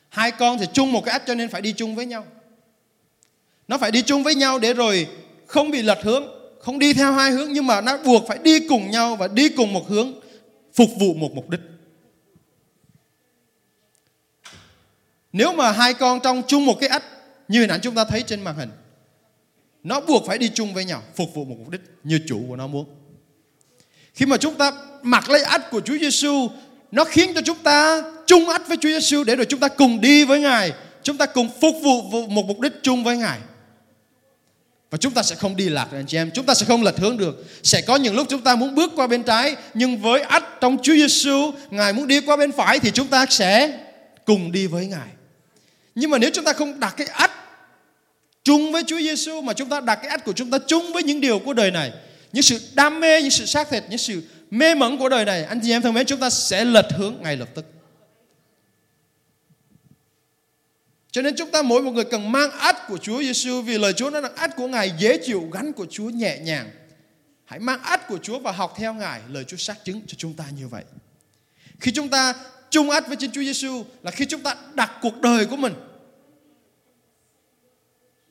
Hai 0.09 0.31
con 0.31 0.59
thì 0.59 0.67
chung 0.73 0.93
một 0.93 1.05
cái 1.05 1.13
ách 1.13 1.23
cho 1.27 1.35
nên 1.35 1.49
phải 1.49 1.63
đi 1.63 1.73
chung 1.73 1.95
với 1.95 2.07
nhau. 2.07 2.27
Nó 3.69 3.79
phải 3.79 3.91
đi 3.91 4.03
chung 4.03 4.23
với 4.23 4.35
nhau 4.35 4.59
để 4.59 4.75
rồi 4.75 5.09
không 5.47 5.71
bị 5.71 5.83
lật 5.83 5.99
hướng, 6.03 6.25
không 6.61 6.79
đi 6.79 6.93
theo 6.93 7.13
hai 7.13 7.31
hướng 7.31 7.53
nhưng 7.53 7.67
mà 7.67 7.81
nó 7.81 7.99
buộc 7.99 8.23
phải 8.29 8.39
đi 8.39 8.69
cùng 8.69 8.91
nhau 8.91 9.17
và 9.17 9.29
đi 9.29 9.49
cùng 9.49 9.73
một 9.73 9.89
hướng 9.89 10.13
phục 10.75 10.89
vụ 11.01 11.15
một 11.15 11.31
mục 11.35 11.51
đích. 11.51 11.61
Nếu 15.33 15.53
mà 15.53 15.73
hai 15.73 15.95
con 15.95 16.21
trong 16.21 16.43
chung 16.47 16.67
một 16.67 16.75
cái 16.81 16.89
ách 16.89 17.05
như 17.49 17.61
hình 17.61 17.71
ảnh 17.71 17.81
chúng 17.81 17.95
ta 17.95 18.05
thấy 18.05 18.23
trên 18.23 18.43
màn 18.43 18.57
hình, 18.57 18.71
nó 19.83 20.01
buộc 20.01 20.23
phải 20.27 20.39
đi 20.39 20.51
chung 20.55 20.75
với 20.75 20.85
nhau, 20.85 21.03
phục 21.15 21.35
vụ 21.35 21.45
một 21.45 21.55
mục 21.59 21.69
đích 21.69 21.81
như 22.05 22.21
chủ 22.27 22.45
của 22.49 22.57
nó 22.57 22.67
muốn. 22.67 22.98
Khi 24.19 24.27
mà 24.27 24.37
chúng 24.37 24.55
ta 24.55 24.73
mặc 25.03 25.31
lấy 25.31 25.43
ách 25.43 25.71
của 25.71 25.81
Chúa 25.81 25.99
Giêsu, 25.99 26.51
nó 26.93 27.05
khiến 27.05 27.35
cho 27.35 27.41
chúng 27.41 27.59
ta 27.63 28.03
chung 28.27 28.49
ách 28.49 28.69
với 28.69 28.77
Chúa 28.77 28.89
Giêsu 28.89 29.25
để 29.25 29.37
rồi 29.37 29.47
chúng 29.49 29.61
ta 29.61 29.69
cùng 29.69 30.01
đi 30.01 30.25
với 30.25 30.41
Ngài, 30.41 30.73
chúng 31.03 31.17
ta 31.17 31.27
cùng 31.27 31.51
phục 31.61 31.75
vụ 31.83 32.03
một 32.03 32.45
mục 32.45 32.61
đích 32.61 32.73
chung 32.83 33.05
với 33.05 33.17
Ngài. 33.17 33.39
Và 34.91 34.99
chúng 34.99 35.13
ta 35.13 35.23
sẽ 35.23 35.35
không 35.35 35.57
đi 35.57 35.69
lạc 35.69 35.89
anh 35.93 36.07
chị 36.07 36.17
em, 36.17 36.31
chúng 36.35 36.47
ta 36.47 36.55
sẽ 36.55 36.67
không 36.67 36.83
lệch 36.83 36.97
hướng 36.97 37.19
được. 37.19 37.45
Sẽ 37.63 37.81
có 37.81 37.97
những 37.97 38.17
lúc 38.17 38.27
chúng 38.31 38.41
ta 38.41 38.57
muốn 38.57 38.75
bước 38.75 38.93
qua 38.97 39.07
bên 39.07 39.23
trái, 39.23 39.57
nhưng 39.75 39.99
với 39.99 40.21
ách 40.21 40.45
trong 40.61 40.77
Chúa 40.83 40.95
Giêsu, 40.95 41.51
Ngài 41.71 41.93
muốn 41.93 42.07
đi 42.07 42.21
qua 42.21 42.37
bên 42.37 42.53
phải 42.53 42.79
thì 42.79 42.91
chúng 42.91 43.07
ta 43.07 43.27
sẽ 43.31 43.79
cùng 44.25 44.53
đi 44.53 44.67
với 44.67 44.87
Ngài. 44.87 45.09
Nhưng 45.95 46.11
mà 46.11 46.19
nếu 46.19 46.31
chúng 46.35 46.45
ta 46.45 46.53
không 46.53 46.81
đặt 46.81 46.95
cái 46.97 47.07
ách 47.07 47.33
chung 48.45 48.73
với 48.73 48.83
Chúa 48.87 48.99
Giêsu 48.99 49.41
mà 49.41 49.53
chúng 49.53 49.69
ta 49.69 49.81
đặt 49.81 49.95
cái 49.95 50.11
ách 50.11 50.25
của 50.25 50.33
chúng 50.33 50.51
ta 50.51 50.59
chung 50.67 50.93
với 50.93 51.03
những 51.03 51.21
điều 51.21 51.39
của 51.39 51.53
đời 51.53 51.71
này, 51.71 51.93
những 52.33 52.43
sự 52.43 52.61
đam 52.75 53.01
mê, 53.01 53.23
những 53.23 53.31
sự 53.31 53.47
xác 53.47 53.71
thịt, 53.71 53.85
những 53.89 53.99
sự 53.99 54.23
mê 54.51 54.75
mẩn 54.75 54.99
của 54.99 55.09
đời 55.09 55.25
này, 55.25 55.45
anh 55.45 55.61
chị 55.63 55.71
em 55.71 55.83
thân 55.83 55.95
mến, 55.95 56.07
chúng 56.07 56.21
ta 56.21 56.31
sẽ 56.31 56.65
lệch 56.65 56.93
hướng 56.97 57.17
ngay 57.23 57.37
lập 57.37 57.49
tức. 57.55 57.65
Cho 61.11 61.23
nên 61.23 61.37
chúng 61.37 61.51
ta 61.51 61.63
mỗi 61.63 61.83
một 61.83 61.91
người 61.91 62.05
cần 62.05 62.33
mang 62.33 62.51
ách 62.51 62.77
của 62.89 62.99
Chúa 62.99 63.23
Giêsu 63.23 63.63
vì 63.63 63.79
lời 63.79 63.93
Chúa 63.93 64.11
nói 64.11 64.23
rằng 64.23 64.35
ách 64.35 64.57
của 64.57 64.69
Ngài 64.69 64.93
dễ 64.99 65.19
chịu, 65.25 65.49
gánh 65.53 65.73
của 65.73 65.87
Chúa 65.91 66.11
nhẹ 66.11 66.39
nhàng. 66.39 66.71
Hãy 67.45 67.59
mang 67.59 67.83
ách 67.83 68.09
của 68.09 68.19
Chúa 68.23 68.39
và 68.39 68.53
học 68.53 68.75
theo 68.77 68.95
Ngài, 68.95 69.21
lời 69.29 69.45
Chúa 69.45 69.57
xác 69.57 69.85
chứng 69.85 70.01
cho 70.07 70.15
chúng 70.19 70.35
ta 70.35 70.45
như 70.57 70.69
vậy. 70.69 70.85
Khi 71.81 71.93
chúng 71.93 72.09
ta 72.09 72.35
chung 72.71 72.91
ách 72.91 73.09
với 73.09 73.17
chính 73.17 73.31
Chúa 73.31 73.43
Giêsu 73.43 73.85
là 74.03 74.11
khi 74.11 74.25
chúng 74.27 74.41
ta 74.41 74.57
đặt 74.75 74.93
cuộc 75.03 75.21
đời 75.21 75.47
của 75.47 75.57
mình 75.57 75.75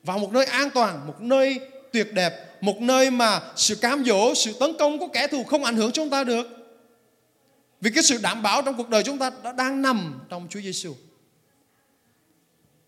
vào 0.02 0.18
một 0.18 0.32
nơi 0.32 0.44
an 0.44 0.70
toàn, 0.70 1.06
một 1.06 1.20
nơi 1.20 1.60
tuyệt 1.92 2.12
đẹp, 2.12 2.47
một 2.60 2.80
nơi 2.80 3.10
mà 3.10 3.40
sự 3.56 3.74
cám 3.74 4.04
dỗ, 4.04 4.34
sự 4.34 4.52
tấn 4.60 4.76
công 4.78 4.98
của 4.98 5.08
kẻ 5.08 5.26
thù 5.26 5.44
không 5.44 5.64
ảnh 5.64 5.76
hưởng 5.76 5.92
chúng 5.92 6.10
ta 6.10 6.24
được. 6.24 6.46
Vì 7.80 7.90
cái 7.94 8.02
sự 8.02 8.18
đảm 8.22 8.42
bảo 8.42 8.62
trong 8.62 8.76
cuộc 8.76 8.88
đời 8.88 9.02
chúng 9.02 9.18
ta 9.18 9.30
đã 9.44 9.52
đang 9.52 9.82
nằm 9.82 10.20
trong 10.28 10.46
Chúa 10.50 10.60
Giêsu. 10.60 10.94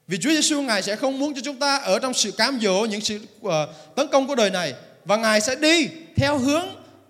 Vì 0.07 0.19
Chúa 0.19 0.31
Giêsu 0.31 0.63
Ngài 0.63 0.83
sẽ 0.83 0.97
không 0.97 1.19
muốn 1.19 1.35
cho 1.35 1.41
chúng 1.45 1.59
ta 1.59 1.77
ở 1.77 1.99
trong 1.99 2.15
sự 2.15 2.31
cám 2.31 2.59
dỗ, 2.61 2.85
những 2.85 3.01
sự 3.01 3.21
uh, 3.47 3.53
tấn 3.97 4.09
công 4.13 4.27
của 4.27 4.35
đời 4.35 4.51
này 4.51 4.75
và 5.05 5.17
Ngài 5.17 5.41
sẽ 5.41 5.57
đi 5.57 5.89
theo 6.17 6.39
hướng 6.39 6.67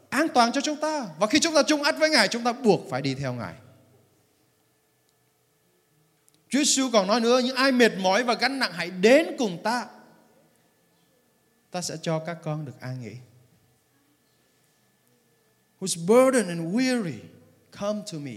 an 0.09 0.29
toàn 0.35 0.53
cho 0.53 0.61
chúng 0.61 0.77
ta. 0.77 1.07
Và 1.19 1.27
khi 1.27 1.39
chúng 1.39 1.55
ta 1.55 1.63
chung 1.63 1.83
ắt 1.83 1.95
với 1.99 2.11
Ngài, 2.11 2.29
chúng 2.29 2.45
ta 2.45 2.53
buộc 2.53 2.81
phải 2.91 3.03
đi 3.03 3.15
theo 3.15 3.33
Ngài. 3.33 3.55
Chúa 6.49 6.59
Giêsu 6.59 6.91
còn 6.93 7.07
nói 7.07 7.21
nữa, 7.21 7.39
những 7.39 7.57
ai 7.57 7.73
mệt 7.73 7.93
mỏi 7.99 8.23
và 8.25 8.35
gánh 8.35 8.59
nặng 8.59 8.73
hãy 8.75 8.91
đến 8.91 9.27
cùng 9.39 9.59
ta 9.65 9.87
ta 11.71 11.83
sẽ 11.83 11.97
cho 12.03 12.19
các 12.19 12.39
con 12.43 12.65
được 12.65 12.81
an 12.81 13.01
nghỉ. 13.01 13.17
Who's 15.81 16.07
burdened 16.07 16.49
and 16.49 16.75
weary, 16.75 17.19
come 17.71 18.03
to 18.13 18.19
me. 18.19 18.37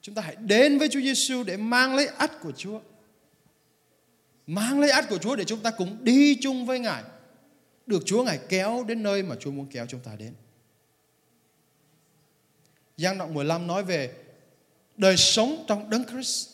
Chúng 0.00 0.14
ta 0.14 0.22
hãy 0.22 0.36
đến 0.36 0.78
với 0.78 0.88
Chúa 0.88 1.00
Giêsu 1.00 1.42
để 1.42 1.56
mang 1.56 1.94
lấy 1.94 2.06
ắt 2.06 2.30
của 2.40 2.52
Chúa. 2.52 2.80
Mang 4.46 4.80
lấy 4.80 4.90
ắt 4.90 5.08
của 5.08 5.18
Chúa 5.18 5.36
để 5.36 5.44
chúng 5.44 5.60
ta 5.60 5.70
cùng 5.70 6.04
đi 6.04 6.38
chung 6.42 6.66
với 6.66 6.78
Ngài. 6.78 7.02
Được 7.86 8.02
Chúa 8.06 8.24
Ngài 8.24 8.40
kéo 8.48 8.84
đến 8.88 9.02
nơi 9.02 9.22
mà 9.22 9.36
Chúa 9.40 9.50
muốn 9.50 9.66
kéo 9.66 9.86
chúng 9.86 10.00
ta 10.00 10.16
đến. 10.16 10.34
Giang 12.96 13.18
đoạn 13.18 13.34
15 13.34 13.66
nói 13.66 13.84
về 13.84 14.14
đời 14.96 15.16
sống 15.16 15.64
trong 15.68 15.90
Đấng 15.90 16.04
Christ 16.04 16.48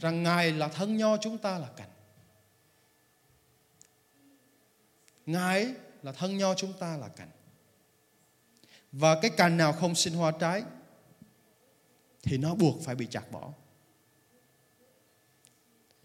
rằng 0.00 0.22
Ngài 0.22 0.52
là 0.52 0.68
thân 0.68 0.96
nho 0.96 1.16
chúng 1.16 1.38
ta 1.38 1.58
là 1.58 1.68
cảnh. 1.76 1.88
Ngài 5.26 5.74
là 6.02 6.12
thân 6.12 6.38
nho 6.38 6.54
chúng 6.54 6.72
ta 6.72 6.96
là 6.96 7.08
cành. 7.08 7.30
Và 8.92 9.20
cái 9.22 9.30
cành 9.36 9.56
nào 9.56 9.72
không 9.72 9.94
sinh 9.94 10.14
hoa 10.14 10.32
trái 10.40 10.62
thì 12.22 12.38
nó 12.38 12.54
buộc 12.54 12.82
phải 12.82 12.94
bị 12.94 13.06
chặt 13.10 13.32
bỏ. 13.32 13.52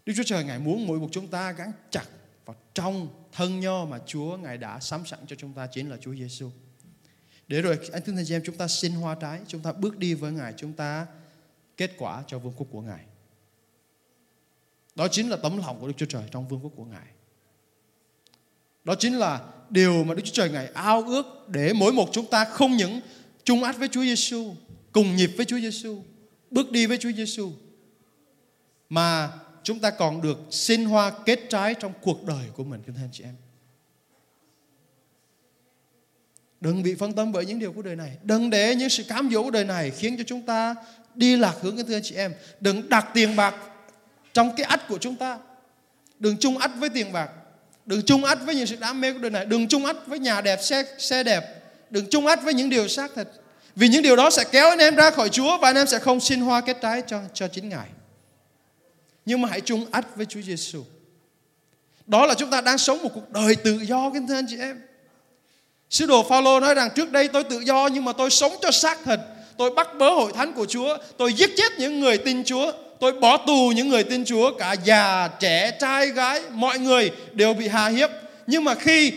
Đức 0.06 0.12
Chúa 0.16 0.22
Trời 0.26 0.44
Ngài 0.44 0.58
muốn 0.58 0.86
mỗi 0.86 0.98
một 0.98 1.08
chúng 1.12 1.28
ta 1.28 1.52
gắn 1.52 1.72
chặt 1.90 2.04
vào 2.44 2.56
trong 2.74 3.08
thân 3.32 3.60
nho 3.60 3.84
mà 3.84 3.98
Chúa 4.06 4.36
Ngài 4.36 4.58
đã 4.58 4.80
sắm 4.80 5.06
sẵn 5.06 5.20
cho 5.26 5.36
chúng 5.36 5.52
ta 5.52 5.66
chính 5.66 5.90
là 5.90 5.96
Chúa 6.00 6.14
Giêsu. 6.14 6.50
Để 7.48 7.62
rồi 7.62 7.78
anh 7.92 8.02
thưa 8.02 8.12
em 8.30 8.42
chúng 8.44 8.56
ta 8.56 8.68
sinh 8.68 8.92
hoa 8.92 9.14
trái, 9.14 9.40
chúng 9.48 9.62
ta 9.62 9.72
bước 9.72 9.98
đi 9.98 10.14
với 10.14 10.32
Ngài, 10.32 10.54
chúng 10.56 10.72
ta 10.72 11.06
kết 11.76 11.90
quả 11.98 12.24
cho 12.26 12.38
vương 12.38 12.54
quốc 12.56 12.66
của 12.70 12.80
Ngài. 12.80 13.04
Đó 14.94 15.08
chính 15.08 15.28
là 15.28 15.36
tấm 15.42 15.58
lòng 15.58 15.80
của 15.80 15.86
Đức 15.86 15.92
Chúa 15.96 16.06
Trời 16.06 16.24
trong 16.30 16.48
vương 16.48 16.60
quốc 16.64 16.72
của 16.76 16.84
Ngài. 16.84 17.06
Đó 18.84 18.94
chính 18.94 19.18
là 19.18 19.40
điều 19.70 20.04
mà 20.04 20.14
Đức 20.14 20.22
Chúa 20.24 20.32
Trời 20.32 20.50
Ngài 20.50 20.68
ao 20.74 21.02
ước 21.02 21.48
để 21.48 21.72
mỗi 21.72 21.92
một 21.92 22.08
chúng 22.12 22.26
ta 22.26 22.44
không 22.44 22.76
những 22.76 23.00
chung 23.44 23.64
ắt 23.64 23.78
với 23.78 23.88
Chúa 23.88 24.02
Giêsu, 24.02 24.54
cùng 24.92 25.16
nhịp 25.16 25.30
với 25.36 25.46
Chúa 25.46 25.58
Giêsu, 25.58 26.02
bước 26.50 26.70
đi 26.70 26.86
với 26.86 26.98
Chúa 26.98 27.12
Giêsu 27.12 27.52
mà 28.88 29.30
chúng 29.62 29.78
ta 29.78 29.90
còn 29.90 30.22
được 30.22 30.38
sinh 30.50 30.84
hoa 30.84 31.12
kết 31.26 31.40
trái 31.48 31.74
trong 31.74 31.92
cuộc 32.02 32.24
đời 32.24 32.46
của 32.56 32.64
mình 32.64 32.82
kính 32.86 32.94
thưa 32.94 33.02
anh 33.04 33.08
chị 33.12 33.24
em. 33.24 33.34
Đừng 36.60 36.82
bị 36.82 36.94
phân 36.94 37.12
tâm 37.12 37.32
bởi 37.32 37.46
những 37.46 37.58
điều 37.58 37.72
của 37.72 37.82
đời 37.82 37.96
này. 37.96 38.16
Đừng 38.22 38.50
để 38.50 38.74
những 38.74 38.88
sự 38.88 39.04
cám 39.04 39.30
dỗ 39.32 39.42
của 39.42 39.50
đời 39.50 39.64
này 39.64 39.90
khiến 39.90 40.16
cho 40.18 40.24
chúng 40.26 40.42
ta 40.42 40.74
đi 41.14 41.36
lạc 41.36 41.56
hướng 41.60 41.76
kính 41.76 41.86
thưa 41.86 41.96
anh 41.96 42.02
chị 42.02 42.14
em. 42.14 42.34
Đừng 42.60 42.88
đặt 42.88 43.06
tiền 43.14 43.36
bạc 43.36 43.54
trong 44.32 44.56
cái 44.56 44.66
ắt 44.66 44.88
của 44.88 44.98
chúng 44.98 45.16
ta. 45.16 45.38
Đừng 46.18 46.36
chung 46.36 46.58
ắt 46.58 46.70
với 46.78 46.88
tiền 46.88 47.12
bạc 47.12 47.30
Đừng 47.86 48.02
chung 48.02 48.24
ắt 48.24 48.38
với 48.44 48.54
những 48.54 48.66
sự 48.66 48.76
đam 48.76 49.00
mê 49.00 49.12
của 49.12 49.18
đời 49.18 49.30
này. 49.30 49.44
Đừng 49.44 49.68
chung 49.68 49.86
ắt 49.86 49.96
với 50.06 50.18
nhà 50.18 50.40
đẹp, 50.40 50.58
xe, 50.62 50.84
xe 50.98 51.22
đẹp. 51.22 51.44
Đừng 51.90 52.06
chung 52.10 52.26
ắt 52.26 52.42
với 52.42 52.54
những 52.54 52.70
điều 52.70 52.88
xác 52.88 53.10
thịt. 53.16 53.26
Vì 53.76 53.88
những 53.88 54.02
điều 54.02 54.16
đó 54.16 54.30
sẽ 54.30 54.44
kéo 54.44 54.68
anh 54.68 54.78
em 54.78 54.96
ra 54.96 55.10
khỏi 55.10 55.28
Chúa 55.28 55.58
và 55.58 55.68
anh 55.68 55.76
em 55.76 55.86
sẽ 55.86 55.98
không 55.98 56.20
sinh 56.20 56.40
hoa 56.40 56.60
kết 56.60 56.76
trái 56.82 57.02
cho 57.06 57.20
cho 57.34 57.48
chính 57.48 57.68
Ngài. 57.68 57.88
Nhưng 59.24 59.40
mà 59.40 59.48
hãy 59.48 59.60
chung 59.60 59.86
ắt 59.90 60.16
với 60.16 60.26
Chúa 60.26 60.40
Giêsu. 60.40 60.84
Đó 62.06 62.26
là 62.26 62.34
chúng 62.34 62.50
ta 62.50 62.60
đang 62.60 62.78
sống 62.78 63.02
một 63.02 63.10
cuộc 63.14 63.30
đời 63.30 63.56
tự 63.56 63.78
do 63.80 64.10
kính 64.10 64.26
thưa 64.26 64.34
anh 64.34 64.46
chị 64.48 64.56
em. 64.58 64.82
Sứ 65.90 66.06
đồ 66.06 66.22
Phaolô 66.22 66.60
nói 66.60 66.74
rằng 66.74 66.88
trước 66.94 67.12
đây 67.12 67.28
tôi 67.28 67.44
tự 67.44 67.60
do 67.60 67.86
nhưng 67.92 68.04
mà 68.04 68.12
tôi 68.12 68.30
sống 68.30 68.52
cho 68.62 68.70
xác 68.70 68.98
thịt. 69.04 69.20
Tôi 69.58 69.70
bắt 69.70 69.88
bớ 69.98 70.10
hội 70.10 70.32
thánh 70.32 70.52
của 70.52 70.66
Chúa. 70.66 70.96
Tôi 71.16 71.32
giết 71.32 71.50
chết 71.56 71.72
những 71.78 72.00
người 72.00 72.18
tin 72.18 72.44
Chúa. 72.44 72.72
Tôi 73.02 73.12
bỏ 73.12 73.36
tù 73.36 73.72
những 73.76 73.88
người 73.88 74.04
tin 74.04 74.24
Chúa, 74.24 74.52
cả 74.58 74.72
già, 74.84 75.28
trẻ, 75.28 75.70
trai, 75.80 76.06
gái, 76.06 76.40
mọi 76.52 76.78
người 76.78 77.10
đều 77.32 77.54
bị 77.54 77.68
hà 77.68 77.88
hiếp. 77.88 78.10
Nhưng 78.46 78.64
mà 78.64 78.74
khi 78.74 79.12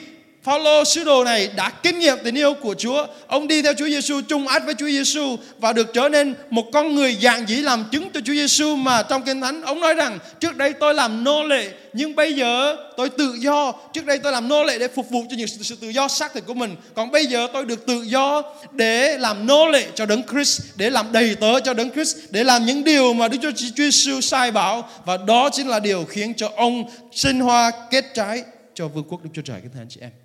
Phaolô 0.46 0.84
sứ 0.84 1.04
đồ 1.04 1.24
này 1.24 1.50
đã 1.56 1.70
kinh 1.70 2.00
nghiệm 2.00 2.18
tình 2.24 2.36
yêu 2.36 2.54
của 2.54 2.76
Chúa. 2.78 3.08
Ông 3.28 3.48
đi 3.48 3.62
theo 3.62 3.74
Chúa 3.74 3.86
Giêsu 3.86 4.22
chung 4.28 4.48
át 4.48 4.66
với 4.66 4.74
Chúa 4.74 4.88
Giêsu 4.88 5.38
và 5.60 5.74
được 5.74 5.94
trở 5.94 6.10
nên 6.10 6.36
một 6.50 6.66
con 6.74 6.96
người 6.96 7.18
dạng 7.22 7.50
dĩ 7.50 7.56
làm 7.56 7.86
chứng 7.92 8.10
cho 8.14 8.20
Chúa 8.26 8.34
Giêsu 8.34 8.76
mà 8.76 9.04
trong 9.04 9.24
kinh 9.24 9.42
thánh 9.42 9.62
ông 9.62 9.80
nói 9.80 9.94
rằng 9.94 10.20
trước 10.40 10.56
đây 10.56 10.74
tôi 10.74 10.94
làm 10.94 11.24
nô 11.24 11.44
lệ 11.44 11.70
nhưng 11.94 12.16
bây 12.16 12.34
giờ 12.34 12.76
tôi 12.98 13.10
tự 13.10 13.36
do. 13.40 13.74
Trước 13.94 14.06
đây 14.06 14.18
tôi 14.18 14.32
làm 14.32 14.48
nô 14.48 14.64
lệ 14.64 14.80
để 14.80 14.88
phục 14.88 15.10
vụ 15.10 15.26
cho 15.30 15.36
những 15.38 15.48
sự 15.48 15.76
tự 15.82 15.90
do 15.90 16.08
xác 16.08 16.34
thịt 16.34 16.44
của 16.46 16.54
mình. 16.54 16.76
Còn 16.94 17.12
bây 17.12 17.26
giờ 17.26 17.48
tôi 17.54 17.66
được 17.66 17.86
tự 17.86 18.02
do 18.02 18.44
để 18.72 19.18
làm 19.18 19.48
nô 19.48 19.68
lệ 19.68 19.88
cho 19.96 20.06
Đấng 20.06 20.24
Christ, 20.24 20.62
để 20.76 20.90
làm 20.90 21.12
đầy 21.12 21.36
tớ 21.36 21.60
cho 21.60 21.74
Đấng 21.74 21.92
Christ, 21.92 22.18
để 22.30 22.44
làm 22.44 22.66
những 22.66 22.84
điều 22.84 23.14
mà 23.14 23.28
Đức 23.28 23.38
Chúa 23.42 23.52
Giêsu 23.76 24.22
sai 24.22 24.52
bảo 24.52 24.90
và 25.06 25.18
đó 25.18 25.50
chính 25.54 25.68
là 25.68 25.80
điều 25.80 26.06
khiến 26.06 26.34
cho 26.34 26.50
ông 26.56 26.90
sinh 27.12 27.40
hoa 27.40 27.72
kết 27.92 28.06
trái 28.14 28.44
cho 28.74 28.88
vương 28.88 29.04
quốc 29.10 29.24
Đức 29.24 29.30
Chúa 29.34 29.42
Trời 29.42 29.60
các 29.64 29.72
anh 29.80 29.88
chị 29.90 30.00
em 30.02 30.25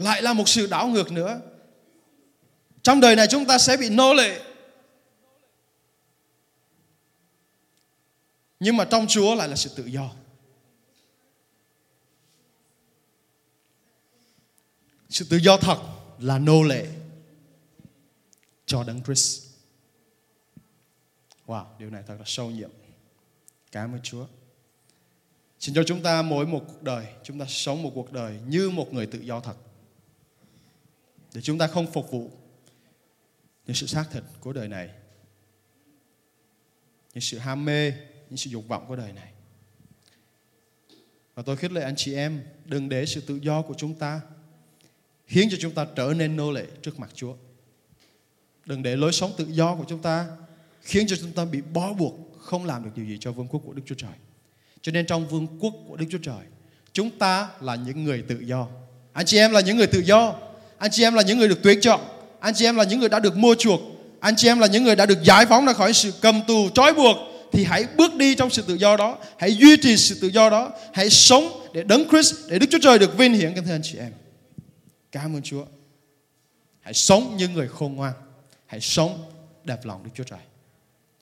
lại 0.00 0.22
là 0.22 0.32
một 0.32 0.48
sự 0.48 0.66
đảo 0.66 0.88
ngược 0.88 1.12
nữa 1.12 1.40
trong 2.82 3.00
đời 3.00 3.16
này 3.16 3.26
chúng 3.30 3.44
ta 3.44 3.58
sẽ 3.58 3.76
bị 3.76 3.88
nô 3.88 4.14
lệ 4.14 4.40
nhưng 8.60 8.76
mà 8.76 8.84
trong 8.84 9.06
Chúa 9.06 9.34
lại 9.34 9.48
là 9.48 9.56
sự 9.56 9.70
tự 9.76 9.86
do 9.86 10.10
Sự 15.10 15.26
tự 15.30 15.36
do 15.36 15.56
thật 15.56 15.78
là 16.18 16.38
nô 16.38 16.62
lệ 16.62 16.86
cho 18.66 18.84
Đấng 18.84 19.02
Christ. 19.02 19.46
Wow, 21.46 21.64
điều 21.78 21.90
này 21.90 22.02
thật 22.06 22.14
là 22.18 22.24
sâu 22.26 22.50
nhiệm. 22.50 22.70
Cảm 23.72 23.92
ơn 23.94 24.00
Chúa. 24.02 24.26
Xin 25.58 25.74
cho 25.74 25.82
chúng 25.86 26.02
ta 26.02 26.22
mỗi 26.22 26.46
một 26.46 26.64
cuộc 26.68 26.82
đời, 26.82 27.06
chúng 27.22 27.38
ta 27.38 27.44
sống 27.48 27.82
một 27.82 27.92
cuộc 27.94 28.12
đời 28.12 28.38
như 28.46 28.70
một 28.70 28.92
người 28.92 29.06
tự 29.06 29.18
do 29.18 29.40
thật. 29.40 29.56
Để 31.34 31.40
chúng 31.40 31.58
ta 31.58 31.66
không 31.66 31.92
phục 31.92 32.10
vụ 32.10 32.30
những 33.66 33.76
sự 33.76 33.86
xác 33.86 34.04
thịt 34.12 34.22
của 34.40 34.52
đời 34.52 34.68
này. 34.68 34.90
Những 37.14 37.20
sự 37.20 37.38
ham 37.38 37.64
mê, 37.64 37.92
những 38.30 38.36
sự 38.36 38.50
dục 38.50 38.68
vọng 38.68 38.84
của 38.88 38.96
đời 38.96 39.12
này. 39.12 39.32
Và 41.34 41.42
tôi 41.42 41.56
khích 41.56 41.72
lệ 41.72 41.82
anh 41.82 41.96
chị 41.96 42.14
em 42.14 42.42
đừng 42.64 42.88
để 42.88 43.06
sự 43.06 43.20
tự 43.20 43.36
do 43.36 43.62
của 43.62 43.74
chúng 43.78 43.94
ta 43.94 44.20
khiến 45.26 45.48
cho 45.50 45.56
chúng 45.60 45.74
ta 45.74 45.86
trở 45.96 46.14
nên 46.16 46.36
nô 46.36 46.52
lệ 46.52 46.66
trước 46.82 46.98
mặt 46.98 47.10
Chúa. 47.14 47.34
Đừng 48.66 48.82
để 48.82 48.96
lối 48.96 49.12
sống 49.12 49.32
tự 49.36 49.46
do 49.50 49.76
của 49.76 49.84
chúng 49.88 50.02
ta 50.02 50.28
khiến 50.82 51.06
cho 51.06 51.16
chúng 51.16 51.32
ta 51.32 51.44
bị 51.44 51.60
bó 51.60 51.92
buộc 51.92 52.14
không 52.38 52.64
làm 52.64 52.84
được 52.84 52.90
điều 52.96 53.06
gì 53.06 53.18
cho 53.20 53.32
vương 53.32 53.48
quốc 53.48 53.62
của 53.64 53.72
Đức 53.72 53.82
Chúa 53.86 53.94
Trời. 53.94 54.12
Cho 54.82 54.92
nên 54.92 55.06
trong 55.06 55.28
vương 55.28 55.46
quốc 55.60 55.74
của 55.88 55.96
Đức 55.96 56.06
Chúa 56.10 56.18
Trời, 56.22 56.44
chúng 56.92 57.18
ta 57.18 57.50
là 57.60 57.74
những 57.74 58.04
người 58.04 58.24
tự 58.28 58.40
do. 58.40 58.68
Anh 59.12 59.26
chị 59.26 59.38
em 59.38 59.52
là 59.52 59.60
những 59.60 59.76
người 59.76 59.86
tự 59.86 59.98
do. 60.00 60.49
Anh 60.80 60.90
chị 60.90 61.02
em 61.02 61.14
là 61.14 61.22
những 61.22 61.38
người 61.38 61.48
được 61.48 61.58
tuyển 61.62 61.80
chọn. 61.80 62.00
Anh 62.40 62.54
chị 62.54 62.64
em 62.64 62.76
là 62.76 62.84
những 62.84 63.00
người 63.00 63.08
đã 63.08 63.20
được 63.20 63.36
mua 63.36 63.54
chuộc. 63.54 63.80
Anh 64.20 64.34
chị 64.36 64.48
em 64.48 64.58
là 64.58 64.66
những 64.66 64.84
người 64.84 64.96
đã 64.96 65.06
được 65.06 65.22
giải 65.22 65.46
phóng 65.46 65.66
ra 65.66 65.72
khỏi 65.72 65.92
sự 65.92 66.12
cầm 66.20 66.42
tù, 66.46 66.68
trói 66.74 66.94
buộc. 66.94 67.16
Thì 67.52 67.64
hãy 67.64 67.84
bước 67.96 68.14
đi 68.14 68.34
trong 68.34 68.50
sự 68.50 68.62
tự 68.62 68.74
do 68.74 68.96
đó. 68.96 69.18
Hãy 69.38 69.56
duy 69.56 69.76
trì 69.76 69.96
sự 69.96 70.18
tự 70.20 70.28
do 70.28 70.50
đó. 70.50 70.70
Hãy 70.92 71.10
sống 71.10 71.66
để 71.74 71.82
đấng 71.82 72.08
Christ, 72.08 72.34
để 72.48 72.58
Đức 72.58 72.66
Chúa 72.70 72.78
Trời 72.82 72.98
được 72.98 73.18
vinh 73.18 73.34
hiển 73.34 73.54
kính 73.54 73.64
thưa 73.64 73.74
anh 73.74 73.82
chị 73.82 73.98
em. 73.98 74.12
Cảm 75.12 75.36
ơn 75.36 75.42
Chúa. 75.42 75.64
Hãy 76.80 76.94
sống 76.94 77.36
như 77.36 77.48
người 77.48 77.68
khôn 77.68 77.94
ngoan. 77.94 78.12
Hãy 78.66 78.80
sống 78.80 79.24
đẹp 79.64 79.84
lòng 79.84 80.04
Đức 80.04 80.10
Chúa 80.14 80.24
Trời. 80.24 80.40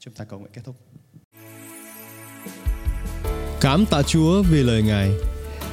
Chúng 0.00 0.14
ta 0.14 0.24
cầu 0.24 0.38
nguyện 0.38 0.52
kết 0.54 0.62
thúc. 0.64 0.76
Cảm 3.61 3.86
tạ 3.86 4.02
Chúa 4.02 4.42
vì 4.42 4.62
lời 4.62 4.82
Ngài. 4.82 5.11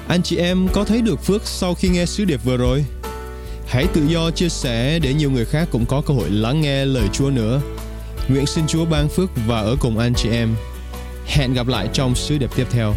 Anh 0.08 0.24
chị 0.24 0.38
em 0.38 0.68
có 0.74 0.84
thấy 0.84 1.02
được 1.02 1.24
phước 1.24 1.48
sau 1.48 1.74
khi 1.74 1.90
nghe 1.90 2.06
sứ 2.06 2.26
điệp 2.26 2.44
vừa 2.44 2.58
rồi? 2.58 2.86
Hãy 3.68 3.88
tự 3.94 4.02
do 4.08 4.32
chia 4.32 4.50
sẻ 4.50 5.00
để 5.00 5.14
nhiều 5.14 5.32
người 5.32 5.46
khác 5.46 5.68
cũng 5.72 5.86
có 5.86 6.02
cơ 6.02 6.14
hội 6.14 6.30
lắng 6.30 6.62
nghe 6.62 6.86
lời 6.86 7.08
Chúa 7.14 7.30
nữa. 7.30 7.62
Nguyện 8.28 8.46
xin 8.46 8.68
Chúa 8.68 8.86
ban 8.86 9.08
phước 9.10 9.30
và 9.48 9.60
ở 9.60 9.76
cùng 9.80 9.98
anh 9.98 10.14
chị 10.14 10.30
em. 10.30 10.56
Hẹn 11.26 11.54
gặp 11.54 11.68
lại 11.68 11.90
trong 11.94 12.16
sứ 12.16 12.38
điệp 12.38 12.50
tiếp 12.56 12.68
theo. 12.72 12.94